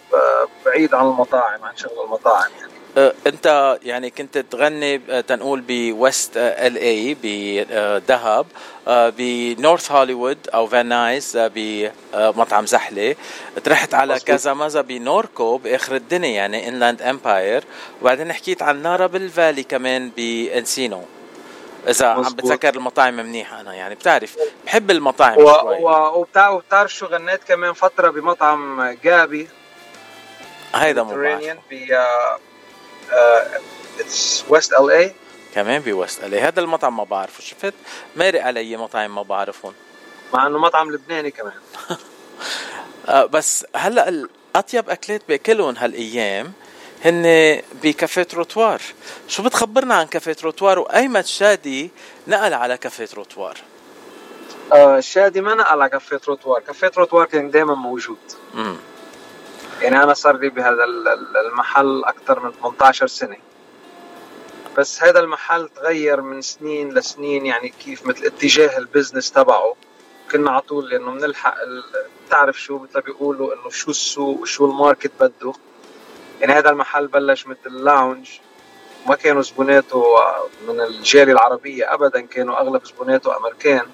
بعيد 0.67 0.95
عن 0.95 1.07
المطاعم 1.07 1.65
عن 1.65 1.77
شغل 1.77 2.05
المطاعم 2.05 2.51
يعني. 2.61 2.78
أنت 3.27 3.79
يعني 3.83 4.11
كنت 4.11 4.39
تغني 4.39 5.01
آه، 5.11 5.21
تنقول 5.21 5.61
ب 5.69 6.37
West 6.37 6.77
LA 6.77 7.17
بدهب 7.23 8.47
ب 8.89 9.06
North 9.06 9.93
هوليوود 9.93 10.39
أو 10.55 10.67
فان 10.67 10.87
نايس 10.87 11.37
آه، 11.37 11.51
بمطعم 12.15 12.67
زحلة. 12.67 13.17
رحت 13.69 13.95
على. 13.95 14.21
كذا 14.21 14.55
مزا 14.55 14.81
بنوركو 14.81 15.57
بآخر 15.57 15.97
الدنيا 15.97 16.31
يعني 16.31 16.69
Inland 16.69 17.03
Empire 17.03 17.65
وبعدين 18.03 18.33
حكيت 18.33 18.63
عن 18.63 18.83
نارا 18.83 19.07
بال 19.07 19.21
Valley 19.21 19.63
كمان 19.63 20.11
بانسينو 20.17 21.03
إذا 21.89 22.07
عم 22.07 22.21
مظبوط. 22.21 22.45
بتذكر 22.45 22.75
المطاعم 22.75 23.17
منيح 23.17 23.55
أنا 23.55 23.75
يعني 23.75 23.95
بتعرف. 23.95 24.37
بحب 24.67 24.91
المطاعم 24.91 25.39
و... 25.39 25.53
شوي. 25.61 25.83
و... 25.83 26.19
وبتع... 26.19 26.49
وبتعرف 26.49 26.95
شو 26.95 27.07
غنيت 27.07 27.45
كمان 27.45 27.73
فترة 27.73 28.11
بمطعم 28.11 28.91
جابي؟ 29.05 29.49
هيدا 30.75 31.03
مو 31.03 31.39
it's 34.01 34.45
West 34.49 34.73
LA 34.73 35.15
كمان 35.55 35.81
ب 35.83 35.91
West 35.91 36.25
LA 36.25 36.35
هذا 36.35 36.61
المطعم 36.61 36.97
ما 36.97 37.05
بعرفه. 37.05 37.43
شفت؟ 37.43 37.75
مارق 38.17 38.43
علي 38.43 38.77
مطاعم 38.77 39.15
ما 39.15 39.23
بعرفهم. 39.23 39.73
مع 40.35 40.47
إنه 40.47 40.59
مطعم 40.59 40.93
لبناني 40.93 41.31
كمان. 41.31 41.53
آه، 43.09 43.25
بس 43.25 43.67
هلأ 43.77 44.09
الاطيب 44.09 44.91
أكلات 44.91 45.23
بأكلهم 45.29 45.77
هالأيام 45.77 46.53
هن 47.05 47.61
بكافيه 47.83 48.23
تروتوار. 48.23 48.81
شو 49.29 49.43
بتخبرنا 49.43 49.95
عن 49.95 50.07
كافيه 50.07 50.33
تروتوار 50.33 50.79
وأيمت 50.79 51.27
شادي 51.27 51.91
نقل 52.27 52.55
على 52.55 52.77
كافيه 52.77 53.05
تروتوار؟ 53.05 53.57
آه 54.73 55.01
شادي 55.01 55.41
ما 55.41 55.55
نقل 55.55 55.67
على 55.81 55.89
كافيه 55.89 56.17
تروتوار. 56.17 56.61
كافيه 56.61 56.89
تروتوار 56.89 57.25
كان 57.27 57.51
دائما 57.51 57.75
موجود. 57.75 58.19
امم 58.55 58.77
يعني 59.83 60.03
أنا 60.03 60.15
صار 60.15 60.37
لي 60.37 60.49
بهذا 60.49 60.85
ال- 60.85 61.09
ال- 61.09 61.37
المحل 61.37 62.05
أكثر 62.05 62.41
من 62.41 62.53
18 62.53 63.07
سنة. 63.07 63.37
بس 64.79 65.03
هذا 65.03 65.21
المحل 65.21 65.69
تغير 65.69 66.21
من 66.21 66.43
سنين 66.43 66.95
لسنين 66.95 67.47
يعني 67.47 67.69
كيف 67.69 68.07
مثل 68.07 68.25
اتجاه 68.27 68.79
ال 68.79 68.85
business 68.85 69.33
تبعه. 69.33 69.77
كنا 70.33 70.51
على 70.51 70.61
طول 70.61 70.89
لأنه 70.91 71.11
بنلحق 71.11 71.55
بتعرف 72.27 72.61
شو 72.61 72.79
مثل 72.79 73.01
بيقولوا 73.01 73.55
إنه 73.55 73.71
شو 73.71 73.91
السوق 73.91 74.41
وشو 74.41 74.65
ال 74.67 74.73
market 74.73 75.13
بده. 75.21 75.53
يعني 76.41 76.53
هذا 76.53 76.71
المحل 76.71 77.07
بلش 77.07 77.47
مثل 77.47 77.73
lounge 77.85 78.29
ما 79.07 79.15
كانوا 79.15 79.43
زبوناته 79.43 80.05
من 80.69 80.81
الجالية 80.81 81.33
العربية 81.33 81.95
ابدا 81.95 82.21
كانوا 82.21 82.61
أغلب 82.61 82.85
زبوناته 82.87 83.37
أمريكان. 83.37 83.87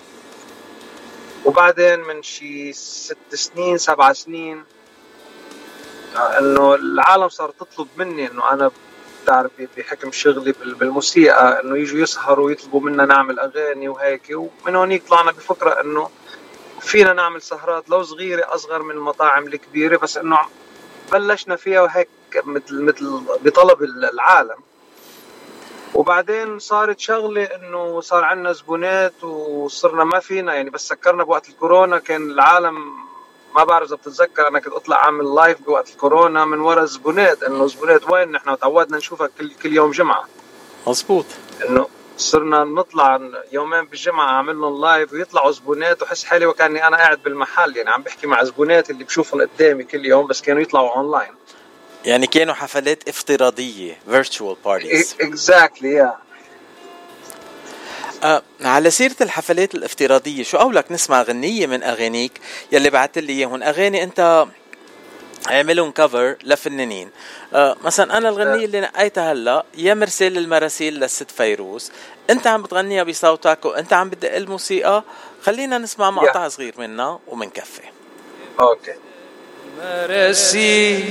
وبعدين 1.44 2.00
من 2.00 2.22
شي 2.22 2.72
ست 2.72 3.34
سنين 3.34 3.78
سبع 3.78 4.12
سنين 4.12 4.64
انه 6.16 6.74
العالم 6.74 7.28
صار 7.28 7.50
تطلب 7.50 7.88
مني 7.96 8.30
انه 8.30 8.52
أنا 8.52 8.70
بتعرف 9.24 9.50
بحكم 9.76 10.12
شغلي 10.12 10.52
بال- 10.52 10.74
بالموسيقى 10.74 11.60
انه 11.62 11.78
يجوا 11.78 12.00
يسهروا 12.00 12.46
ويطلبوا 12.46 12.80
منا 12.80 13.04
نعمل 13.04 13.38
اغاني 13.40 13.88
وهيك 13.88 14.22
ومن 14.32 14.76
هونيك 14.76 15.08
طلعنا 15.08 15.30
بفكرة 15.32 15.80
انه 15.80 16.10
فينا 16.80 17.12
نعمل 17.12 17.42
سهرات 17.42 17.90
لو 17.90 18.02
صغيرة 18.02 18.54
اصغر 18.54 18.82
من 18.82 18.90
المطاعم 18.94 19.46
الكبيرة 19.46 19.96
بس 19.96 20.16
انه 20.16 20.38
بلشنا 21.12 21.56
فيها 21.56 21.80
وهيك 21.80 22.08
مثل 22.44 22.82
مثل 22.82 23.20
بطلب 23.44 23.82
العالم. 23.82 24.56
وبعدين 25.94 26.58
صارت 26.58 26.98
شغلة 27.00 27.44
انه 27.44 28.00
صار 28.00 28.24
عندنا 28.24 28.52
زبونات 28.52 29.24
وصرنا 29.24 30.04
ما 30.04 30.20
فينا 30.20 30.54
يعني 30.54 30.70
بس 30.70 30.88
سكرنا 30.88 31.24
بوقت 31.24 31.48
الكورونا 31.48 31.98
كان 31.98 32.30
العالم 32.30 33.03
ما 33.54 33.64
بعرف 33.64 33.88
إذا 33.88 33.96
بتتذكر 33.96 34.48
أنا 34.48 34.58
كنت 34.60 34.72
أطلع 34.72 34.96
أعمل 34.96 35.34
live 35.34 35.60
بوقت 35.60 35.88
الكورونا 35.90 36.44
من 36.44 36.60
ورا 36.60 36.82
الزبونات 36.82 37.42
إنه 37.42 37.66
زبونات 37.66 38.10
وين 38.10 38.28
نحن؟ 38.32 38.58
تعودنا 38.58 38.96
نشوفك 38.96 39.30
كل 39.38 39.54
كل 39.62 39.72
يوم 39.72 39.90
جمعة. 39.90 40.24
مزبوط 40.86 41.26
إنه 41.68 41.88
صرنا 42.16 42.64
نطلع 42.64 43.20
يومين 43.52 43.84
بالجمعة 43.84 44.26
أعمل 44.28 44.56
لهم 44.56 44.80
live 44.80 45.12
ويطلعوا 45.12 45.50
زبونات 45.50 46.02
وحس 46.02 46.24
حالي 46.24 46.46
وكأني 46.46 46.86
أنا 46.86 46.96
قاعد 46.96 47.22
بالمحل 47.22 47.76
يعني 47.76 47.90
عم 47.90 48.02
بحكي 48.02 48.26
مع 48.26 48.44
زبونات 48.44 48.90
اللي 48.90 49.04
بشوفهم 49.04 49.40
قدامي 49.40 49.84
كل 49.84 50.06
يوم 50.06 50.26
بس 50.26 50.40
كانوا 50.40 50.62
يطلعوا 50.62 50.96
أونلاين 50.96 51.34
يعني 52.04 52.26
كانوا 52.26 52.54
حفلات 52.54 53.08
افتراضية 53.08 53.98
virtual 54.10 54.56
parties. 54.66 55.14
exactly 55.20 55.92
يا 55.92 56.14
آه 58.24 58.42
على 58.60 58.90
سيرة 58.90 59.16
الحفلات 59.20 59.74
الافتراضية 59.74 60.42
شو 60.42 60.56
قولك 60.56 60.92
نسمع 60.92 61.22
غنية 61.22 61.66
من 61.66 61.82
أغانيك 61.82 62.40
يلي 62.72 62.90
بعت 62.90 63.18
لي 63.18 63.32
إياهم. 63.32 63.62
أغاني 63.62 64.02
أنت 64.02 64.46
عملهم 65.46 65.90
كفر 65.90 66.36
لفنانين. 66.44 67.10
آه 67.54 67.76
مثلا 67.84 68.18
أنا 68.18 68.28
الغنية 68.28 68.64
اللي 68.64 68.80
نقيتها 68.80 69.32
هلأ 69.32 69.64
يا 69.76 69.94
مرسال 69.94 70.38
المراسيل 70.38 71.00
للست 71.00 71.30
فيروز. 71.30 71.92
أنت 72.30 72.46
عم 72.46 72.62
بتغنيها 72.62 73.02
بصوتك 73.02 73.64
وأنت 73.64 73.92
عم 73.92 74.10
بدق 74.10 74.34
الموسيقى. 74.34 75.04
خلينا 75.42 75.78
نسمع 75.78 76.10
مقطع 76.10 76.48
صغير 76.48 76.74
منها 76.78 77.20
ومنكفي 77.28 77.82
أوكي. 78.60 78.94
مراسي 79.78 81.04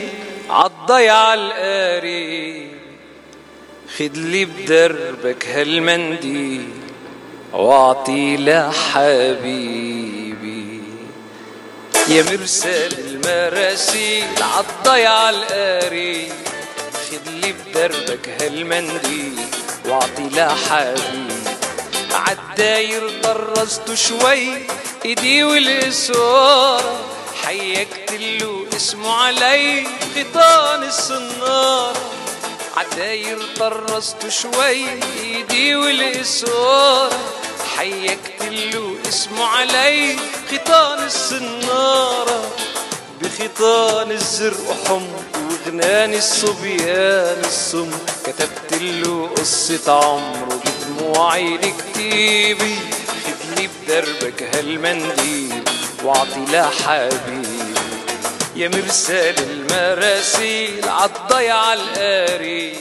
عالضيعة 0.50 1.34
القاري 1.34 2.72
خدلي 3.98 4.46
بدربك 4.46 5.46
هالمنديل. 5.48 6.83
واعطي 7.54 8.38
لحبيبي 8.38 10.04
يا 12.08 12.24
مرسال 12.24 12.94
المراسيل 13.00 14.26
عالضيعة 14.42 15.30
القاري 15.30 16.32
خدلي 17.12 17.54
بدربك 17.54 18.30
هالمنديل 18.42 19.36
واعطي 19.86 20.30
لحبيبي 20.34 21.44
عالداير 22.12 23.22
طرزته 23.24 23.96
شوي 23.96 24.68
إيدي 25.06 25.44
والاسوار 25.44 27.00
حيكت 27.44 28.12
له 28.12 28.66
اسمه 28.76 29.14
علي 29.14 29.88
خيطان 30.16 30.84
الصنارة 30.84 31.94
عالداير 32.78 33.40
طرزته 33.60 34.30
شوي 34.30 34.86
ايدي 35.22 35.76
والاسوار 35.76 37.12
حيكت 37.78 38.42
له 38.42 38.96
اسمه 39.10 39.46
علي 39.46 40.16
خيطان 40.50 41.06
الصنارة 41.06 42.52
بخيطان 43.22 44.12
الزرق 44.12 44.78
حمر 44.88 45.24
وغناني 45.50 46.18
الصبيان 46.18 47.42
السم. 47.46 47.92
كتبت 48.26 48.82
له 48.82 49.30
قصة 49.38 49.94
عمره 49.94 50.62
بدموعي 50.66 51.58
لكتيبي 51.58 52.76
خدني 53.26 53.70
بدربك 53.88 54.44
هالمنديل 54.56 55.64
وأعطي 56.04 56.46
لحبيبي. 56.52 57.53
يا 58.56 58.68
مرسال 58.68 59.36
المراسيل 59.40 60.90
عالضيعة 60.90 61.74
القاري 61.74 62.76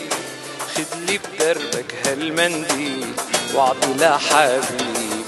خدلي 0.75 1.19
بدربك 1.19 1.95
هالمنديل 2.07 3.13
واعطي 3.55 3.95
لحبيبي 3.95 5.23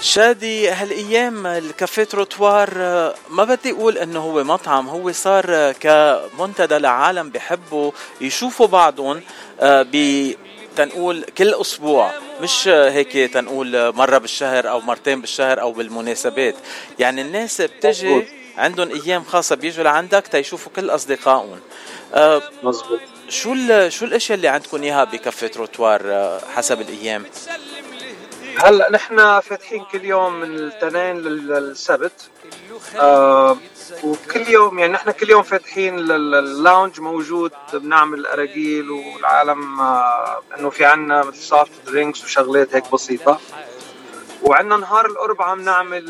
شادي 0.00 0.68
هالأيام 0.68 1.46
الكافيه 1.46 2.04
تروتوار 2.04 2.70
ما 3.30 3.44
بدي 3.44 3.70
أقول 3.72 3.98
إنه 3.98 4.20
هو 4.20 4.44
مطعم 4.44 4.88
هو 4.88 5.12
صار 5.12 5.72
كمنتدى 5.72 6.78
لعالم 6.78 7.30
بحبوا 7.30 7.90
يشوفوا 8.20 8.66
بعضهم 8.66 9.20
آه، 9.60 9.82
ب 9.92 9.94
تنقول 10.76 11.24
كل 11.38 11.54
أسبوع 11.54 12.10
مش 12.40 12.68
هيك 12.68 13.12
تنقول 13.12 13.92
مرة 13.94 14.18
بالشهر 14.18 14.70
أو 14.70 14.80
مرتين 14.80 15.20
بالشهر 15.20 15.60
أو 15.60 15.72
بالمناسبات. 15.72 16.54
يعني 16.98 17.20
الناس 17.22 17.60
بتجي 17.60 18.26
عندهم 18.58 18.88
أيام 18.90 19.24
خاصة 19.24 19.56
بيجوا 19.56 19.84
لعندك 19.84 20.26
تيشوفوا 20.26 20.72
كل 20.76 20.90
أصدقائهم. 20.90 21.60
مزبوط 22.62 23.00
شو 23.28 23.52
ال- 23.52 23.92
شو 23.92 24.04
الأشياء 24.04 24.36
اللي 24.36 24.48
عندكم 24.48 24.82
إياها 24.82 25.04
بكافيه 25.04 25.46
تروتوار 25.46 26.00
آه، 26.04 26.40
حسب 26.54 26.80
الأيام؟ 26.80 27.24
هلأ 28.58 28.90
نحن 28.90 29.40
فاتحين 29.40 29.84
كل 29.92 30.04
يوم 30.04 30.32
من 30.40 30.54
الاثنين 30.54 31.16
لل- 31.20 31.48
للسبت. 31.48 32.12
آه 32.96 33.58
وكل 34.04 34.48
يوم 34.48 34.78
يعني 34.78 34.92
نحن 34.92 35.10
كل 35.10 35.30
يوم 35.30 35.42
فاتحين 35.42 35.96
لل- 35.96 36.34
ال 36.34 36.43
lounge 36.43 37.00
موجود 37.00 37.52
بنعمل 37.72 38.26
أراجيل 38.26 38.90
والعالم 38.90 39.80
آه 39.80 40.42
إنه 40.58 40.70
في 40.70 40.84
عنا 40.84 41.24
مثل 41.24 41.36
soft 41.36 41.70
drinks 41.86 42.24
وشغلات 42.24 42.74
هيك 42.74 42.92
بسيطة. 42.92 43.40
وعندنا 44.42 44.76
نهار 44.76 45.06
الاربعاء 45.06 45.56
بنعمل 45.56 46.04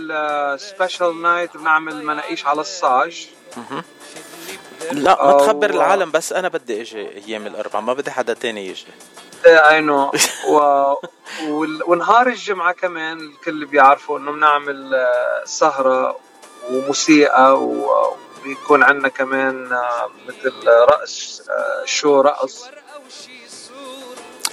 special 0.60 1.22
night 1.22 1.56
بنعمل 1.56 2.04
مناقيش 2.04 2.46
على 2.46 2.60
الصاج 2.60 3.28
لا 4.92 5.24
ما 5.26 5.32
تخبر 5.32 5.70
العالم 5.70 6.10
بس 6.10 6.32
أنا 6.32 6.48
بدي 6.48 6.80
إجي 6.82 7.08
أيام 7.26 7.46
الاربعاء 7.46 7.82
ما 7.84 7.92
بدي 7.92 8.10
حدا 8.10 8.34
تاني 8.34 8.66
يجي. 8.68 8.86
I 9.46 9.80
know 9.80 10.12
و... 10.50 10.60
ونهار 11.86 12.26
الجمعة 12.26 12.72
كمان 12.72 13.18
الكل 13.20 13.64
بيعرفوا 13.66 14.18
إنه 14.18 14.32
بنعمل 14.32 14.94
آه، 14.94 15.42
سهرة. 15.44 16.16
وموسيقى 16.70 17.62
وبيكون 17.62 18.82
عندنا 18.82 19.08
كمان 19.08 19.72
آه، 19.72 20.10
مثل 20.28 20.52
رقص 20.68 21.42
آه، 21.50 21.84
شو 21.84 22.20
رقص 22.20 22.64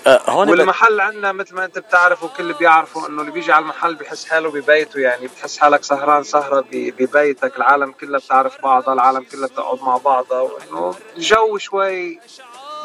آه، 0.08 0.22
هون 0.30 0.50
والمحل 0.50 1.00
عندنا 1.00 1.32
مثل 1.32 1.56
ما 1.56 1.66
انت 1.66 1.80
بتعرف 1.80 2.24
وكل 2.24 2.54
بيعرفوا 2.54 3.08
انه 3.08 3.22
اللي 3.22 3.32
بيجي 3.32 3.52
على 3.52 3.64
المحل 3.64 3.96
بحس 3.96 4.26
حاله 4.26 4.50
ببيته 4.52 5.00
يعني 5.00 5.28
بتحس 5.28 5.58
حالك 5.58 5.84
سهران 5.84 6.24
سهرة 6.24 6.60
ب- 6.72 6.94
ببيتك 7.00 7.58
العالم 7.58 7.92
كلها 7.92 8.20
بتعرف 8.20 8.62
بعضها 8.64 8.94
العالم 8.94 9.24
كلها 9.32 9.48
بتقعد 9.48 9.82
مع 9.82 9.98
بعضها 9.98 10.42
وإنه 10.42 10.96
الجو 11.18 11.58
شوي 11.58 12.20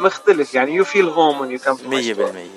مختلف 0.00 0.54
يعني 0.54 0.74
you 0.74 0.84
feel 0.84 1.08
home 1.08 1.38
when 1.38 1.58
you 1.60 1.62
come 1.64 1.76
to 1.78 1.82
my 1.82 1.83
store. 1.83 1.86
مية 1.86 2.16
بالمية 2.16 2.50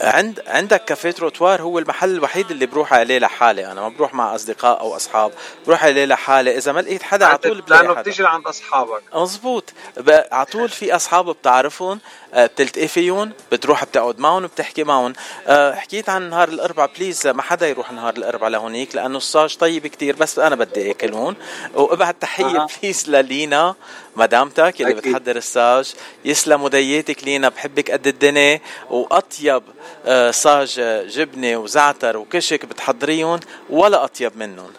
عند 0.00 0.42
عندك 0.46 0.84
كافيه 0.84 1.10
تروتوار 1.10 1.62
هو 1.62 1.78
المحل 1.78 2.10
الوحيد 2.10 2.50
اللي 2.50 2.66
بروح 2.66 2.92
عليه 2.92 3.18
لحالي. 3.18 3.72
أنا 3.72 3.80
ما 3.80 3.88
بروح 3.88 4.14
مع 4.14 4.34
أصدقاء 4.34 4.80
أو 4.80 4.96
أصحاب. 4.96 5.32
بروح 5.66 5.84
عليه 5.84 6.04
لحالي. 6.04 6.56
إذا 6.56 6.72
ما 6.72 6.80
لقيت 6.80 7.02
حدا 7.02 7.26
على 7.26 7.38
طول 7.38 7.62
لأنه 7.68 7.88
حدا. 7.90 8.00
بتيجي 8.00 8.22
لعند 8.22 8.46
أصحابك. 8.46 9.02
مزبوط 9.14 9.72
على 10.08 10.46
طول 10.46 10.68
في 10.68 10.96
أصحاب 10.96 11.30
بتعرفهم. 11.30 12.00
بتلتقي 12.36 12.88
فيهم 12.88 13.32
بتروح 13.52 13.84
بتقعد 13.84 14.18
معهم 14.18 14.44
وبتحكي 14.44 14.84
معهم 14.84 15.12
آه، 15.46 15.74
حكيت 15.74 16.08
عن 16.08 16.30
نهار 16.30 16.48
الاربعاء 16.48 16.90
please 16.98 17.26
ما 17.26 17.42
حدا 17.42 17.68
يروح 17.68 17.92
نهار 17.92 18.14
الاربعاء 18.16 18.50
لهونيك 18.50 18.96
لأنه 18.96 19.16
الصاج 19.16 19.56
طيب 19.56 19.86
كتير 19.86 20.16
بس 20.16 20.38
أنا 20.38 20.56
بدي 20.56 20.90
اكل 20.90 21.12
هون 21.14 21.34
وابعت 21.74 22.16
تحية 22.20 22.44
أها. 22.44 22.66
please 22.82 23.10
للينا 23.10 23.74
مدامتك 24.16 24.80
اللي 24.80 24.98
أكيد. 24.98 25.12
بتحضر 25.12 25.36
الصاج 25.36 25.94
يسلموا 26.24 26.68
دياتك 26.68 27.24
لينا 27.24 27.48
بحبك 27.48 27.90
قد 27.90 28.06
الدنيا 28.06 28.60
وأطيب 28.90 29.62
آه، 30.06 30.30
صاج 30.30 30.76
آه، 30.80 31.02
جبنة 31.02 31.56
وزعتر 31.56 32.16
وكشك 32.16 32.64
بتحضريهم 32.64 33.40
ولا 33.70 34.04
أطيب 34.04 34.32
منهم 34.36 34.70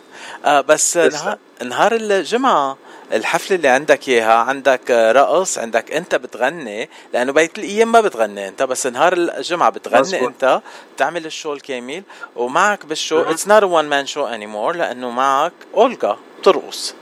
آه، 0.46 0.62
بس. 0.62 0.98
نهار, 0.98 1.38
نهار 1.64 1.96
الجمعة 1.96 2.78
الحفلة 3.16 3.56
اللي 3.58 3.68
عندك 3.68 4.10
إياها 4.10 4.34
عندك 4.34 4.92
رقص 4.92 5.58
عندك 5.58 5.92
أنت 5.92 6.16
بتغني 6.16 6.90
لأنه 7.14 7.34
بيت 7.34 7.58
الأيام 7.58 7.92
ما 7.92 8.02
بتغني 8.02 8.48
أنت 8.48 8.64
بس 8.64 8.88
نهار 8.88 9.14
الجمعة 9.14 9.70
بتغني 9.70 10.00
مزبوط. 10.02 10.28
أنت 10.28 10.62
بتعمل 10.96 11.26
الشو 11.26 11.54
الكامل 11.54 12.04
ومعك 12.36 12.86
بالشو 12.86 13.22
it's 13.22 13.48
not 13.48 13.64
one 13.64 13.86
man 13.86 14.06
show 14.06 14.26
anymore 14.26 14.76
لأنه 14.76 15.10
معك 15.10 15.54
اولجا 15.74 16.18
بترقص 16.40 16.96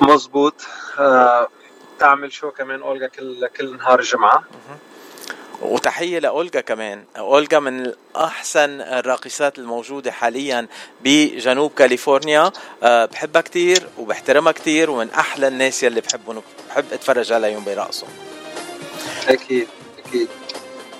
مزبوط 0.00 0.54
آه، 0.98 1.48
تعمل 1.98 2.32
شو 2.32 2.50
كمان 2.50 2.82
اولجا 2.82 3.06
كل 3.06 3.46
كل 3.56 3.76
نهار 3.76 3.98
الجمعه 4.00 4.44
وتحية 5.62 6.18
لأولجا 6.18 6.60
كمان. 6.60 7.04
أولجا 7.18 7.58
من 7.58 7.92
أحسن 8.16 8.80
الراقصات 8.80 9.58
الموجودة 9.58 10.12
حاليا 10.12 10.66
بجنوب 11.04 11.72
كاليفورنيا. 11.76 12.52
أه 12.82 13.04
بحبها 13.04 13.42
كتير 13.42 13.86
وبحترمها 13.98 14.52
كتير 14.52 14.90
ومن 14.90 15.10
أحلى 15.10 15.48
الناس 15.48 15.82
يلي 15.82 16.00
بحبهم 16.00 16.42
وبحب 16.68 16.84
أتفرج 16.92 17.32
عليهم 17.32 17.64
برقصهم 17.64 18.10
أكيد 19.28 19.68
أكيد. 20.06 20.28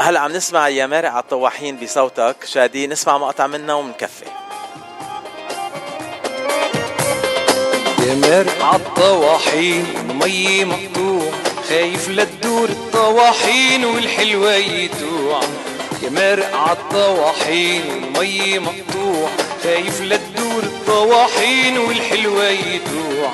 هلا 0.01 0.21
عم 0.21 0.33
نسمع 0.33 0.69
يا 0.69 0.87
مارق 0.87 1.11
على 1.11 1.23
الطواحين 1.23 1.77
بصوتك. 1.77 2.37
شادي 2.45 2.87
نسمع 2.87 3.19
مقطع 3.19 3.47
منها 3.47 3.75
ومنكفي. 3.75 4.25
يا 8.07 8.15
مارق 8.15 8.65
عالطواحين 8.65 9.85
مي 10.23 10.65
مقطوع 10.65 11.24
خايف 11.75 12.09
لا 12.09 12.25
تدور 12.25 12.69
الطواحين 12.69 13.85
والحلوة 13.85 14.55
يتوع 14.55 15.41
يا 16.03 16.11
مارق 16.11 16.55
عالطواحين 16.57 17.83
مي 18.19 18.59
مقطوع. 18.59 19.29
خايف 19.65 20.01
لا 20.01 20.17
تدور 20.17 20.63
الطواحين 20.63 21.79
والحلوة 21.79 22.49
يتوع 22.49 23.33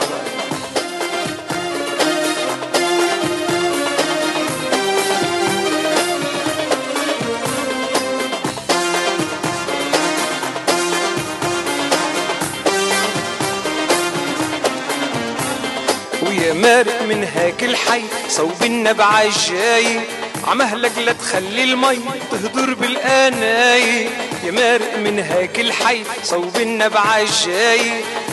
مارق 16.60 17.02
من 17.02 17.24
هاك 17.24 17.64
الحي 17.64 18.02
صوب 18.28 18.62
النبع 18.62 19.22
الجاي 19.22 20.00
عمهلك 20.46 20.98
لا 20.98 21.12
تخلي 21.12 21.64
المي 21.64 22.00
تهدر 22.30 22.74
بالقناي 22.74 24.08
يا 24.44 24.50
مارق 24.50 24.98
من 24.98 25.18
هاك 25.18 25.60
الحي 25.60 26.02
صوب 26.22 26.56
النبع 26.56 27.18
الجاي 27.18 27.80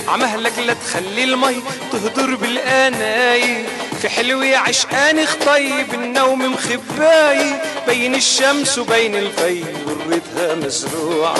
عمهلك 0.08 0.60
لا 0.60 0.74
تخلي 0.74 1.24
المي 1.24 1.64
تهدر 1.92 2.36
بالقناي 2.36 3.66
في 4.02 4.10
حلوة 4.10 4.58
عشقاني 4.58 5.26
خطيب 5.26 5.94
النوم 5.94 6.54
مخباي. 6.54 7.54
بين 7.88 8.16
الشمس 8.16 8.78
وبين 8.78 9.16
الفي 9.16 9.64
وريتها 9.86 10.56
مزروعة. 10.56 11.38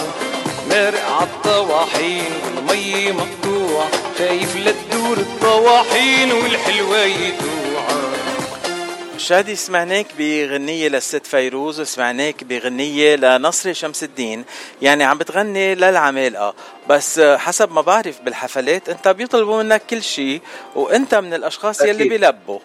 مارق 0.70 1.04
عالطواحين 1.20 2.57
والمي 2.70 3.12
مقطوع 3.12 3.88
خايف 4.18 4.56
لا 4.56 4.72
تدور 4.72 5.18
الطواحين 5.18 6.32
والحلوة 6.32 6.98
يدوعة. 7.00 7.98
شادي 9.18 9.56
سمعناك 9.56 10.06
بغنية 10.18 10.88
للست 10.88 11.26
فيروز 11.28 11.80
وسمعناك 11.82 12.44
بغنية 12.44 13.16
لنصر 13.16 13.74
شمس 13.74 14.04
الدين. 14.04 14.46
يعني 14.82 15.04
عم 15.04 15.18
بتغني 15.18 15.76
للعمالقة. 15.76 16.54
بس 16.90 17.20
حسب 17.20 17.72
ما 17.72 17.82
بعرف 17.82 18.22
بالحفلات 18.22 18.90
انت 18.90 19.08
بيطلبوا 19.08 19.64
منك 19.64 19.82
كل 19.90 20.04
شيء 20.04 20.42
وانت 20.76 21.16
من 21.16 21.34
الأشخاص 21.34 21.82
يلي 21.82 21.92
أكيد. 21.92 22.10
بيلبوا. 22.10 22.60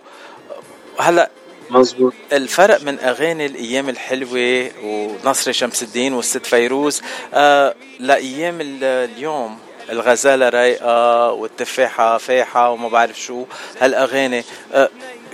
هلا 0.99 1.31
مزبوط 1.71 2.13
الفرق 2.33 2.83
من 2.83 2.99
أغاني 2.99 3.47
الأيام 3.47 3.89
الحلوة 3.89 4.71
ونصر 4.85 5.53
شمس 5.53 5.83
الدين 5.83 6.13
والست 6.15 6.47
فيروز 6.47 7.03
آه 7.35 7.75
لأيام 8.01 8.61
ال- 8.61 8.85
اليوم. 8.85 9.59
الغزالة 9.93 10.49
رايقة 10.49 11.33
والتفاحة 11.33 12.19
فاحه 12.19 12.71
وما 12.71 12.89
بعرف 12.89 13.21
شو 13.21 13.45
هالأغاني. 13.81 14.45
آه 14.73 14.89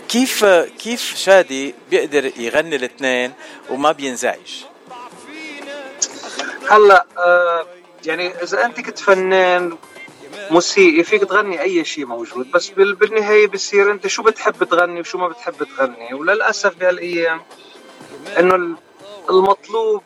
كيف 0.08 0.44
كيف 0.78 1.14
شادي 1.16 1.74
بيقدر 1.90 2.24
يغني 2.36 2.76
الاثنين 2.76 3.32
وما 3.70 3.92
بينزعج؟ 3.92 4.64
هلا 6.70 7.06
آه 7.18 7.66
يعني 8.06 8.42
إذا 8.42 8.64
أنت 8.64 8.80
كنت 8.80 8.98
فنان 8.98 9.76
موسيقي 10.50 11.04
فيك 11.04 11.24
تغني 11.24 11.60
أي 11.60 11.84
شيء 11.84 12.06
موجود 12.06 12.50
بس 12.50 12.68
بال- 12.68 12.94
بالنهاية 12.94 13.46
بصير 13.46 13.92
أنت 13.92 14.06
شو 14.06 14.22
بتحب 14.22 14.64
تغني 14.64 15.00
وشو 15.00 15.18
ما 15.18 15.28
بتحب 15.28 15.54
تغني. 15.76 16.14
وللأسف 16.14 16.74
بهالأيام 16.76 17.40
إنه 18.38 18.54
ال- 18.54 18.76
المطلوب 19.30 20.02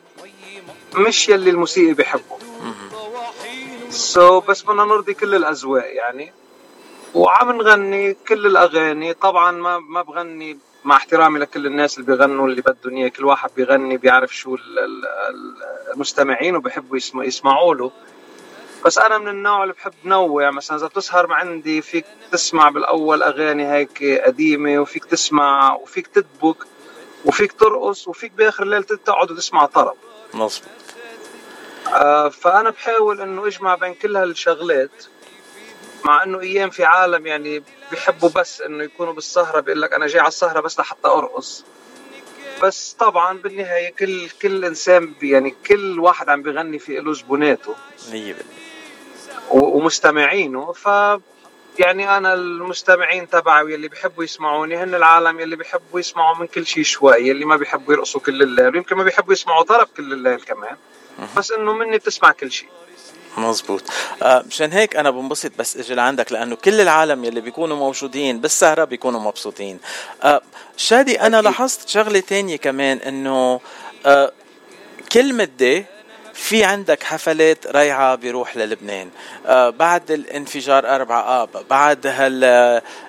مش 0.95 1.29
يلي 1.29 1.51
الموسيقي 1.51 1.93
بيحبه. 1.95 2.39
سو 3.93 4.40
so, 4.40 4.44
بس 4.44 4.62
بدنا 4.62 4.85
نرضي 4.85 5.14
كل 5.14 5.35
الأذواق 5.35 5.94
يعني. 5.94 6.32
وعم 7.14 7.52
نغني 7.52 8.14
كل 8.28 8.47
الأغاني. 8.47 9.14
طبعا 9.14 9.51
ما 9.52 9.78
ما 9.78 10.02
بغني 10.02 10.59
مع 10.85 10.97
احترامي 10.97 11.39
لكل 11.39 11.66
الناس 11.66 11.98
اللي 11.98 12.06
بيغنوا 12.16 12.48
اللي 12.48 12.60
بدهم 12.62 12.97
إياه. 12.97 13.09
كل 13.09 13.24
واحد 13.24 13.51
بيغني 13.56 13.97
بيعرف 13.97 14.36
شو 14.36 14.55
ال- 14.55 14.78
ال- 14.78 15.06
ال- 15.06 15.93
المستمعين 15.94 16.56
وبحبوا 16.56 16.97
يسمع 16.97 17.24
يسمعوا 17.24 17.74
له. 17.74 17.90
بس 18.85 18.98
أنا 18.98 19.19
من 19.19 19.28
النوع 19.28 19.62
اللي 19.62 19.74
بحب 19.74 19.93
نوع. 20.05 20.51
مثلا 20.51 20.77
إذا 20.77 20.86
بتسهر 20.86 21.32
عندي 21.32 21.82
فيك 21.82 22.05
تسمع 22.32 22.69
بالأول 22.69 23.23
أغاني 23.23 23.73
هيك 23.73 24.05
قديمة 24.27 24.78
وفيك 24.78 25.05
تسمع 25.05 25.74
وفيك 25.74 26.06
تدبك 26.06 26.56
وفيك 27.24 27.52
ترقص 27.52 28.09
وفيك 28.09 28.32
بآخر 28.32 28.62
الليل 28.62 28.85
تقعد 28.85 29.31
وتسمع 29.31 29.66
طرب. 29.66 29.94
مظبوط. 30.35 30.82
فأنا 32.28 32.70
بحاول 32.70 33.20
إنه 33.20 33.47
أجمع 33.47 33.74
بين 33.74 33.94
كل 33.94 34.16
هالشغلات 34.16 35.05
مع 36.05 36.23
إنه 36.23 36.40
أيام 36.40 36.70
في 36.70 36.85
عالم 36.85 37.27
يعني 37.27 37.62
بيحبوا 37.90 38.28
بس 38.28 38.60
إنه 38.60 38.85
يكونوا 38.85 39.12
بالسهرة 39.12 39.60
بيقول 39.60 39.82
لك 39.82 39.93
أنا 39.93 40.06
جاي 40.06 40.20
على 40.20 40.28
السهرة 40.28 40.60
بس 40.60 40.78
لحتى 40.81 41.09
أرقص. 41.09 41.64
بس 42.62 42.93
طبعا 42.98 43.39
بالنهاية 43.39 43.93
كل 43.94 44.28
كل 44.43 44.64
إنسان 44.64 45.14
يعني 45.23 45.55
كل 45.66 46.01
واحد 46.01 46.28
عم 46.28 46.43
بيغني 46.43 46.78
في 46.78 46.97
له 46.97 47.12
زبوناته 47.12 47.74
100% 48.10 48.14
و- 49.51 49.77
ومستمعينه. 49.78 50.73
ف 50.73 50.86
يعني 51.78 52.16
أنا 52.16 52.35
المستمعين 52.35 53.28
تبعي 53.31 53.62
واللي 53.62 53.89
بيحبوا 53.89 54.24
يسمعوني 54.24 54.77
هن 54.77 54.94
العالم 54.94 55.40
يلي 55.40 55.56
بيحبوا 55.56 56.01
يسمعوا 56.01 56.36
من 56.36 56.47
كل 56.47 56.66
شيء 56.66 56.82
شوي 56.85 57.16
يلي 57.28 57.44
ما 57.44 57.56
بيحبوا 57.56 57.94
يرقصوا 57.94 58.20
كل 58.20 58.43
الليل 58.43 58.77
يمكن 58.77 58.97
ما 58.97 59.02
بيحبوا 59.05 59.32
يسمعوا 59.32 59.62
طرب 59.62 59.89
كل 59.97 60.12
الليل 60.12 60.40
كمان. 60.40 60.77
بس 61.36 61.51
إنه 61.51 61.72
مني 61.72 61.98
بتسمع 61.98 62.32
كل 62.32 62.52
شيء. 62.52 62.68
مزبوط. 63.36 63.82
آه، 64.22 64.44
مشان 64.48 64.72
هيك 64.72 64.97
أنا 64.97 65.10
بنبسط 65.10 65.52
بس 65.59 65.76
إجي 65.76 65.94
لعندك 65.94 66.32
لأنه 66.32 66.56
كل 66.56 66.80
العالم 66.80 67.24
يلي 67.24 67.40
بيكونوا 67.40 67.76
موجودين 67.76 68.40
بالسهرة 68.40 68.84
بيكونوا 68.84 69.20
مبسوطين. 69.20 69.78
آه، 70.22 70.43
شادي 70.76 71.20
أنا 71.20 71.43
لاحظت 71.43 71.89
شغلة 71.89 72.20
تانية 72.20 72.56
كمان 72.56 72.98
إنه 72.98 73.60
آه، 74.06 74.32
كل 75.12 75.34
مدة 75.34 75.84
في 76.34 76.64
عندك 76.64 77.02
حفلات 77.02 77.66
رايعة 77.66 78.14
بيروح 78.14 78.56
للبنان. 78.56 79.10
آه 79.47 79.70
بعد 79.70 80.10
الانفجار 80.10 80.94
أربعة 80.94 81.43
آب 81.43 81.48
بعد 81.70 82.06
هال 82.06 82.44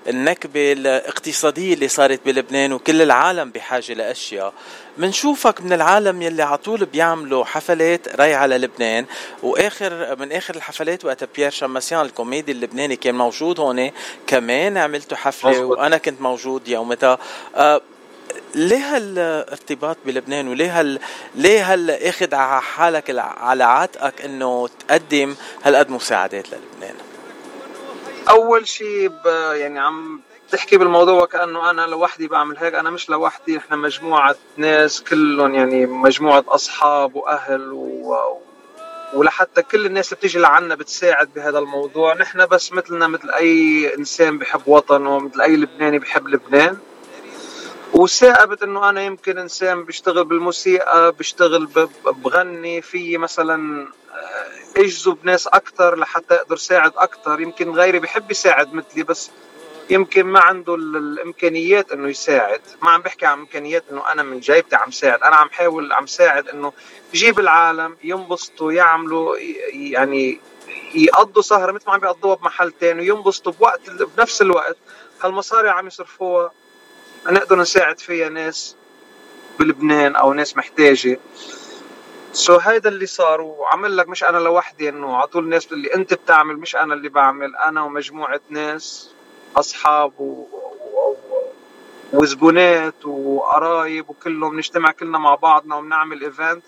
النكبة 0.08 0.72
الاقتصادية 0.72 1.74
اللي 1.74 1.88
صارت 1.88 2.20
بلبنان 2.26 2.74
وكل 2.74 3.02
العالم 3.02 3.50
بحاجة 3.52 3.94
لأشياء. 3.94 4.54
منشوفك 4.98 5.62
من 5.62 5.74
العالم 5.74 6.22
يلي 6.22 6.44
على 6.44 6.58
طول 6.58 6.86
بيعملوا 6.86 7.46
حفلات 7.46 8.16
رايعة 8.16 8.46
للبنان 8.46 9.06
وآخر 9.44 10.16
من 10.20 10.32
آخر 10.32 10.56
الحفلات 10.56 11.06
وقت 11.06 11.24
بيير 11.36 11.52
شماسيان 11.52 12.02
الكوميدي 12.02 12.52
اللبناني 12.52 12.96
كان 12.96 13.16
موجود 13.16 13.60
هون 13.60 13.92
كمان 14.28 14.78
عملتوا 14.78 15.18
حفلة 15.18 15.52
مزبوط. 15.52 15.78
وأنا 15.78 15.98
كنت 15.98 16.22
موجود 16.22 16.68
يومتها. 16.68 17.18
آه 17.56 17.82
ليه 18.56 18.96
هالارتباط 18.96 19.98
بلبنان؟ 20.06 20.48
وليه 20.48 20.80
هال 20.80 21.00
ليه 21.36 21.74
هال 21.74 21.92
آخذ 21.92 22.36
على 22.36 22.62
حالك 22.62 23.10
على 23.18 23.64
عاتقك 23.64 24.22
إنه 24.22 24.68
تقدم 24.68 25.36
هالقد 25.64 25.90
مساعدات 25.90 26.46
للبنان؟ 26.50 26.96
أول 28.30 28.68
شيء 28.68 29.12
يعني 29.54 29.80
عم 29.80 30.22
تحكي 30.54 30.78
بالموضوع 30.78 31.26
كانه 31.26 31.70
أنا 31.70 31.82
لوحدي 31.82 32.28
بعمل 32.28 32.58
هيك؟ 32.58 32.74
أنا 32.76 32.90
مش 32.90 33.10
لوحدي 33.10 33.58
إحنا 33.58 33.76
مجموعة 33.76 34.36
ناس 34.58 35.02
كلهم 35.04 35.56
يعني 35.56 35.86
مجموعة 35.86 36.44
أصحاب 36.48 37.16
وأهل 37.16 37.72
و... 37.72 38.16
ولحتى 39.14 39.62
كل 39.62 39.86
الناس 39.86 40.08
اللي 40.08 40.18
بتيجي 40.18 40.40
لعنا 40.40 40.76
بتساعد 40.76 41.30
بهذا 41.36 41.60
الموضوع. 41.60 42.14
نحن 42.14 42.46
بس 42.46 42.74
مثلنا 42.74 43.08
مثل 43.08 43.30
أي 43.30 43.92
إنسان 43.98 44.38
بحب 44.38 44.62
وطنه 44.68 45.20
مثل 45.20 45.42
أي 45.42 45.56
لبناني 45.56 46.00
بحب 46.00 46.28
لبنان. 46.28 46.78
وثاقبت 47.94 48.64
إنه 48.64 48.90
أنا 48.90 49.02
يمكن 49.02 49.38
إنسان 49.38 49.84
بيشتغل 49.84 50.24
بالموسيقى 50.26 51.12
بيشتغل 51.12 51.66
ب- 51.66 51.90
بغني 52.24 52.82
في 52.82 53.18
مثلا 53.18 53.88
آه، 54.16 54.80
أجذب 54.82 55.18
ناس 55.24 55.48
أكثر 55.48 55.96
لحتى 56.00 56.36
أقدر 56.36 56.56
ساعد 56.58 56.92
أكثر 56.98 57.42
يمكن 57.42 57.72
غيري 57.72 58.00
بحب 58.00 58.32
يساعد 58.32 58.74
مثلي 58.74 59.04
بس 59.04 59.32
يمكن 59.90 60.24
ما 60.26 60.40
عنده 60.40 60.76
ال- 60.76 60.96
الإمكانيات 60.98 61.92
إنه 61.92 62.10
يساعد. 62.10 62.62
ما 62.82 62.92
عم 62.92 63.02
بحكي 63.02 63.26
عن 63.26 63.40
إمكانيات 63.40 63.84
إنه 63.92 64.12
أنا 64.12 64.24
من 64.24 64.40
جيبتي 64.40 64.76
عم 64.76 64.92
ساعد. 64.92 65.24
أنا 65.24 65.36
عم 65.36 65.50
حاول 65.50 65.94
عم 65.94 66.08
ساعد 66.08 66.48
إنه 66.50 66.74
يجيب 67.14 67.40
العالم 67.40 67.98
ينبسطوا 68.04 68.72
يعملوا 68.72 69.36
يعني 69.74 70.40
يقضوا 70.96 71.42
سهرة 71.42 71.72
مثل 71.72 71.84
ما 71.88 71.94
عم 71.94 72.00
بيقضوها 72.00 72.36
بمحل 72.36 72.72
تاني 72.72 73.12
وينبسطوا 73.12 73.52
بوقت 73.52 73.90
بنفس 73.90 74.42
الوقت. 74.42 74.78
هالمصاري 75.24 75.70
عم 75.70 75.88
يصرفوها. 75.88 76.52
نقدر 77.28 77.56
نساعد 77.60 78.00
فيها 78.00 78.30
ناس 78.30 78.76
بلبنان 79.60 80.16
أو 80.16 80.34
ناس 80.34 80.58
محتاجة. 80.58 81.20
سو 82.34 82.58
هيدا 82.58 82.90
اللي 82.90 83.06
صار 83.06 83.42
وعمل 83.42 83.98
لك 83.98 84.10
مش 84.10 84.24
أنا 84.24 84.38
لوحدي 84.38 84.90
إنه 84.90 85.18
على 85.18 85.28
طول 85.28 85.44
الناس 85.44 85.72
اللي 85.72 85.94
أنت 85.96 86.14
بتعمل 86.14 86.58
مش 86.58 86.76
أنا 86.76 86.94
اللي 86.94 87.10
بعمل 87.10 87.56
أنا 87.56 87.84
ومجموعة 87.84 88.42
ناس. 88.50 89.13
اصحاب 89.56 90.20
و... 90.20 90.46
وزبونات 92.14 93.06
وقرايب 93.06 94.10
وكلهم 94.10 94.58
نجتمع 94.58 94.92
كلنا 94.92 95.18
مع 95.18 95.36
بعضنا 95.36 95.76
وبنعمل 95.76 96.24
event. 96.24 96.64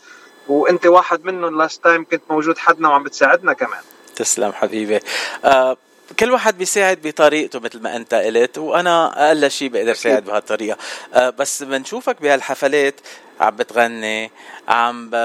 وأنت 0.47 0.85
واحد 0.85 1.25
منهم 1.25 1.57
last 1.57 1.83
time 1.83 2.05
كنت 2.05 2.21
موجود 2.29 2.57
حدنا 2.57 2.89
وعم 2.89 3.03
بتساعدنا 3.03 3.53
كمان. 3.53 3.81
تسلم 4.15 4.51
حبيبي. 4.51 4.99
آه 5.45 5.77
كل 6.19 6.31
واحد 6.31 6.57
بيساعد 6.57 6.99
بطريقته 7.03 7.59
مثل 7.59 7.81
ما 7.81 7.95
أنت 7.95 8.13
قلت 8.13 8.57
وأنا 8.57 9.27
أقل 9.27 9.51
شيء 9.51 9.69
بقدر 9.69 9.93
ساعد 9.93 10.25
بهالطريقة. 10.25 10.77
آه 11.13 11.29
بس 11.29 11.63
بنشوفك 11.63 12.21
بهالحفلات 12.21 12.95
عم 13.39 13.55
بتغني 13.55 14.31
عم 14.67 15.09
ب... 15.09 15.15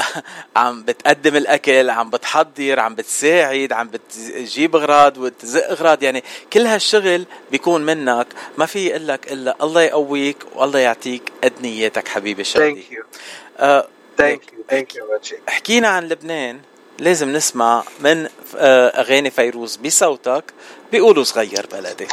عم 0.56 0.82
بتقدم 0.82 1.36
الأكل 1.36 1.90
عم 1.90 2.10
بتحضر 2.10 2.80
عم 2.80 2.94
بتساعد 2.94 3.72
عم 3.72 3.88
بتجيب 3.88 4.76
أغراض 4.76 5.18
وتزق 5.18 5.70
أغراض. 5.70 6.02
يعني 6.02 6.24
كل 6.52 6.66
هالشغل 6.66 7.24
بيكون 7.50 7.82
منك 7.86 8.26
ما 8.58 8.66
في 8.66 8.86
يقول 8.86 9.08
لك 9.08 9.32
إلا 9.32 9.56
الله 9.62 9.82
يقويك 9.82 10.36
والله 10.54 10.78
يعطيك 10.78 11.32
قد 11.44 11.52
نياتك 11.60 12.08
حبيبي 12.08 12.44
شادي. 12.44 12.64
thank 12.64 12.92
you 12.92 13.04
thank 14.18 14.52
you 14.52 14.64
thank 14.70 14.96
you 14.96 15.06
حكينا 15.48 15.88
عن 15.88 16.08
لبنان. 16.08 16.60
لازم 16.98 17.32
نسمع 17.32 17.84
من 18.00 18.28
آه، 18.56 18.88
أغاني 18.88 19.30
فيروز 19.30 19.76
بصوتك. 19.76 20.44
بيقولوا 20.92 21.24
صغير 21.24 21.66
بلدي. 21.72 22.08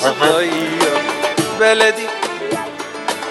صغير 0.00 1.02
بلدي. 1.60 2.06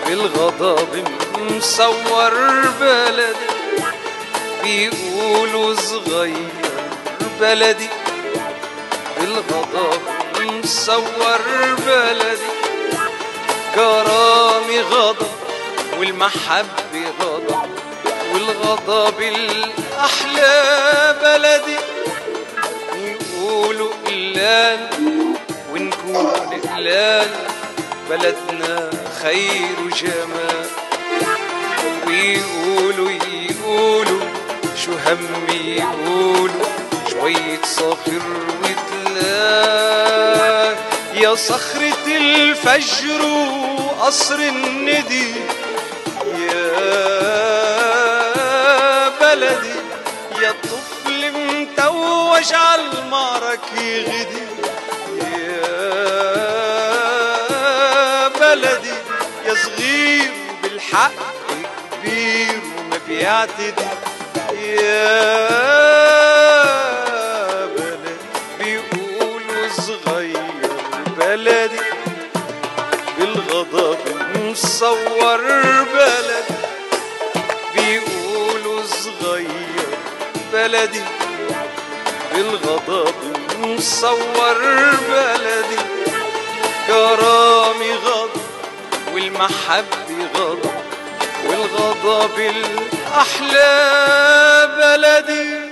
بالغضب 0.07 1.03
مسور 1.51 2.33
بلدي 2.79 3.47
بيقولوا 4.63 5.75
صغير 5.75 6.51
بلدي. 7.41 7.89
بالغضب 9.19 10.01
مصور 10.39 11.41
بلدي. 11.87 12.51
كرامي 13.75 14.79
غضب 14.81 15.27
والمحبة 15.99 16.93
غضب 17.21 17.69
والغضب 18.33 19.21
الأحلى 19.21 20.55
بلدي. 21.21 21.77
يقولوا 22.95 23.93
قلال 24.07 24.89
ونكون 25.71 26.61
قلال 26.75 27.29
بلدنا 28.09 28.89
خير 29.21 29.75
وجمال. 29.85 30.86
ويقولوا 32.07 33.11
يقولوا 33.11 34.21
شو 34.85 34.91
همي 35.05 35.77
يقولوا 35.77 36.65
شوية 37.11 37.61
صخر 37.63 38.21
وتلال 38.63 39.97
يا 41.13 41.35
صخرة 41.35 42.07
الفجر 42.07 43.21
وقصر 43.25 44.35
الندي 44.35 45.33
يا 47.87 49.09
بلدي 49.21 49.75
يا 50.41 50.51
طفل 50.63 51.31
متوج 51.31 52.53
عالمعركة 52.53 54.03
غدي 54.03 54.47
يا 56.67 58.27
بلدي 58.27 58.93
يا 59.45 59.53
صغير 59.55 60.31
بالحق 60.63 61.11
كبير 62.07 62.61
وما 62.79 62.99
بيعتدي 63.07 63.87
يا 64.53 65.25
بلدي 67.65 68.15
بيقولوا 68.59 69.69
صغير 69.69 70.37
بلدي. 71.17 71.79
بالغضب 73.17 73.97
مصور 74.35 75.41
بلدي. 75.93 76.57
بيقولوا 77.75 78.81
صغير 78.85 79.89
بلدي. 80.53 81.03
بالغضب 82.33 83.15
مصور 83.59 84.59
بلدي. 85.09 85.81
الكرامي 86.87 87.91
غضب 87.93 88.41
والمحبة 89.13 90.27
غضب. 90.35 90.76
والغضب 91.49 92.39
الأحلى 92.39 93.77
بلدي. 94.77 95.67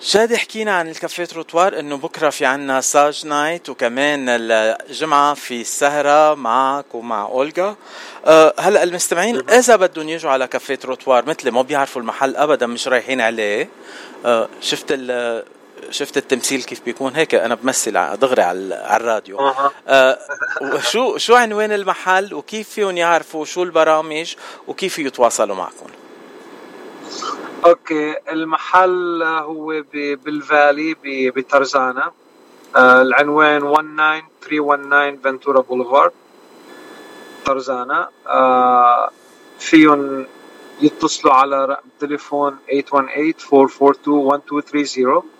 شادي 0.00 0.38
حكينا 0.38 0.72
عن 0.72 0.88
الكافيه 0.88 1.24
تروتوار 1.24 1.78
إنه 1.78 1.96
بكرة 1.96 2.30
في 2.30 2.46
عنا 2.46 2.80
صاج 2.80 3.26
night 3.26 3.68
وكمان 3.68 4.26
الجمعة 4.28 5.34
في 5.34 5.60
السهره 5.60 6.34
معك 6.34 6.94
ومع 6.94 7.22
اولجا 7.22 7.76
أه 8.26 8.54
هلأ 8.58 8.82
المستمعين 8.82 9.50
إذا 9.50 9.76
بدهم 9.76 10.08
يجوا 10.08 10.30
على 10.30 10.46
كافيه 10.46 10.74
تروتوار 10.74 11.26
مثلي 11.26 11.50
ما 11.50 11.62
بيعرفوا 11.62 12.02
المحل 12.02 12.36
ابدا 12.36 12.66
مش 12.66 12.88
رايحين 12.88 13.20
عليه. 13.20 13.68
أه 14.26 14.48
شفت 14.60 14.86
ال 14.90 15.44
شفت 15.90 16.16
التمثيل 16.16 16.62
كيف 16.62 16.84
بيكون؟ 16.84 17.12
هيك 17.16 17.34
أنا 17.34 17.54
بمثل 17.54 17.92
دغري 18.16 18.42
على 18.42 18.58
الراديو. 18.96 19.38
آه 19.88 20.18
شو 20.80 21.16
شو 21.16 21.34
عنوان 21.34 21.72
المحل؟ 21.72 22.34
وكيف 22.34 22.68
فيهم 22.68 22.96
يعرفوا 22.96 23.44
شو 23.44 23.62
البرامج؟ 23.62 24.34
وكيف 24.66 24.98
يتواصلوا 24.98 25.56
معكم؟ 25.56 25.86
أوكي 27.66 28.14
المحل 28.32 29.22
هو 29.22 29.82
بال 29.92 30.18
Valley 30.18 30.96
بترزانة 31.30 32.02
آه، 32.76 33.02
العنوان 33.02 33.60
19319 33.60 35.16
فنتورا 35.24 35.60
بولفارد 35.60 36.12
ترزانة 37.44 38.08
فيهم 39.58 40.26
يتصلوا 40.80 41.34
على 41.34 41.64
رقم 41.64 41.88
تليفون 42.00 42.56
818 42.68 43.56
442 43.56 44.84
1230 44.84 45.37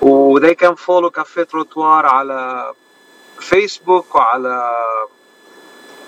و 0.00 0.11
they 0.11 0.54
can 0.54 0.74
follow 0.74 1.10
كافيه 1.10 1.42
تروتوار 1.42 2.06
على 2.06 2.72
فيسبوك 3.40 4.14
وعلى 4.14 4.74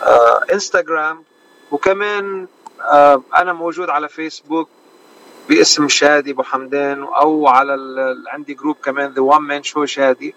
آه 0.02 0.40
انستغرام. 0.52 1.24
وكمان 1.70 2.46
آه 2.80 3.22
أنا 3.36 3.52
موجود 3.52 3.90
على 3.90 4.08
فيسبوك 4.08 4.68
باسم 5.48 5.88
شادي 5.88 6.30
أبو 6.30 6.42
حمدان 6.42 7.02
أو 7.02 7.48
على 7.48 7.76
عندي 8.28 8.54
group 8.54 8.76
كمان 8.84 9.12
the 9.12 9.22
one 9.22 9.42
man 9.42 9.62
show 9.62 9.84
شادي 9.84 10.34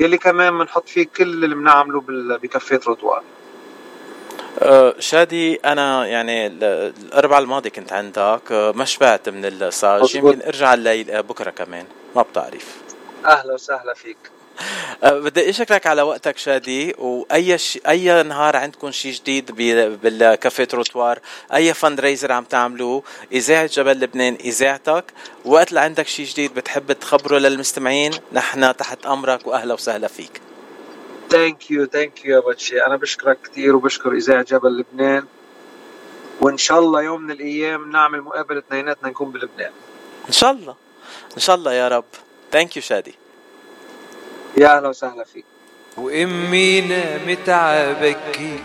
يلي 0.00 0.18
كمان 0.18 0.58
بنحط 0.58 0.88
فيه 0.88 1.06
كل 1.16 1.44
اللي 1.44 1.54
بنعمله 1.54 2.02
بكافيه 2.42 2.76
تروتوار. 2.76 3.22
آه، 4.58 4.94
شادي 4.98 5.54
أنا 5.54 6.06
يعني 6.06 6.46
الاربعاء 6.46 7.42
الماضي 7.42 7.70
كنت 7.70 7.92
عندك 7.92 8.52
آه، 8.52 8.72
ما 8.72 8.84
شبعت 8.84 9.28
من 9.28 9.44
الصاج 9.44 10.14
يمكن 10.14 10.42
أرجع 10.42 10.74
الليل 10.74 11.10
آه، 11.10 11.20
بكرة 11.20 11.50
كمان 11.50 11.84
ما 12.16 12.22
بتعرف. 12.22 12.83
أهلا 13.24 13.54
وسهلا 13.54 13.94
فيك. 13.94 14.16
أه، 15.02 15.20
بدي 15.20 15.50
أشكرك 15.50 15.86
على 15.86 16.02
وقتك 16.02 16.38
شادي 16.38 16.94
وأي 16.98 17.58
ش... 17.58 17.78
أي 17.88 18.22
نهار 18.22 18.56
عندكم 18.56 18.90
شيء 18.90 19.12
جديد 19.12 19.50
ب... 19.52 19.56
بالكافيه 20.02 20.64
تروتوار 20.64 21.18
أي 21.54 21.74
fundraiser 21.74 22.32
عم 22.32 22.44
تعملوه 22.44 23.02
إذاعة 23.32 23.66
جبل 23.66 24.00
لبنان 24.00 24.34
إذاعتك 24.34 25.04
وقت 25.44 25.68
اللي 25.68 25.80
عندك 25.80 26.06
شيء 26.06 26.26
جديد 26.26 26.54
بتحب 26.54 26.92
تخبره 26.92 27.38
للمستمعين 27.38 28.12
نحن 28.32 28.76
تحت 28.76 29.06
أمرك 29.06 29.46
واهلا 29.46 29.74
وسهلا 29.74 30.08
فيك. 30.08 30.40
ثانك 31.30 31.70
يو 31.70 31.86
ثانك 31.86 32.24
يو 32.24 32.54
يا 32.72 32.86
أنا 32.86 32.96
بشكرك 32.96 33.38
كثير 33.44 33.76
وبشكر 33.76 34.12
إذاعة 34.12 34.42
جبل 34.42 34.78
لبنان. 34.78 35.24
وإن 36.40 36.56
شاء 36.56 36.78
الله 36.78 37.02
يوم 37.02 37.22
من 37.22 37.30
الأيام 37.30 37.90
نعمل 37.90 38.20
مقابلة 38.20 38.58
اثنيناتنا 38.58 39.08
نكون 39.08 39.30
بلبنان. 39.30 39.72
إن 40.28 40.32
شاء 40.32 40.50
الله. 40.50 40.74
إن 41.36 41.40
شاء 41.40 41.56
الله 41.56 41.72
يا 41.72 41.88
رب. 41.88 42.04
thank 42.54 42.76
you 42.76 42.82
شادي 42.82 43.14
يا 44.58 44.76
أهلا 44.76 44.88
وسهلا 44.88 45.24
فيك. 45.24 45.44
وامي 45.96 46.80
نامت 46.80 47.48
عبكير 47.48 48.58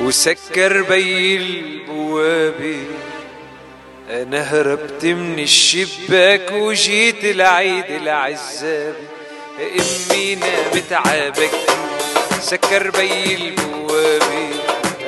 وسكر 0.00 0.82
بيي 0.82 1.36
البوابة 1.36 2.84
أنا 4.10 4.42
هربت 4.42 5.04
من 5.04 5.38
الشباك 5.38 6.52
وجيت 6.52 7.24
لعيد 7.24 7.84
العزابي 7.90 8.94
امي 9.60 10.34
نامت 10.34 10.92
عبكي 10.92 11.66
سكر 12.40 12.90
بي 12.90 13.34
البوابة 13.34 14.50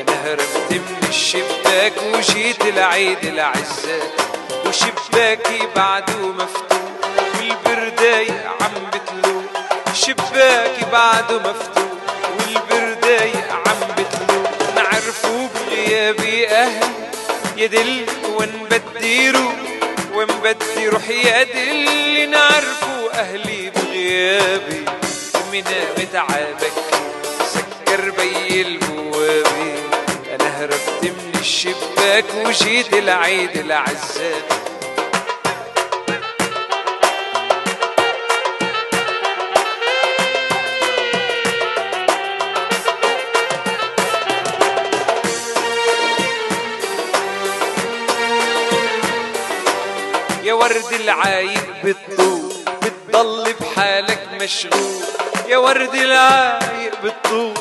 أنا 0.01 0.25
هربت 0.25 0.73
من 0.73 1.09
الشباك 1.09 1.93
وجيت 2.15 2.63
العيد 2.67 3.25
العزاب 3.25 4.11
وشباكي 4.67 5.67
بعده 5.77 6.17
مفتوح. 6.33 6.90
والبرداية 8.11 8.49
عم 8.61 8.91
بتلوح 8.91 9.45
شباكي 9.95 10.85
بعده 10.93 11.39
مفتوح 11.39 11.93
والبرداية 12.39 13.45
عم 13.53 13.81
بتلوح 13.99 14.51
نعرفوا 14.77 15.49
بغيابي 15.55 16.49
أهل 16.49 16.89
يدل 17.57 18.07
وين 18.39 18.67
بدي 18.71 19.31
روح 19.31 19.55
وين 20.15 20.27
بدي 20.45 20.89
روح 20.89 21.09
يا 21.09 21.43
دل 21.43 22.31
نعرفوا 22.31 23.21
أهلي 23.21 23.71
بغيابي 23.71 24.85
أمي 25.49 25.63
نامت 25.63 26.15
عابك 26.15 26.73
سكر 27.47 28.11
بي 28.11 28.63
البوابي. 28.63 29.75
أنا 30.35 30.61
هربت 30.61 31.03
من 31.03 31.33
الشباك 31.41 32.25
وجيت 32.47 32.93
العيد 32.95 33.57
العزاب 33.57 34.43
ورد 50.71 50.93
العايق 51.01 51.65
بالطول 51.85 52.53
بتضل 52.83 53.55
بحالك 53.61 54.29
مشغول. 54.41 55.03
يا 55.49 55.57
ورد 55.59 55.95
العايق 55.95 57.03
بالطول 57.03 57.55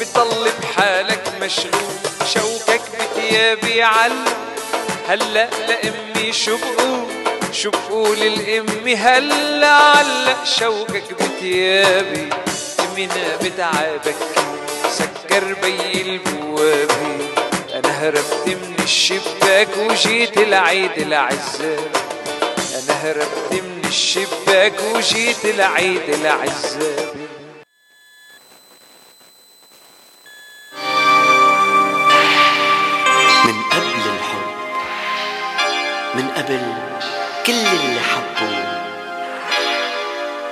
بتضل 0.00 0.50
بحالك 0.62 1.22
مشغول. 1.42 1.96
شوكك 2.34 2.80
بتيابي 2.94 3.82
علق 3.82 4.36
هلا 5.08 5.48
لأمي 5.68 6.32
شو 6.32 6.56
بقول 6.56 7.06
شو 7.52 7.70
بقول 7.70 8.18
الأمي 8.22 8.96
هلا 8.96 9.72
علق 9.72 10.44
شوكك 10.44 11.04
بتيابي. 11.12 12.30
من 12.96 13.08
بتعبك 13.42 14.16
سكر 14.90 15.54
بي 15.62 16.02
البوابة 16.02 17.18
أنا 17.74 17.88
هربت 17.88 18.46
من 18.46 18.76
الشباك 18.82 19.68
وجيت 19.78 20.38
العيد 20.38 20.98
العزاب. 20.98 22.15
هربت 23.06 23.52
من 23.52 23.82
الشباك 23.84 24.80
وجيت 24.94 25.44
العيد 25.44 26.08
العزاب. 26.08 27.14
من 33.44 33.62
قبل 33.72 34.02
الحب 34.14 34.56
من 36.14 36.28
قبل 36.28 36.74
كل 37.46 37.52
اللي 37.52 38.00
حبوا 38.00 38.86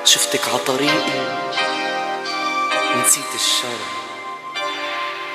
شفتك 0.04 0.48
عطريقي 0.54 1.38
نسيت 2.96 3.34
الشر 3.34 3.84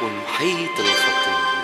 والمحيط 0.01 0.79
الخطير. 0.79 1.58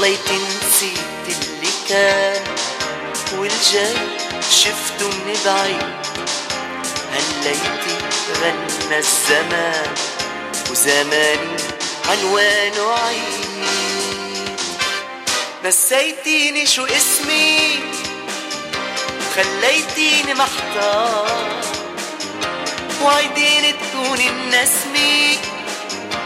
ضليت 0.00 0.32
نسيت 0.32 0.98
اللي 1.28 1.72
كان 1.88 2.44
والجاي 3.32 3.96
شفته 4.50 5.06
من 5.08 5.36
بعيد. 5.44 5.92
هليتي 7.12 7.96
غنى 8.40 8.98
الزمان 8.98 9.94
وزماني 10.70 11.56
عنوانه 12.08 12.92
عيد. 12.92 14.60
نسيتيني 15.64 16.66
شو 16.66 16.84
اسمي 16.84 17.80
خليتيني 19.36 20.34
محتار. 20.34 21.60
وعيديني 23.02 23.72
تكوني 23.72 24.28
النسمة 24.28 25.36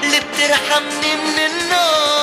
اللي 0.02 0.20
بترحمني 0.20 1.14
من 1.14 1.38
النار. 1.38 2.13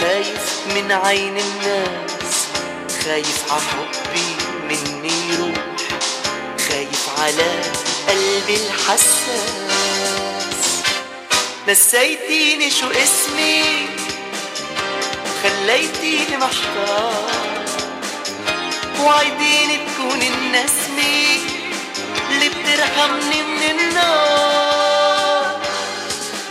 خايف 0.00 0.60
من 0.74 0.92
عين 0.92 1.36
الناس 1.36 2.46
خايف 3.04 3.52
ع 3.52 3.58
حبي 3.58 4.28
مني 4.68 5.12
يروح 5.30 5.64
خايف 6.68 7.08
على 7.18 7.50
قلبي 8.08 8.56
الحساس. 8.56 9.72
نسيتيني 11.68 12.70
شو 12.70 12.86
اسمي 12.86 13.88
خليتيني 15.42 16.36
محتار 16.36 17.30
وعيديني 19.00 19.76
تكوني 19.76 20.28
النسمة 20.28 21.40
اللي 22.30 22.48
بترحمني 22.48 23.42
من 23.42 23.80
النار. 23.80 25.60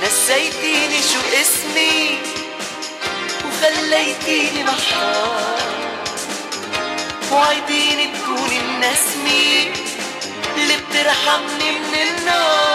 نسيتيني 0.04 1.00
شو 1.02 1.22
اسمي 1.42 2.18
وخليتيني 3.62 4.64
محتار 4.64 5.62
وعيديني 7.32 8.08
تكوني 8.18 8.60
النسمة 8.60 9.74
اللي 10.58 10.78
بترحمني 10.78 11.72
من 11.72 11.94
النار 11.94 12.71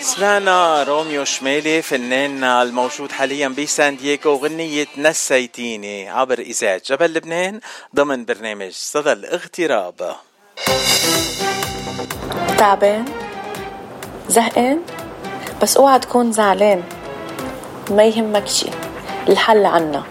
سمعنا 0.00 0.82
روميو 0.82 1.24
شمالي 1.24 1.82
فنان 1.82 2.44
الموجود 2.44 3.12
حاليا 3.12 3.48
بسان 3.48 3.96
دييغو 3.96 4.36
غنية 4.36 4.86
نسيتيني 4.98 6.10
عبر 6.10 6.38
إذاعة 6.38 6.82
جبل 6.86 7.14
لبنان 7.14 7.60
ضمن 7.94 8.24
برنامج 8.24 8.72
صدى 8.72 9.12
الاغتراب. 9.12 10.16
تعبان؟ 12.58 13.04
زهقان؟ 14.28 14.80
بس 15.62 15.76
اوعى 15.76 15.98
تكون 15.98 16.32
زعلان. 16.32 16.82
ما 17.90 18.04
يهمك 18.04 18.48
شي 18.48 18.66
الحل 19.28 19.66
عنا. 19.66 20.04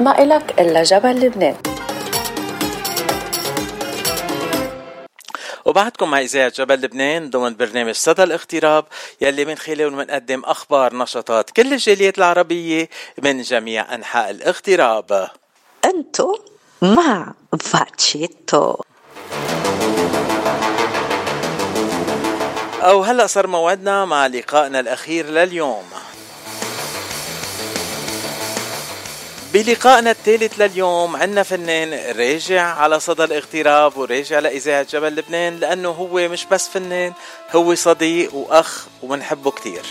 ما 0.00 0.22
إلك 0.22 0.60
إلا 0.60 0.82
جبل 0.82 1.20
لبنان. 1.20 1.69
وبعدكم 5.70 6.10
مع 6.10 6.20
إذاعة 6.20 6.52
جبل 6.56 6.74
لبنان 6.74 7.30
ضمن 7.30 7.56
برنامج 7.56 7.94
صدى 7.94 8.22
الاغتراب 8.22 8.84
يلي 9.20 9.44
من 9.44 9.56
خلاله 9.56 9.90
بنقدم 9.90 10.42
أخبار 10.44 10.96
نشاطات 10.96 11.50
كل 11.50 11.72
الجاليات 11.72 12.18
العربية 12.18 12.88
من 13.22 13.42
جميع 13.42 13.94
أنحاء 13.94 14.30
الاغتراب. 14.30 15.28
انتو 15.84 16.38
مع 16.82 17.34
فاتشيتو. 17.60 18.76
أو 22.82 23.02
هلأ 23.02 23.26
صار 23.26 23.46
موعدنا 23.46 24.04
مع 24.04 24.26
لقائنا 24.26 24.80
الأخير 24.80 25.26
لليوم. 25.26 25.84
بلقائنا 29.52 30.10
الثالث 30.10 30.60
لليوم 30.60 31.16
عنا 31.16 31.42
فنان 31.42 32.16
راجع 32.16 32.62
على 32.62 33.00
صدى 33.00 33.24
الاغتراب 33.24 33.96
وراجع 33.96 34.38
لإذاعة 34.38 34.82
جبل 34.82 35.16
لبنان 35.16 35.56
لأنه 35.56 35.88
هو 35.88 36.28
مش 36.28 36.44
بس 36.44 36.68
فنان 36.68 37.12
هو 37.52 37.74
صديق 37.74 38.34
وأخ 38.34 38.86
وبنحبه 39.02 39.50
كتير. 39.50 39.82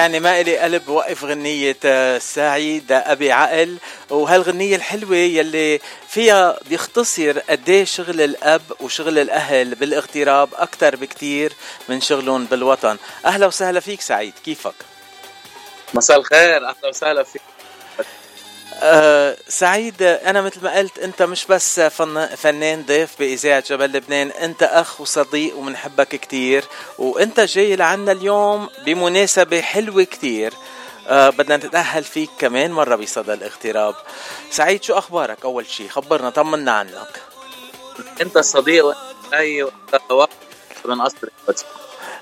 يعني 0.00 0.20
ما 0.20 0.40
إلي 0.40 0.58
قلب 0.58 0.88
وقف 0.88 1.24
غنية 1.24 1.76
آه، 1.84 2.18
سعيد 2.18 2.92
أبي 2.92 3.32
عقل. 3.32 3.76
وهالغنية 4.10 4.76
الحلوة 4.76 5.16
يلي 5.16 5.80
فيها 6.08 6.58
بيختصر 6.68 7.38
قديه 7.38 7.84
شغل 7.84 8.20
الأب 8.20 8.62
وشغل 8.80 9.18
الأهل 9.18 9.74
بالاغتراب 9.74 10.48
أكتر 10.54 10.96
بكتير 10.96 11.52
من 11.88 12.00
شغلهم 12.00 12.44
بالوطن. 12.44 12.96
أهلا 13.26 13.46
وسهلا 13.46 13.80
فيك 13.80 14.00
سعيد 14.00 14.32
كيفك؟ 14.44 14.74
مساء 15.94 16.18
الخير 16.18 16.68
أهلا 16.68 16.88
وسهلا 16.88 17.22
فيك. 17.22 17.42
أه 18.82 19.36
سعيد 19.48 20.02
أنا 20.02 20.42
مثل 20.42 20.62
ما 20.64 20.78
قلت 20.78 20.98
أنت 20.98 21.22
مش 21.22 21.46
بس 21.46 21.80
فن 21.80 22.26
فنان 22.26 22.84
ضيف 22.86 23.10
بإذاعة 23.18 23.64
جبل 23.66 23.92
لبنان 23.92 24.30
أنت 24.30 24.62
أخ 24.62 25.00
وصديق 25.00 25.56
ومنحبك 25.56 26.08
كتير 26.08 26.64
وأنت 26.98 27.40
جاي 27.40 27.76
لعنا 27.76 28.12
اليوم 28.12 28.68
بمناسبة 28.84 29.60
حلوة 29.60 30.02
كتير. 30.02 30.54
أه 31.08 31.30
بدنا 31.30 31.56
نتأهل 31.56 32.04
فيك 32.04 32.30
كمان 32.38 32.72
مرة 32.72 32.96
بصدى 32.96 33.32
الاغتراب. 33.32 33.94
سعيد 34.50 34.82
شو 34.82 34.98
أخبارك؟ 34.98 35.44
أول 35.44 35.66
شي 35.66 35.88
خبرنا 35.88 36.30
طمنا 36.30 36.72
عنك. 36.72 37.22
أنت 38.20 38.36
الصديق 38.36 38.96
اي 39.34 39.62
وقت 40.10 40.30
من 40.84 41.00
اصلك 41.00 41.32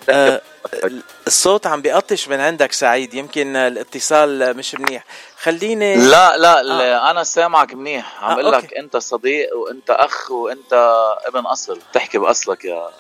أه 0.09 0.41
الصوت 1.27 1.67
عم 1.67 1.83
بيقطش 1.83 2.29
من 2.29 2.41
عندك 2.41 2.73
سعيد 2.73 3.15
يمكن 3.15 3.57
الاتصال 3.57 4.57
مش 4.57 4.75
منيح 4.75 5.05
خليني 5.43 5.97
لا 5.97 6.37
لا 6.37 6.61
آه. 6.61 7.11
أنا 7.11 7.25
سامعك 7.25 7.75
منيح 7.75 8.25
عم 8.25 8.31
آه، 8.31 8.33
أقول 8.33 8.53
لك 8.53 8.63
أوكي. 8.63 8.79
أنت 8.79 8.97
صديق 8.97 9.57
وأنت 9.57 9.91
أخ 9.91 10.31
وأنت 10.31 10.73
ابن 11.27 11.47
أصل 11.47 11.81
تحكي 11.93 12.19
بأصلك 12.19 12.65
يا 12.65 12.91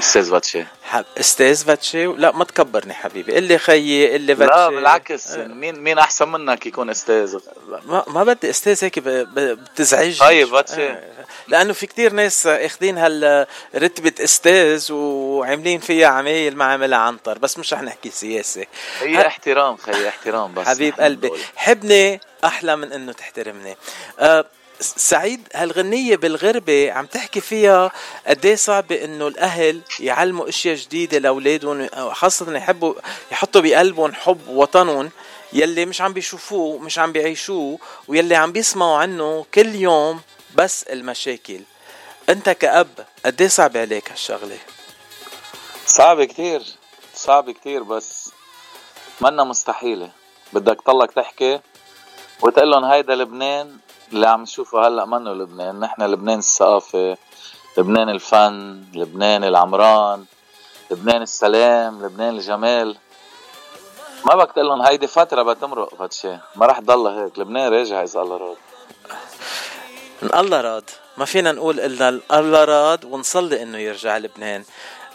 أستاذ 0.00 0.30
باتشي 0.30 0.64
حب 0.82 1.04
أستاذ 1.20 1.64
فاتشي 1.64 2.06
لا 2.06 2.32
ما 2.32 2.44
تكبرني 2.44 2.94
حبيبي. 2.94 3.34
قل 3.34 3.42
لي 3.42 3.58
خيي 3.58 4.12
قل 4.12 4.20
لي 4.20 4.36
فاتشي 4.36 4.54
لا 4.54 4.68
بالعكس 4.70 5.32
مين 5.36 5.80
مين 5.80 5.98
أحسن 5.98 6.28
منك 6.28 6.66
يكون 6.66 6.90
أستاذ؟ 6.90 7.38
ما, 7.86 8.04
ما 8.06 8.24
بدي 8.24 8.50
أستاذ 8.50 8.84
هيك 8.84 8.98
ب- 8.98 9.08
ب- 9.08 9.58
بتزعجني. 9.64 10.18
طيب 10.18 10.48
باتشي 10.50 10.94
لأنه 11.48 11.72
في 11.72 11.86
كتير 11.86 12.12
ناس 12.12 12.46
اخذين 12.46 12.98
هالرتبة 12.98 14.12
أستاذ 14.24 14.92
وعاملين 14.92 15.80
فيها 15.80 16.06
عمايل 16.08 16.56
ما 16.56 16.64
عملها 16.64 16.98
عنتر. 16.98 17.38
بس 17.38 17.58
مش 17.58 17.72
رح 17.74 17.82
نحكي 17.82 18.10
سياسة. 18.10 18.66
هي 19.00 19.26
احترام 19.26 19.76
خي 19.76 20.08
احترام 20.08 20.54
بس. 20.54 20.66
حبيب 20.66 21.00
قلبي. 21.00 21.30
حبني 21.56 22.20
أحلى 22.44 22.76
من 22.76 22.92
إنه 22.92 23.12
تحترمني. 23.12 23.76
أه 24.18 24.44
سعيد 24.80 25.48
هالغنية 25.54 26.16
بالغربة 26.16 26.92
عم 26.92 27.06
تحكي 27.06 27.40
فيها 27.40 27.92
قد 28.26 28.46
إيه 28.46 28.56
صعبة 28.56 29.04
إنه 29.04 29.28
الأهل 29.28 29.80
يعلموا 30.00 30.48
أشياء 30.48 30.74
جديدة 30.76 31.18
لأولادهم 31.18 31.88
خاصة 32.12 32.56
يحبوا 32.56 32.94
يحطوا 33.32 33.60
بقلبهم 33.60 34.14
حب 34.14 34.48
وطنهم 34.48 35.10
يلي 35.52 35.86
مش 35.86 36.00
عم 36.00 36.12
بيشوفوه 36.12 36.78
مش 36.78 36.98
عم 36.98 37.12
بيعيشوه 37.12 37.78
ويلي 38.08 38.34
عم 38.34 38.52
بيسمعوا 38.52 38.96
عنه 38.98 39.46
كل 39.54 39.74
يوم 39.74 40.20
بس 40.54 40.82
المشاكل. 40.82 41.60
أنت 42.28 42.50
كأب 42.50 43.06
قد 43.26 43.40
إيه 43.40 43.48
صعب 43.48 43.76
عليك 43.76 44.10
هالشغلة؟ 44.10 44.58
صعب 45.86 46.24
كتير 46.24 46.62
صعب 47.14 47.50
كتير 47.50 47.82
بس 47.82 48.30
منا 49.20 49.44
مستحيلة. 49.44 50.10
بدك 50.52 50.82
تضلك 50.82 51.12
تحكي 51.12 51.60
وتقول 52.42 52.70
لهم 52.70 52.84
هيدا 52.84 53.14
لبنان 53.14 53.78
اللي 54.12 54.28
عم 54.28 54.42
نشوفه 54.42 54.86
هلأ 54.88 55.04
منه 55.04 55.32
لبنان 55.32 55.80
نحن 55.80 56.02
لبنان 56.02 56.38
الثقافة 56.38 57.16
لبنان 57.78 58.08
الفن 58.08 58.84
لبنان 58.94 59.44
العمران 59.44 60.24
لبنان 60.90 61.22
السلام 61.22 62.04
لبنان 62.06 62.34
الجمال. 62.34 62.96
ما 64.24 64.34
بدك 64.34 64.52
تقول 64.52 64.66
لهم 64.66 64.82
هيدي 64.82 65.06
فترة 65.06 65.42
بتمرق 65.42 65.94
فتشي 65.94 66.36
ما 66.56 66.66
رح 66.66 66.78
تضلها 66.78 67.24
هيك. 67.24 67.38
لبنان 67.38 67.72
راجع 67.72 68.02
إذا 68.02 68.20
الله 68.20 68.36
راد. 68.36 68.56
الله 70.34 70.60
راد. 70.60 70.90
ما 71.16 71.24
فينا 71.24 71.52
نقول 71.52 71.80
إلا 71.80 72.20
الله 72.32 72.64
راد 72.64 73.04
ونصلي 73.04 73.62
إنه 73.62 73.78
يرجع 73.78 74.18
لبنان. 74.18 74.64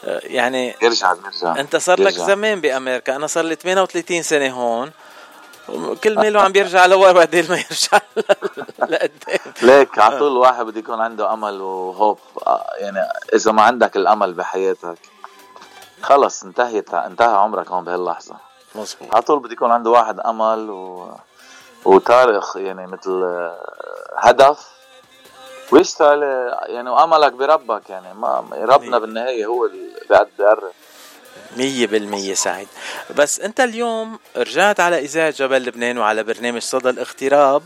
آه، 0.05 0.21
يعني 0.23 0.75
يرجع 0.81 1.13
بيرجع 1.13 1.59
أنت 1.59 1.75
صار 1.75 2.01
لك 2.01 2.13
يرجع. 2.13 2.25
زمان 2.25 2.61
بأمريكا. 2.61 3.15
أنا 3.15 3.27
صار 3.27 3.43
لي 3.45 3.55
38 3.55 4.23
سنة 4.23 4.49
هون. 4.49 4.91
كل 6.03 6.19
ميله 6.19 6.41
عم 6.41 6.51
بيرجع 6.51 6.85
لورا 6.85 7.11
بدل 7.11 7.49
ما 7.49 7.55
يرجع 7.57 7.99
لقدام 8.91 9.53
ليك 9.61 9.99
على 9.99 10.19
طول 10.19 10.31
الواحد 10.31 10.65
بده 10.65 10.79
يكون 10.79 11.01
عنده 11.01 11.33
أمل 11.33 11.61
وهوب. 11.61 12.19
آه، 12.47 12.65
يعني 12.77 12.99
إذا 13.33 13.51
ما 13.51 13.61
عندك 13.61 13.95
الأمل 13.95 14.33
بحياتك 14.33 14.97
خلص 16.01 16.43
انتهيت 16.43 16.93
انتهى 16.93 17.35
عمرك 17.35 17.67
هون 17.71 17.83
بهاللحظة. 17.83 18.35
مزبوط 18.75 19.13
على 19.15 19.21
طول 19.21 19.39
بده 19.39 19.53
يكون 19.53 19.71
عنده 19.71 19.89
واحد 19.89 20.19
أمل 20.19 20.69
و... 20.69 21.11
وتاريخ 21.85 22.57
يعني 22.57 22.87
مثل 22.87 23.23
آه، 23.23 23.57
هدف 24.17 24.67
ويشتغل 25.71 26.23
يعني 26.65 26.89
وأملك 26.89 27.33
بربك 27.33 27.89
يعني 27.89 28.13
ما 28.13 28.43
ربنا 28.53 28.99
بالنهاية 28.99 29.45
هو 29.45 29.65
اللي 29.65 30.27
بيقرب 30.37 30.71
مية 31.57 31.87
بالمية 31.87 32.33
سعيد. 32.33 32.67
بس 33.15 33.39
أنت 33.39 33.59
اليوم 33.59 34.19
رجعت 34.37 34.79
على 34.79 34.99
اذاعة 34.99 35.29
جبل 35.29 35.63
لبنان 35.63 35.97
وعلى 35.97 36.23
برنامج 36.23 36.61
صدى 36.61 36.89
الاغتراب 36.89 37.63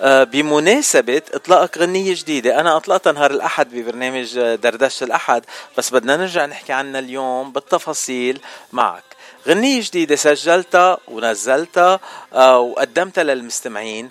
آه، 0.00 0.24
بمناسبة 0.24 1.22
إطلاقك 1.34 1.78
غنية 1.78 2.14
جديدة. 2.14 2.60
أنا 2.60 2.76
أطلقتها 2.76 3.12
نهار 3.12 3.30
الأحد 3.30 3.74
ببرنامج 3.74 4.38
آه، 4.38 4.54
دردشة 4.54 5.04
الأحد 5.04 5.44
بس 5.78 5.90
بدنا 5.90 6.16
نرجع 6.16 6.46
نحكي 6.46 6.72
عنها 6.72 7.00
اليوم 7.00 7.52
بالتفاصيل 7.52 8.40
معك. 8.72 9.04
غنية 9.48 9.80
جديدة 9.82 10.16
سجلتها 10.16 10.98
ونزلتها 11.08 12.00
آه، 12.32 12.58
وقدمتها 12.58 13.24
للمستمعين. 13.24 14.10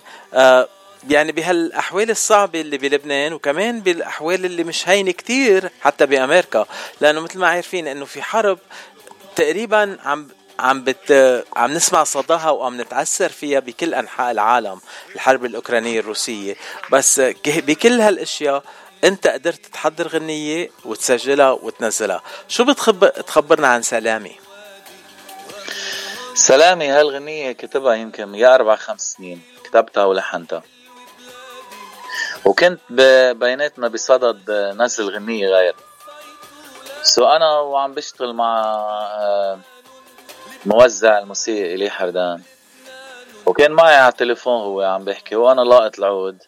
يعني 1.08 1.32
بهالأحوال 1.32 2.10
الصعبة 2.10 2.60
اللي 2.60 2.78
بلبنان 2.78 3.32
وكمان 3.32 3.80
بالأحوال 3.80 4.44
اللي 4.44 4.64
مش 4.64 4.88
هينة 4.88 5.10
كتير 5.10 5.70
حتى 5.80 6.06
بأمريكا. 6.06 6.66
لأنه 7.00 7.20
مثل 7.20 7.38
ما 7.38 7.48
عارفين 7.48 7.86
إنه 7.86 8.04
في 8.04 8.22
حرب 8.22 8.58
تقريبا 9.36 9.98
عم 10.04 10.28
عم 10.58 10.84
بت 10.84 11.12
عم 11.56 11.72
نسمع 11.72 12.04
صداها 12.04 12.50
وعم 12.50 12.80
نتاثر 12.80 13.28
فيها 13.28 13.60
بكل 13.60 13.94
أنحاء 13.94 14.30
العالم 14.30 14.80
الحرب 15.14 15.44
الأوكرانية 15.44 16.00
الروسية. 16.00 16.56
بس 16.92 17.20
بكل 17.46 18.00
هالأشياء 18.00 18.62
أنت 19.04 19.26
قدرت 19.26 19.66
تحضر 19.66 20.08
غنية 20.08 20.70
وتسجلها 20.84 21.50
وتنزلها. 21.50 22.22
شو 22.48 22.64
بتخبر 22.64 23.08
تخبرنا 23.08 23.68
عن 23.68 23.82
سلامي؟ 23.82 24.36
سلامي 26.34 26.88
هالغنية 26.88 27.52
كتبها 27.52 27.94
يمكن 27.94 28.34
يا 28.34 28.54
أربع 28.54 28.76
خمس 28.76 29.14
سنين 29.18 29.42
كتبتها 29.64 30.04
ولحنتها. 30.04 30.62
وكنت 32.44 32.80
بيناتنا 33.32 33.88
بصدد 33.88 34.50
نزل 34.50 35.10
غنية 35.10 35.48
غير 35.48 35.74
سو 37.02 37.24
أنا 37.24 37.58
وعم 37.58 37.94
بشتغل 37.94 38.32
مع 38.32 38.62
آه، 39.18 39.58
موزع 40.66 41.18
الموسيقى 41.18 41.74
إلي 41.74 41.90
حردان. 41.90 42.42
وكان 43.46 43.72
معي 43.72 43.96
على 43.96 44.08
التليفون 44.08 44.60
هو 44.60 44.82
عم 44.82 45.04
بيحكي 45.04 45.36
وأنا 45.36 45.60
لاقط 45.60 45.98
العود 45.98 46.42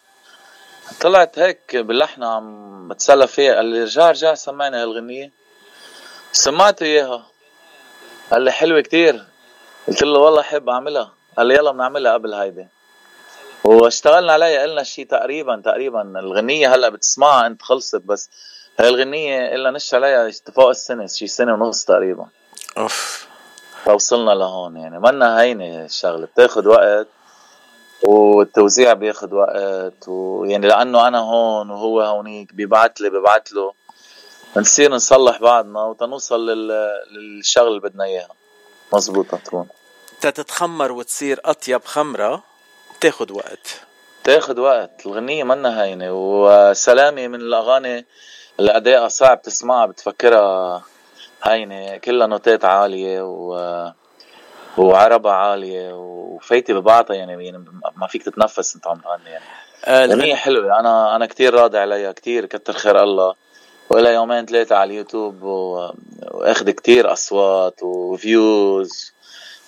طلعت 1.01 1.39
هيك 1.39 1.75
باللحنة 1.75 2.27
عم 2.27 2.87
بتسلى 2.87 3.27
فيها. 3.27 3.55
قال 3.55 3.65
لي 3.65 3.83
رجع 3.83 4.09
رجع 4.09 4.33
سمعني 4.33 4.77
هالغنية. 4.77 5.31
سمعته 6.31 6.83
إياها. 6.83 7.25
قال 8.31 8.41
لي 8.41 8.51
حلوة 8.51 8.81
كتير. 8.81 9.25
قلت 9.87 10.03
له 10.03 10.19
والله 10.19 10.41
حب 10.41 10.69
أعملها. 10.69 11.13
قال 11.37 11.47
لي 11.47 11.55
يلا 11.55 11.71
بنعملها 11.71 12.13
قبل 12.13 12.33
هيدي. 12.33 12.67
واشتغلنا 13.63 14.33
عليها 14.33 14.61
قلنا 14.61 14.83
شيء 14.83 15.07
تقريبا 15.07 15.61
تقريبا 15.65 16.01
الغنية 16.01 16.75
هلأ 16.75 16.89
بتسمعها 16.89 17.47
أنت 17.47 17.61
خلصت 17.61 18.01
بس. 18.05 18.29
هاي 18.79 18.89
الغنية 18.89 19.55
إلا 19.55 19.71
نش 19.71 19.93
عليها 19.93 20.27
اتفاق 20.27 20.67
السنة 20.67 21.07
شي 21.07 21.27
سنة 21.27 21.53
ونص 21.53 21.85
تقريبا. 21.85 22.27
أوف. 22.77 23.27
فوصلنا 23.85 24.31
لهون 24.31 24.77
يعني. 24.77 24.99
منا 24.99 25.41
هينة 25.41 25.85
الشغلة 25.85 26.25
بتاخد 26.25 26.67
وقت 26.67 27.07
والتوزيع 28.03 28.93
بياخد 28.93 29.33
وقت 29.33 30.07
ويعني 30.07 30.67
لأنه 30.67 31.07
أنا 31.07 31.19
هون 31.19 31.69
وهو 31.69 32.01
هونيك 32.01 32.53
بيبعت 32.53 33.01
لي 33.01 33.09
ببعت 33.09 33.51
له. 33.51 33.73
بنصير 34.55 34.91
نصلح 34.91 35.41
بعضنا 35.41 35.83
وتنوصل 35.83 36.49
لل... 36.49 36.89
للشغل 37.11 37.67
اللي 37.67 37.79
بدنا 37.79 38.03
إياها 38.03 38.33
مزبوطة 38.93 39.37
تكون 39.37 39.67
تتخمر 40.21 40.91
وتصير 40.91 41.39
أطيب 41.45 41.85
خمرة 41.85 42.43
بتاخد 42.97 43.31
وقت. 43.31 43.81
تاخد 44.23 44.59
وقت. 44.59 45.05
الغنية 45.05 45.43
منا 45.43 45.83
هينة 45.83 46.11
وسلامي 46.13 47.27
من 47.27 47.41
الأغاني 47.41 48.05
اللي 48.59 48.77
أدائها 48.77 49.07
صعب 49.07 49.41
تسمعها 49.41 49.85
بتفكرها 49.85 50.83
هينة. 51.43 51.97
كلها 51.97 52.27
نوتات 52.27 52.65
عالية 52.65 53.21
و... 53.21 53.91
وعربة 54.77 55.31
عالية 55.31 55.93
وفايتة 55.93 56.73
ببعضها 56.73 57.15
يعني, 57.15 57.45
يعني 57.45 57.65
ما 57.95 58.07
فيك 58.07 58.23
تتنفس 58.23 58.75
انت 58.75 58.87
عم 58.87 58.99
تغني 58.99 59.29
يعني. 59.29 59.45
الغنية 59.87 60.35
حلوة. 60.35 60.79
أنا 60.79 61.15
أنا 61.15 61.25
كتير 61.25 61.53
راضي 61.53 61.77
عليها 61.77 62.11
كتير 62.11 62.45
كتر 62.45 62.73
خير 62.73 63.03
الله. 63.03 63.35
وإلى 63.89 64.13
يومين 64.13 64.45
ثلاثة 64.45 64.75
على 64.75 64.91
اليوتيوب 64.93 65.43
و... 65.43 65.89
وأخذ 66.31 66.69
كتير 66.69 67.11
أصوات 67.13 67.83
وفيوز. 67.83 69.13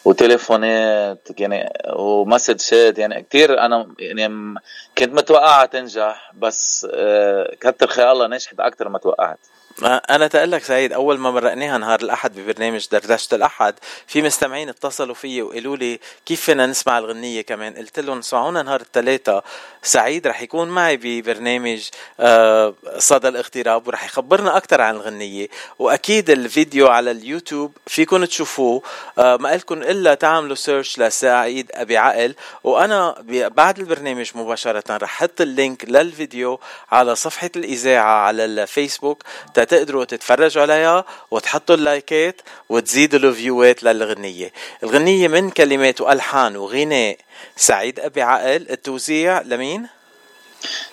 وتليفونات 0.06 1.28
يعني 1.40 1.70
ومسجات 1.96 2.98
يعني 2.98 3.22
كتير 3.22 3.60
أنا 3.60 3.96
يعني 4.00 4.56
كنت 4.98 5.14
متوقعها 5.14 5.66
تنجح 5.66 6.32
بس 6.38 6.88
آه، 6.94 7.56
كتر 7.60 7.88
خير 7.88 8.12
الله 8.12 8.28
نجحت 8.28 8.60
أكتر 8.60 8.90
ما 8.90 9.00
توقعت. 9.00 9.40
أنا 9.84 10.28
تقول 10.28 10.52
لك 10.52 10.64
سعيد. 10.64 10.94
أول 10.94 11.18
ما 11.18 11.32
مرقناها 11.32 11.78
نهار 11.78 12.00
الأحد 12.02 12.40
ببرنامج 12.40 12.88
دردشة 12.92 13.36
الأحد 13.36 13.76
في 14.08 14.22
مستمعين 14.22 14.70
اتصلوا 14.70 15.16
فيي 15.16 15.42
وقالوا 15.42 15.78
لي 15.78 16.00
كيف 16.26 16.42
فينا 16.42 16.66
نسمع 16.66 16.98
الغنية 16.98 17.42
كمان؟ 17.42 17.74
قلت 17.74 18.00
لهم 18.00 18.18
اسمعونا 18.18 18.62
نهار 18.62 18.82
الثلاثاء 18.82 19.44
سعيد 19.84 20.28
رح 20.28 20.42
يكون 20.42 20.68
معي 20.68 20.98
ببرنامج 20.98 21.90
آه، 22.20 22.74
صدى 22.98 23.28
الاغتراب 23.28 23.88
ورح 23.88 24.06
يخبرنا 24.06 24.58
أكثر 24.58 24.82
عن 24.82 24.96
الغنية. 24.96 25.48
وأكيد 25.80 26.30
الفيديو 26.30 26.88
على 26.88 27.12
اليوتيوب 27.12 27.78
فيكم 27.88 28.26
تشوفوه. 28.26 28.82
آه، 29.18 29.38
ما 29.38 29.56
لكم 29.56 29.82
إلا 29.82 30.14
تعملوا 30.14 30.56
search 30.56 31.00
لسعيد 31.00 31.72
أبي 31.74 31.98
عقل. 31.98 32.36
وأنا 32.64 33.16
بعد 33.48 33.80
البرنامج 33.80 34.32
مباشرة 34.36 34.98
رح 34.98 35.22
أحط 35.22 35.42
ال 35.42 35.51
link 35.51 35.86
للفيديو 35.86 36.60
على 36.92 37.16
صفحة 37.16 37.50
الإذاعة 37.56 38.26
على 38.26 38.46
الفيسبوك. 38.46 39.24
تقدروا 39.64 40.06
تتفرجوا 40.06 40.62
عليها 40.62 41.06
وتحطوا 41.32 41.76
اللايكات 41.76 42.42
وتزيدوا 42.70 43.20
الفيوات 43.20 43.84
للغنية. 43.84 44.52
الغنية 44.84 45.28
من 45.28 45.50
كلمات 45.50 46.02
وألحان 46.02 46.56
وغناء. 46.56 47.18
سعيد 47.56 48.00
أبي 48.00 48.22
عقل 48.22 48.68
التوزيع 48.70 49.42
لمين؟ 49.42 49.88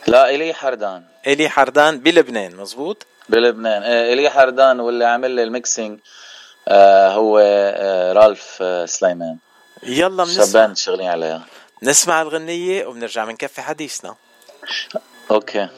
لا 0.06 0.30
إلي 0.30 0.54
حردان. 0.54 1.04
إلي 1.26 1.48
حردان 1.48 2.00
بلبنان 2.00 2.56
مزبوط 2.56 3.06
بلبنان. 3.28 3.82
آه، 3.82 4.12
إلي 4.12 4.30
حردان 4.30 4.80
واللي 4.80 5.04
عامل 5.04 5.30
لي 5.30 5.42
ال 5.42 5.50
mixing 5.50 5.98
آه، 6.68 7.08
هو 7.08 7.38
آه، 7.38 8.12
رالف 8.12 8.62
سليمان. 8.90 9.36
يلا 9.82 10.24
بنسمع. 10.24 10.44
شبان 10.44 10.74
شغالين 10.74 11.08
عليها. 11.08 11.46
نسمع 11.82 12.22
الغنية 12.22 12.86
وبنرجع 12.86 13.24
بنكفي 13.24 13.62
حديثنا. 13.62 14.14
okay. 15.30 15.68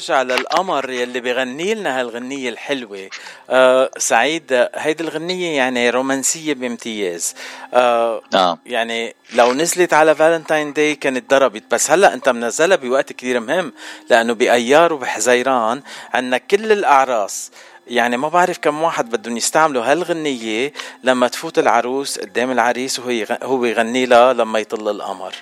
بنرجع 0.00 0.22
للقمر 0.22 0.90
يلي 0.90 1.20
بغني 1.20 1.74
لنا 1.74 2.00
هالغنية 2.00 2.48
الحلوة. 2.48 3.08
آه 3.50 3.90
سعيد 3.98 4.68
هيدي 4.74 5.02
الغنية 5.02 5.56
يعني 5.56 5.90
رومانسية 5.90 6.54
بامتياز. 6.54 7.34
آه 7.74 8.22
نعم. 8.32 8.58
يعني 8.66 9.14
لو 9.34 9.52
نزلت 9.52 9.94
على 9.94 10.14
فالنتاين 10.14 10.72
داي 10.72 10.94
كانت 10.94 11.30
ضربت 11.30 11.62
بس 11.70 11.90
هلا 11.90 12.14
انت 12.14 12.28
منزلها 12.28 12.76
بوقت 12.76 13.12
كتير 13.12 13.40
مهم 13.40 13.72
لأنه 14.10 14.32
بأيار 14.32 14.92
وبحزيران 14.92 15.82
عندنا 16.14 16.38
كل 16.38 16.72
الأعراس. 16.72 17.50
يعني 17.86 18.16
ما 18.16 18.28
بعرف 18.28 18.58
كم 18.58 18.82
واحد 18.82 19.10
بدهم 19.10 19.36
يستعملوا 19.36 19.84
هالغنية 19.84 20.72
لما 21.04 21.28
تفوت 21.28 21.58
العروس 21.58 22.18
قدام 22.18 22.50
العريس 22.50 22.98
وهو 22.98 23.38
هو 23.42 23.64
يغني 23.64 24.06
لها 24.06 24.32
لما 24.32 24.58
يطل 24.58 24.88
القمر. 24.88 25.34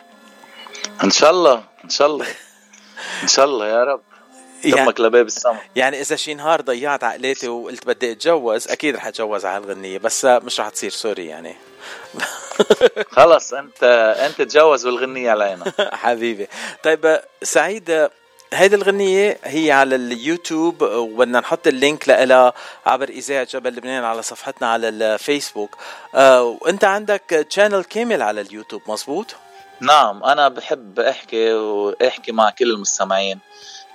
إن 1.05 1.11
شاء 1.11 1.31
الله 1.31 1.65
إن 1.85 1.91
شاء 1.91 2.09
الله. 2.09 2.27
إن 3.23 3.29
شاء 3.29 3.45
الله 3.45 3.69
يا 3.69 3.85
رب. 3.85 4.01
دمك 4.65 5.01
لباب 5.01 5.27
السما. 5.27 5.59
يعني 5.77 6.01
إذا 6.01 6.17
شي 6.17 6.35
نهار 6.35 6.61
ضيعت 6.61 7.05
عقلاتي 7.05 7.49
وقلت 7.49 7.87
بدي 7.87 8.13
أتجوز 8.13 8.69
أكيد 8.69 8.97
رح 8.97 9.07
أتجوز 9.07 9.45
على 9.45 9.57
هالغنية 9.65 9.99
بس 9.99 10.25
مش 10.25 10.61
رح 10.61 10.69
تصير 10.69 10.91
سوري 10.91 11.27
يعني. 11.27 11.57
خلص 13.17 13.53
انت 13.53 13.83
أنت 14.21 14.43
تجوز 14.43 14.87
والغنية 14.87 15.31
علينا 15.31 15.73
حبيبي. 16.03 16.49
طيب 16.83 17.21
سعيد 17.43 18.09
هيدي 18.53 18.77
الغنية 18.77 19.39
هي 19.45 19.73
على 19.73 19.95
اليوتيوب 19.95 20.83
وبدنا 20.83 21.41
نحط 21.41 21.67
ال 21.67 21.75
link 21.75 22.09
لها 22.09 22.53
عبر 22.87 23.09
إذاعة 23.09 23.45
جبل 23.51 23.71
لبنان 23.71 24.05
على 24.05 24.23
صفحتنا 24.23 24.69
على 24.69 24.89
الفيسبوك. 24.89 25.77
آه، 26.15 26.43
وأنت 26.43 26.85
عندك 26.85 27.47
channel 27.51 27.85
كامل 27.85 28.23
على 28.23 28.41
اليوتيوب 28.41 28.83
مزبوط؟ 28.89 29.35
نعم 29.81 30.25
أنا 30.25 30.49
بحب 30.49 31.01
أحكي 31.01 31.53
وأحكي 31.53 32.33
مع 32.33 32.51
كل 32.51 32.71
المستمعين. 32.71 33.39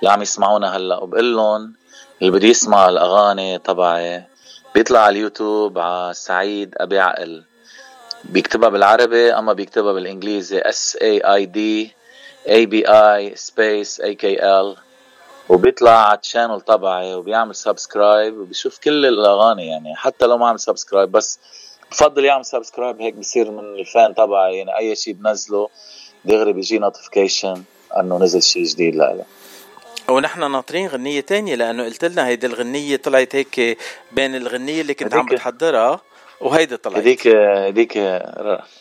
اللي 0.03 0.13
عم 0.13 0.21
يسمعونا 0.21 0.75
هلا. 0.77 0.97
وبقول 0.97 1.35
لهم 1.35 1.73
اللي 2.21 2.31
بده 2.31 2.47
يسمع 2.47 2.89
الأغاني 2.89 3.59
تبعي 3.59 4.23
بيطلع 4.75 4.99
على 4.99 5.17
اليوتيوب 5.17 5.79
على 5.79 6.13
سعيد 6.13 6.75
أبي 6.77 6.99
عقل. 6.99 7.43
بيكتبها 8.23 8.69
بالعربي 8.69 9.33
أما 9.33 9.53
بيكتبها 9.53 9.93
بالإنجليزي. 9.93 10.59
S 10.59 10.97
A 11.01 11.19
I 11.19 11.45
D 11.45 11.91
A 12.49 12.65
B 12.65 12.87
I 12.87 13.35
space 13.35 14.01
A 14.01 14.15
K 14.15 14.43
L 14.43 14.75
وبيطلع 15.49 16.09
على 16.09 16.19
ال 16.19 16.24
channel 16.24 16.61
تبعي 16.61 17.15
وبيعمل 17.15 17.55
subscribe 17.55 18.37
وبيشوف 18.37 18.79
كل 18.79 19.05
الأغاني 19.05 19.67
يعني. 19.67 19.95
حتى 19.95 20.25
لو 20.25 20.37
ما 20.37 20.47
عمل 20.47 20.59
subscribe 20.59 21.11
بس 21.11 21.39
بفضل 21.91 22.25
يعمل 22.25 22.45
subscribe 22.45 23.01
هيك 23.01 23.13
بصير 23.13 23.51
من 23.51 23.79
ال 23.79 23.88
fan 23.88 24.15
تبعي. 24.15 24.57
يعني 24.57 24.77
أي 24.77 24.95
شيء 24.95 25.13
بنزله 25.13 25.69
دغري 26.25 26.53
بيجي 26.53 26.79
notification 26.79 27.63
إنه 27.99 28.17
نزل 28.17 28.41
شيء 28.41 28.63
جديد 28.63 28.95
لإله 28.95 29.25
ونحن 30.09 30.51
ناطرين 30.51 30.87
غنية 30.87 31.21
تانية 31.21 31.55
لأنه 31.55 31.83
قلت 31.83 32.05
لنا 32.05 32.27
هيدي 32.27 32.47
الغنية 32.47 32.95
طلعت 32.95 33.35
هيك 33.35 33.77
بين 34.11 34.35
الغنية 34.35 34.81
اللي 34.81 34.93
كنت 34.93 35.13
عم 35.13 35.25
بتحضرها 35.25 36.01
وهيدي 36.41 36.77
طلعت. 36.77 36.97
هديك 36.97 37.27
هديك 37.27 37.97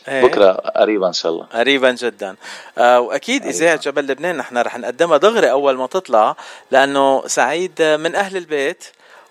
بكرة 0.09 0.53
قريبا 0.53 1.09
إن 1.09 1.13
شاء 1.13 1.33
الله. 1.33 1.47
قريبا 1.53 1.91
جدا. 1.91 2.37
آه 2.79 3.01
وأكيد 3.01 3.47
اذاعه 3.47 3.77
جبل 3.77 4.07
لبنان 4.07 4.37
نحن 4.37 4.59
رح 4.59 4.79
نقدمها 4.79 5.17
دغري 5.17 5.51
أول 5.51 5.77
ما 5.77 5.87
تطلع 5.87 6.37
لأنه 6.71 7.27
سعيد 7.27 7.83
من 7.83 8.15
أهل 8.15 8.37
البيت 8.37 8.85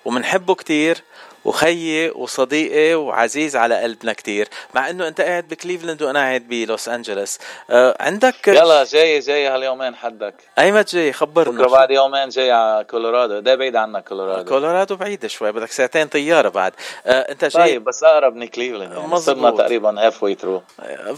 ومنحبه 0.06 0.56
كتير. 0.56 1.04
وخيي 1.46 2.10
وصديقي 2.10 2.96
وعزيز 2.96 3.56
على 3.56 3.82
قلبنا 3.82 4.14
كتير 4.14 4.48
مع 4.74 4.90
إنه 4.90 5.08
أنت 5.08 5.22
قاعد 5.22 5.48
بكليفلاند 5.48 6.02
وأنا 6.02 6.20
قاعد 6.20 6.42
بلوس 6.48 6.90
انجلوس 6.90 7.38
آه 7.70 7.98
عندك 8.00 8.48
يلا 8.48 8.84
جاي 8.84 9.20
جاي 9.20 9.48
هاليومين 9.48 9.96
حدك. 9.96 10.34
ايمت 10.60 10.96
جاي 10.96 11.14
خبرنا 11.14 11.58
بكرة 11.62 11.70
بعد 11.72 11.92
يومين 11.92 12.30
جاي 12.30 12.52
على 12.52 12.84
كولورادو. 12.84 13.40
ده 13.40 13.56
بعيد 13.56 13.76
عنك 13.76 14.04
كولورادو. 14.04 14.50
كولورادو 14.50 14.96
بعيدة 14.96 15.28
شوي 15.28 15.52
بدك 15.52 15.72
ساعتين 15.72 16.08
طيارة 16.08 16.50
بعد. 16.50 16.74
آه 17.06 17.32
أنت 17.32 17.46
جاي 17.46 17.64
طيب 17.64 17.84
بس 17.84 18.04
أقرب 18.04 18.36
من 18.36 18.48
كليفلاند. 18.48 18.94
يعني. 18.94 19.20
صرنا 19.20 19.52
تقريبا 19.52 20.08
halfway 20.08 20.24
through 20.24 20.64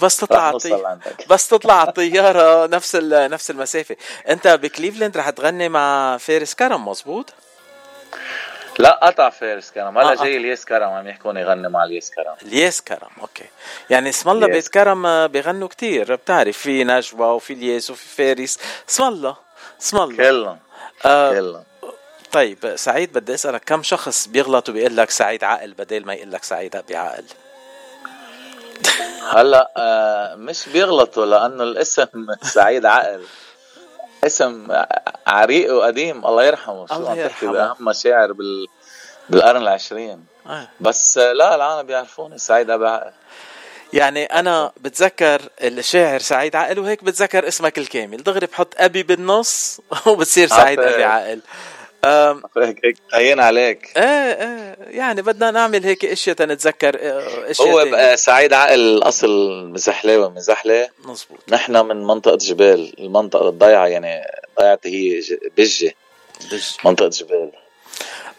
بس 0.02 0.18
تطلع. 0.18 0.60
عندك. 0.86 1.26
بس 1.32 1.48
تطلع 1.48 1.74
على 1.74 1.90
الطيارة 1.90 2.68
نفس 2.68 2.95
ال... 2.95 3.32
نفس 3.32 3.52
المسافة. 3.52 3.95
أنت 4.30 4.48
بكليفلاند 4.48 5.18
رح 5.18 5.30
تغني 5.30 5.70
مع 5.70 6.18
فارس 6.18 6.54
كرم 6.54 6.88
مزبوط 6.88 7.34
لا 8.80 9.00
قطع 9.04 9.30
فارس 9.30 9.72
كرم. 9.72 9.98
هلا 9.98 10.12
آه، 10.12 10.16
جاي 10.16 10.38
الياس 10.38 10.66
كرم 10.66 10.90
عم 10.90 11.08
يحكون 11.08 11.38
يغني 11.38 11.70
مع 11.70 11.84
الياس 11.84 12.12
كرم. 12.12 12.36
الياس 12.41 12.82
كرم 12.82 13.10
okay. 13.22 13.45
يعني 13.90 14.10
اسم 14.10 14.30
الله. 14.30 14.48
بيت 14.48 14.68
كرم 14.68 15.06
آه، 15.06 15.26
بيغنوا 15.26 15.68
كتير. 15.68 16.16
بتعرف 16.16 16.58
في 16.58 16.84
نجوى 16.84 17.28
وفي 17.28 17.54
الياس 17.54 17.90
وفي 17.90 18.06
فارس. 18.06 18.60
اسم 18.90 19.04
الله 19.04 19.36
اسم 19.82 19.98
الله. 19.98 20.18
كلهم 20.18 20.60
آه 21.06 21.32
كلهم. 21.32 21.64
طيب 22.32 22.74
سعيد 22.76 23.14
بدي 23.14 23.34
أسألك 23.34 23.62
كم 23.66 23.84
شخص 23.84 24.28
بيغلط 24.28 24.70
وبيقول 24.70 24.98
لك 24.98 25.10
سعيد 25.10 25.44
عقل 25.44 25.74
بدل 25.74 26.06
ما 26.06 26.14
يقول 26.14 26.32
لك 26.32 26.44
سعيد 26.44 26.76
ابي 26.76 26.95
عقل 26.95 27.24
هلا 29.34 29.72
آه 29.78 30.36
مش 30.36 30.70
بيغلطوا 30.70 31.26
لأنه 31.26 31.64
الاسم 31.64 32.08
سعيد 32.56 32.86
عقل 32.86 33.24
اسم 34.26 34.68
عريق 35.28 35.74
وقديم 35.74 36.26
الله 36.26 36.44
يرحمه 36.44 36.88
شو 36.88 36.94
الله 36.95 37.10
عم 37.10 37.16
تحكي 37.28 37.45
يرحمه. 37.45 37.52
بأهم 37.52 37.94
شاعر 37.94 38.32
بال 38.34 38.68
بالقرن 39.30 39.62
العشرين 39.62 40.26
آه. 40.48 40.68
بس 40.80 41.18
آه، 41.18 41.32
لا 41.34 41.56
العالم 41.56 41.88
بيعرفوني 41.88 42.38
سعيد 42.38 42.70
أبي 42.70 42.88
عقل 42.88 43.12
يعني 43.94 44.26
أنا 44.26 44.72
بتذكر 44.82 45.41
الشاعر 45.62 46.20
سعيد 46.20 46.56
عقل 46.56 46.80
وهيك 46.80 47.04
بتذكر 47.04 47.48
اسمك 47.48 47.78
الكامل 47.78 48.24
دغري 48.24 48.45
بحط 48.45 48.68
أبي 48.78 49.04
بالنص 49.04 49.82
وبتصير 50.08 50.48
سعيد. 50.48 50.80
أبي 50.80 51.04
عقل 51.04 51.41
هين 53.13 53.39
عليك. 53.39 53.91
إيه 53.97 54.03
إيه 54.03 54.75
يعني 54.99 55.21
بدنا 55.21 55.51
نعمل 55.51 55.84
هيك 55.85 56.05
إشياء 56.05 56.35
تنتذكر 56.35 56.97
آه، 56.99 57.51
إشياء 57.51 57.67
هو. 57.69 57.85
بقى 57.91 58.17
سعيد 58.17 58.53
عقل 58.53 58.80
الاصل 58.80 59.63
مزحلة 59.69 60.17
ومزحلة 60.19 60.89
مزبوط 61.05 61.39
نحن 61.49 61.85
من 61.85 62.03
منطقة 62.03 62.38
جبال 62.38 62.99
المنطقة 62.99 63.49
الضيعة 63.49 63.85
يعني 63.88 64.21
ضيعتي 64.59 64.89
هي 64.89 65.21
بجة 65.57 65.95
بجة. 66.51 66.63
منطقة 66.85 67.09
جبال. 67.09 67.51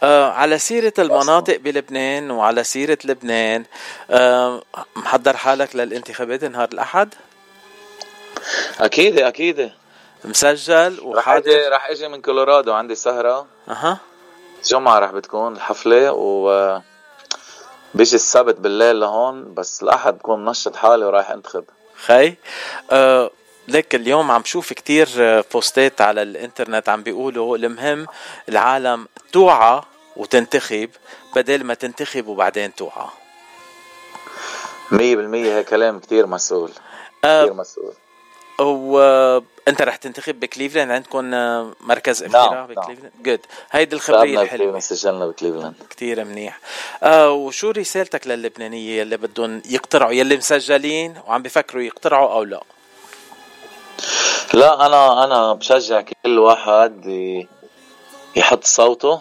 آه 0.03 0.31
على 0.31 0.59
سيرة 0.59 0.93
المناطق 0.99 1.57
بلبنان 1.57 2.31
وعلى 2.31 2.65
سيرة 2.65 2.99
لبنان 3.05 3.65
آه 4.11 4.63
محضر 4.97 5.37
حالك 5.37 5.77
للانتخابات 5.77 6.45
نهار 6.45 6.69
الأحد؟ 6.73 7.15
أكيد 8.81 9.19
أكيد. 9.19 9.71
مسجل 10.25 10.99
رح 11.15 11.29
أجي 11.29 11.51
وحاضر 11.51 11.73
رح 11.73 11.91
أجي 11.91 12.09
من 12.09 12.23
كولورادو 12.23 12.73
عندي 12.73 12.95
سهرة. 12.95 13.47
أها. 13.69 13.99
جمعة 14.65 14.99
رح 14.99 15.11
بتكون 15.11 15.53
الحفلة 15.57 16.13
و 16.13 16.81
بيجي 17.95 18.17
السبت 18.17 18.61
بالليل 18.61 19.01
لهون 19.01 19.55
بس 19.55 19.83
الأحد 19.83 20.19
بكون 20.19 20.45
منشط 20.45 20.77
حالي 20.77 21.05
ورايح 21.05 21.31
انتخب. 21.31 21.65
خي 22.07 22.35
آه 22.91 23.31
لك 23.69 23.95
اليوم 23.95 24.31
عم 24.31 24.45
شوف 24.45 24.73
كتير 24.73 25.09
آه، 25.19 25.45
بوستات 25.53 26.01
على 26.01 26.23
الإنترنت 26.23 26.89
عم 26.89 27.03
بيقولوا 27.03 27.57
المهم 27.57 28.07
العالم 28.49 29.09
توعى 29.33 29.83
وتنتخب 30.17 30.91
بدل 31.37 31.65
ما 31.65 31.75
تنتخب 31.75 32.27
وبعدين 32.27 32.75
توعى. 32.75 33.07
مية 34.91 35.17
بالمية 35.17 35.57
هيك 35.57 35.69
كلام 35.69 35.99
كتير 36.01 36.27
مسؤول. 36.27 36.71
آه 37.25 37.43
كتير 37.43 37.55
مسؤول. 37.55 37.93
وانت 39.67 39.83
رح 39.83 39.97
تنتخب 39.97 40.41
بكليفلاند؟ 40.41 40.91
عندكم 40.91 41.35
آه، 41.35 41.73
مركز 41.81 42.23
اقتراع 42.23 42.53
نعم. 42.53 42.67
بكليفلاند؟ 42.67 43.13
good 43.23 43.41
هيدي 43.71 43.97
الخبرية 43.97 44.41
الحلوة. 44.43 44.79
سجلنا 44.79 45.27
بكليفلاند. 45.27 45.75
كتير 45.91 46.25
منيح. 46.25 46.59
آه 47.03 47.31
وشو 47.31 47.71
رسالتك 47.71 48.27
للبنانية 48.27 49.01
يلي 49.01 49.17
بدهم 49.17 49.63
يقترعوا؟ 49.71 50.13
يلي 50.13 50.37
مسجلين 50.37 51.15
وعم 51.27 51.43
بفكروا 51.43 51.83
يقترعوا 51.83 52.33
أو 52.33 52.45
لا؟ 52.45 52.61
لا 54.55 54.87
أنا 54.87 55.25
أنا 55.25 55.53
بشجع 55.53 56.01
كل 56.01 56.39
واحد 56.39 57.07
يحط 58.37 58.65
صوته. 58.65 59.21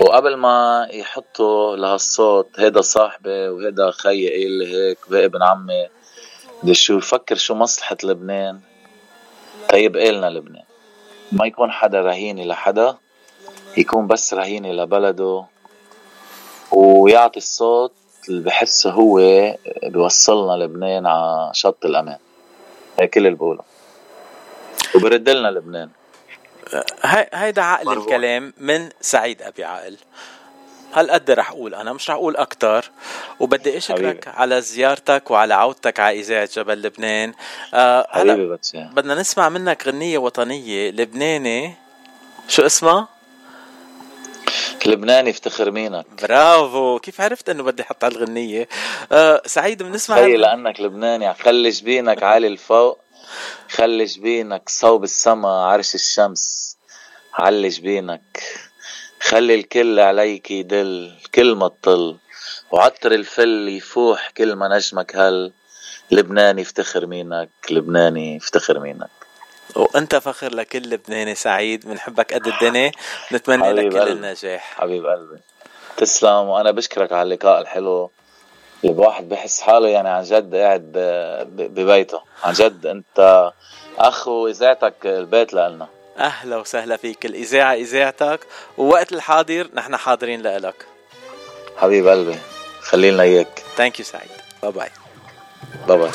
وقبل 0.00 0.36
ما 0.36 0.88
يحطوا 0.90 1.76
لهالصوت 1.76 2.48
هيدا 2.58 2.80
صاحبي 2.80 3.48
وهيدا 3.48 3.90
خيي 3.90 4.30
قايل 4.30 4.50
لي 4.50 4.74
هيك 4.74 4.98
ابن 5.12 5.42
عمي 5.42 5.88
بدي 6.62 6.74
شو 6.74 6.98
يفكر 6.98 7.36
شو 7.36 7.54
مصلحة 7.54 7.96
لبنان. 8.02 8.60
طيب 9.72 9.96
إلنا 9.96 10.26
لبنان. 10.26 10.64
ما 11.32 11.46
يكون 11.46 11.70
حدا 11.70 12.00
رهيني 12.00 12.44
لحدا 12.44 12.96
يكون 13.76 14.06
بس 14.06 14.34
رهيني 14.34 14.72
لبلده 14.72 15.44
ويعطي 16.72 17.36
الصوت 17.36 17.92
اللي 18.28 18.42
بحسه 18.42 18.90
هو 18.90 19.16
بيوصلنا 19.82 20.64
لبنان 20.64 21.06
على 21.06 21.50
شط 21.54 21.84
الأمان. 21.84 22.18
هيك 23.00 23.14
كل 23.14 23.26
اللي 23.26 23.36
بقوله. 23.38 23.62
وبرد 24.94 25.28
لنا 25.28 25.48
لبنان. 25.48 25.90
هاي 27.02 27.28
هيدا 27.32 27.62
عقل 27.62 27.86
مرغوب. 27.86 28.04
الكلام 28.04 28.52
من 28.58 28.88
سعيد 29.00 29.42
أبي 29.42 29.64
عقل 29.64 29.96
هالقد 30.92 31.30
رح 31.30 31.50
أقول؟ 31.50 31.74
أنا 31.74 31.92
مش 31.92 32.10
رح 32.10 32.16
أقول 32.16 32.36
أكتر. 32.36 32.90
وبدي 33.40 33.76
اشكرك 33.76 33.98
حبيبي. 33.98 34.20
على 34.26 34.60
زيارتك 34.60 35.30
وعلى 35.30 35.54
عودتك 35.54 36.00
على 36.00 36.20
إذاعة 36.20 36.48
جبل 36.56 36.82
لبنان. 36.82 37.34
آه 37.74 38.06
هلا 38.10 38.58
بدنا 38.74 39.14
نسمع 39.14 39.48
منك 39.48 39.86
غنية 39.86 40.18
وطنية 40.18 40.90
لبناني. 40.90 41.74
شو 42.48 42.66
اسمها؟ 42.66 43.08
لبنان 44.86 45.26
يفتخر 45.26 45.70
مينك. 45.70 46.06
برافو. 46.22 46.98
كيف 46.98 47.20
عرفت 47.20 47.48
إنه 47.48 47.62
بدي 47.62 47.82
أحط 47.82 48.04
هالغنيه 48.04 48.68
آه 49.12 49.42
سعيد 49.46 49.82
بنسمع 49.82 50.16
هي 50.16 50.36
لأنك 50.36 50.80
لبناني. 50.80 51.34
خلي 51.34 51.70
جبينك 51.70 52.22
عالي 52.22 52.46
الفوق. 52.46 52.98
خلي 53.70 54.04
جبينك 54.04 54.68
صوب 54.68 55.04
السما 55.04 55.64
عرش 55.64 55.94
الشمس. 55.94 56.76
علي 57.34 57.68
جبينك 57.68 58.42
خلي 59.22 59.54
الكل 59.54 60.00
عليك 60.00 60.50
يدل 60.50 61.12
كل 61.34 61.54
ما 61.54 61.68
تطل 61.68 62.16
وعطر 62.70 63.12
الفل 63.12 63.68
يفوح 63.68 64.30
كل 64.30 64.52
ما 64.52 64.68
نجمك 64.68 65.16
هل. 65.16 65.52
لبناني 66.10 66.62
يفتخر 66.62 67.06
مينك 67.06 67.48
لبناني 67.70 68.36
يفتخر 68.36 68.78
مينك. 68.78 69.08
وانت 69.76 70.14
فخر 70.16 70.54
لكل 70.54 70.78
لبناني 70.90 71.34
سعيد 71.34 71.88
بنحبك 71.88 72.34
قد 72.34 72.46
الدنيا 72.46 72.92
نتمنى 73.32 73.72
لك 73.72 73.92
كل 73.92 73.98
قلبي. 73.98 74.12
النجاح. 74.12 74.74
حبيب 74.76 75.06
قلبي. 75.06 75.38
تسلم 75.96 76.30
وأنا 76.48 76.70
بشكرك 76.70 77.12
على 77.12 77.22
اللقاء 77.22 77.60
الحلو. 77.60 78.10
اللي 78.84 78.92
الواحد 78.94 79.28
بحس 79.28 79.60
حاله 79.60 79.88
يعني 79.88 80.08
عن 80.08 80.22
جد 80.22 80.54
قاعد 80.54 80.80
ب- 80.80 81.74
ببيته. 81.74 82.20
عن 82.44 82.52
جد 82.52 82.86
أنت 82.86 83.50
اخ 83.98 84.28
واذاعتك 84.28 84.94
البيت 85.06 85.54
لنا. 85.54 85.88
أهلا 86.18 86.56
وسهلا 86.56 86.96
فيك. 86.96 87.26
الإذاعة 87.26 87.74
إذاعتك 87.74 88.40
ووقت 88.78 89.12
الحاضر 89.12 89.68
نحن 89.74 89.96
حاضرين 89.96 90.42
لك. 90.42 90.86
حبيب 91.76 92.08
قلبي 92.08 92.38
خلي 92.80 93.10
لنا 93.10 93.22
إياك. 93.22 93.62
thank 93.76 93.98
you 93.98 94.04
سعيد. 94.04 94.30
bye 94.62 94.72
bye 94.72 94.88
bye 95.88 95.98
bye 95.98 96.10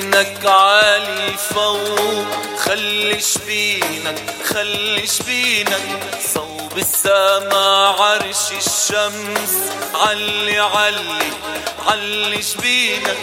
خلي 0.00 0.08
جبينك 0.08 0.46
عالي 0.46 1.36
فوق. 1.54 2.26
خلي 2.58 3.20
جبينك 3.20 4.22
خلي 4.44 5.06
جبينك 5.06 6.18
صوب 6.34 6.78
السما 6.78 7.94
عرش 7.98 8.52
الشمس. 8.66 9.54
علي 9.94 10.58
علي 10.58 11.32
علي 11.86 12.42
شبينك 12.42 13.18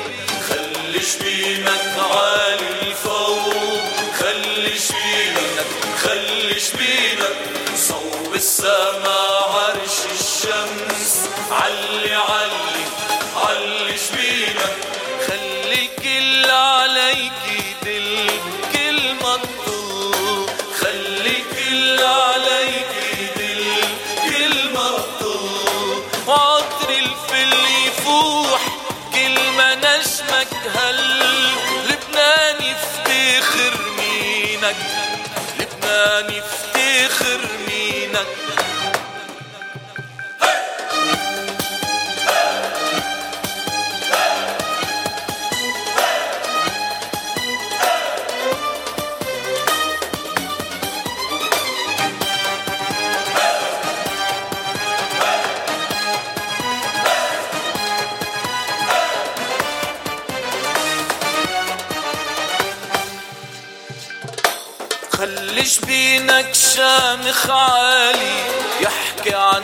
خلي 0.50 1.02
شبينك 1.02 1.96
عالي 1.98 2.94
فوق. 3.04 3.82
خلي 4.20 4.80
شبينك 4.80 5.68
خلي 6.04 6.60
شبينك 6.60 7.38
صوب 7.76 8.34
السما 8.36 9.20
عرش 9.54 9.98
الشمس. 10.20 11.30
علي 11.52 12.16
علي. 12.16 12.77
عالي 67.50 68.40
يحكي 68.82 69.34
عن 69.36 69.64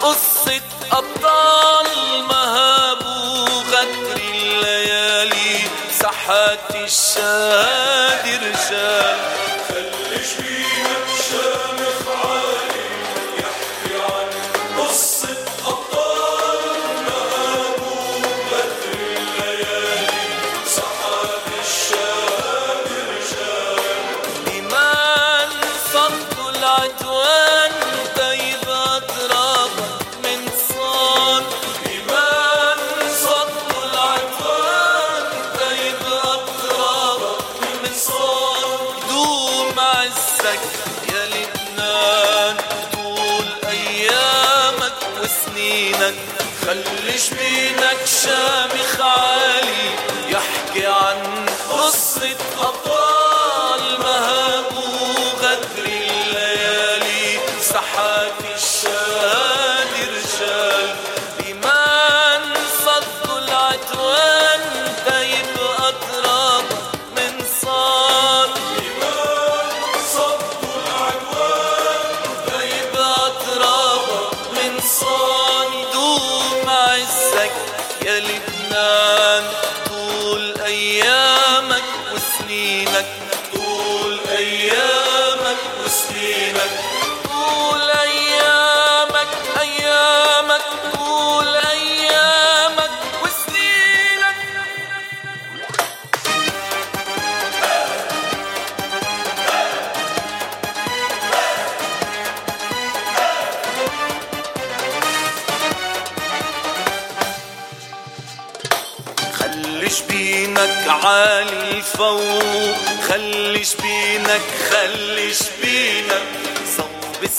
قصة 0.00 0.60
أبطال 0.92 1.86
مهاب 2.28 2.98
وغدر 3.06 4.16
الليالي 4.16 5.60
ساحات 6.00 6.74
الشهادة 6.74 7.65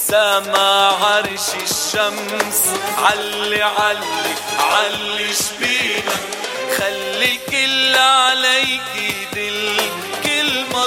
السما 0.07 0.87
عرش 1.03 1.47
الشمس. 1.63 2.63
علي 2.97 3.63
علي 3.63 4.35
علي 4.59 5.33
شبينك 5.33 6.19
خلي 6.77 7.31
الكل 7.35 7.95
عليك 7.95 8.81
يدل 8.95 9.77
كل 10.23 10.63
ما 10.73 10.83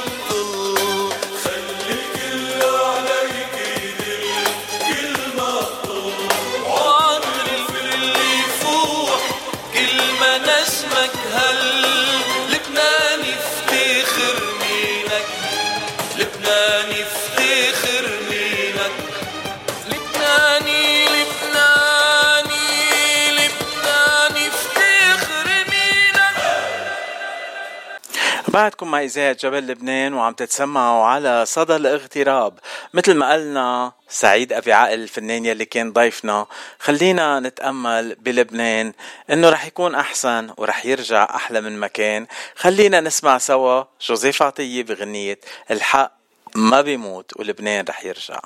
بعدكم 28.52 28.90
مع 28.90 29.02
إذاعة 29.02 29.32
جبل 29.32 29.66
لبنان 29.66 30.14
وعم 30.14 30.32
تتسمعوا 30.32 31.04
على 31.04 31.46
صدى 31.46 31.76
الاغتراب. 31.76 32.58
مثل 32.94 33.14
ما 33.14 33.32
قلنا 33.32 33.92
سعيد 34.08 34.52
أبي 34.52 34.72
عقل 34.72 34.94
الفنان 34.94 35.44
يلي 35.46 35.64
كان 35.64 35.92
ضيفنا. 35.92 36.46
خلينا 36.78 37.40
نتأمل 37.40 38.14
بلبنان 38.14 38.92
إنه 39.30 39.48
رح 39.48 39.66
يكون 39.66 39.94
أحسن 39.94 40.50
ورح 40.56 40.86
يرجع 40.86 41.24
أحلى 41.34 41.60
من 41.60 41.80
مكان. 41.80 42.26
خلينا 42.56 43.00
نسمع 43.00 43.38
سوا 43.38 43.84
جوزيف 44.00 44.42
عطية 44.42 44.82
بغنية 44.82 45.38
الحق 45.70 46.12
ما 46.54 46.80
بيموت 46.80 47.32
ولبنان 47.36 47.84
رح 47.88 48.04
يرجع. 48.04 48.40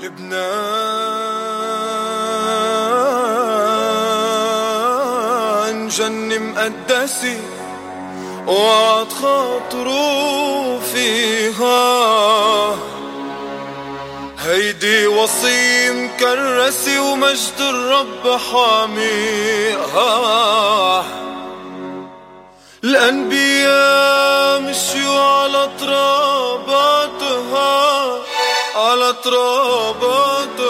لبنان. 0.00 1.47
جنة 5.88 6.38
مقدسة 6.38 7.40
وعد 8.46 9.12
خاطروا 9.22 10.80
فيها. 10.80 11.78
هيدي 14.38 15.06
وصية 15.06 15.90
مكرسة 15.90 17.00
ومجد 17.00 17.60
الرب 17.60 18.38
حاميها. 18.52 19.38
الأنبياء 22.84 24.60
مشيوا 24.60 25.20
على 25.20 25.68
تراباتها 25.80 27.18
على 28.76 29.14
تراباتها 29.24 30.68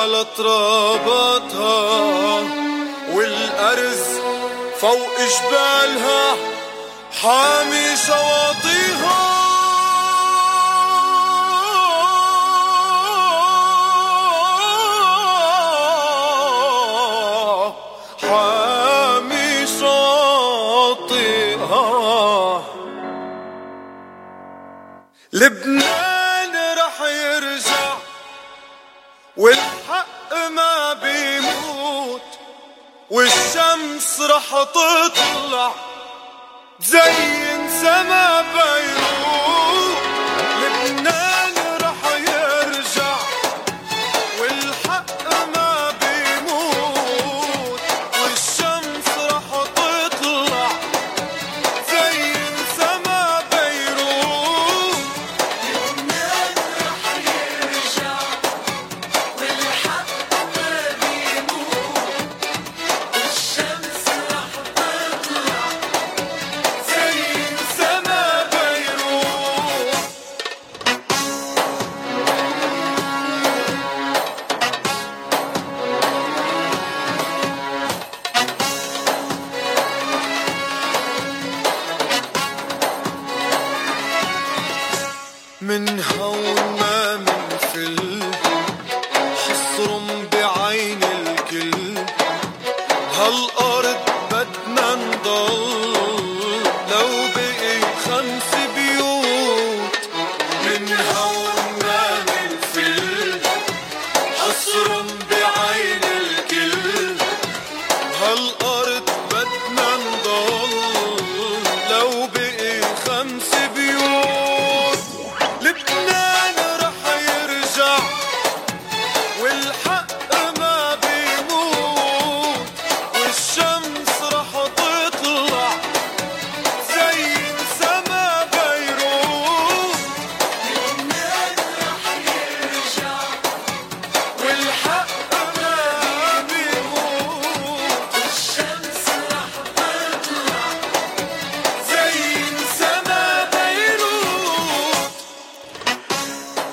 على 0.00 0.24
تراباتها 0.36 1.76
والأرز 3.12 4.05
فوق 4.80 5.16
جبالها 5.20 6.36
حامي 7.22 7.96
شواطئها 7.96 9.36
حامي 18.22 19.66
شاطئها 20.86 21.76
لبنان 25.32 26.54
رح 26.78 27.00
يرجع 27.00 27.94
والحق 29.36 30.34
ما 30.50 30.92
بيموت 30.92 31.45
والشمس 33.10 34.20
رح 34.20 34.62
تطلع 34.62 35.72
تزين 36.80 37.70
سما 37.82 38.42
بيروت. 38.42 39.85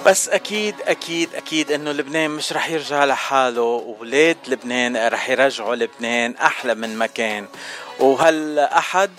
بس 0.06 0.30
أكيد 0.30 0.76
أكيد 0.82 1.36
أكيد 1.36 1.72
إنه 1.72 1.92
لبنان 1.92 2.32
مش 2.32 2.54
رح 2.54 2.70
يرجع 2.70 3.06
لحاله 3.06 3.62
وولاد 3.62 4.38
لبنان 4.48 5.08
رح 5.08 5.30
يرجعوا 5.30 5.76
لبنان 5.76 6.36
أحلى 6.36 6.76
من 6.76 6.98
ما 6.98 7.06
كان. 7.06 7.48
وهالاحد 8.00 9.12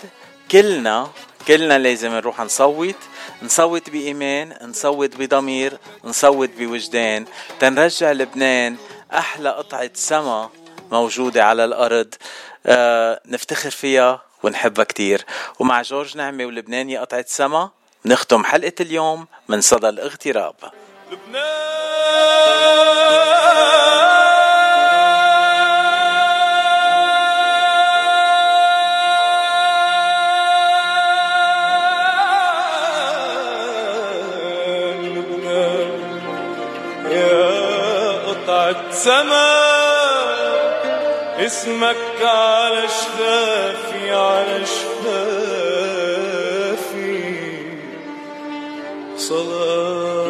كلنا 0.51 1.09
كلنا 1.47 1.77
لازم 1.77 2.11
نروح 2.11 2.41
نصوت 2.41 2.95
نصوت 3.43 3.89
بإيمان 3.89 4.57
نصوت 4.61 5.15
بضمير 5.15 5.77
نصوت 6.03 6.49
بوجدان. 6.57 7.25
تنرجع 7.59 8.11
لبنان 8.11 8.75
أحلى 9.13 9.49
قطعة 9.49 9.91
سما 9.93 10.49
موجودة 10.91 11.45
على 11.45 11.65
الأرض. 11.65 12.15
آه 12.65 13.21
نفتخر 13.25 13.69
فيها 13.69 14.21
ونحبها 14.43 14.85
كتير. 14.85 15.25
ومع 15.59 15.81
جورج 15.81 16.17
نعمة 16.17 16.45
ولبناني 16.45 16.97
قطعة 16.97 17.25
سما. 17.27 17.69
نختم 18.05 18.43
حلقة 18.43 18.73
اليوم 18.79 19.27
من 19.47 19.61
صدى 19.61 19.89
الاغتراب. 19.89 20.55
يا 37.09 38.11
قطعة 38.27 38.91
سما 38.91 39.55
اسمك 41.45 41.95
على 42.21 42.87
شفافي 42.87 44.11
على 44.11 44.65
شفافي 44.65 44.94
صلاة 49.24 50.23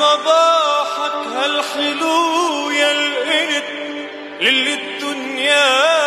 صباحك 0.00 1.26
هالحلو 1.36 2.70
يا 2.70 2.92
القرد 2.92 3.64
للي 4.40 4.74
الدنيا 4.74 5.99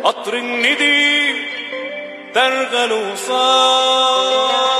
قطر 0.04 0.34
الندي 0.34 1.46
ترغل 2.34 2.92
وصاح 2.92 4.75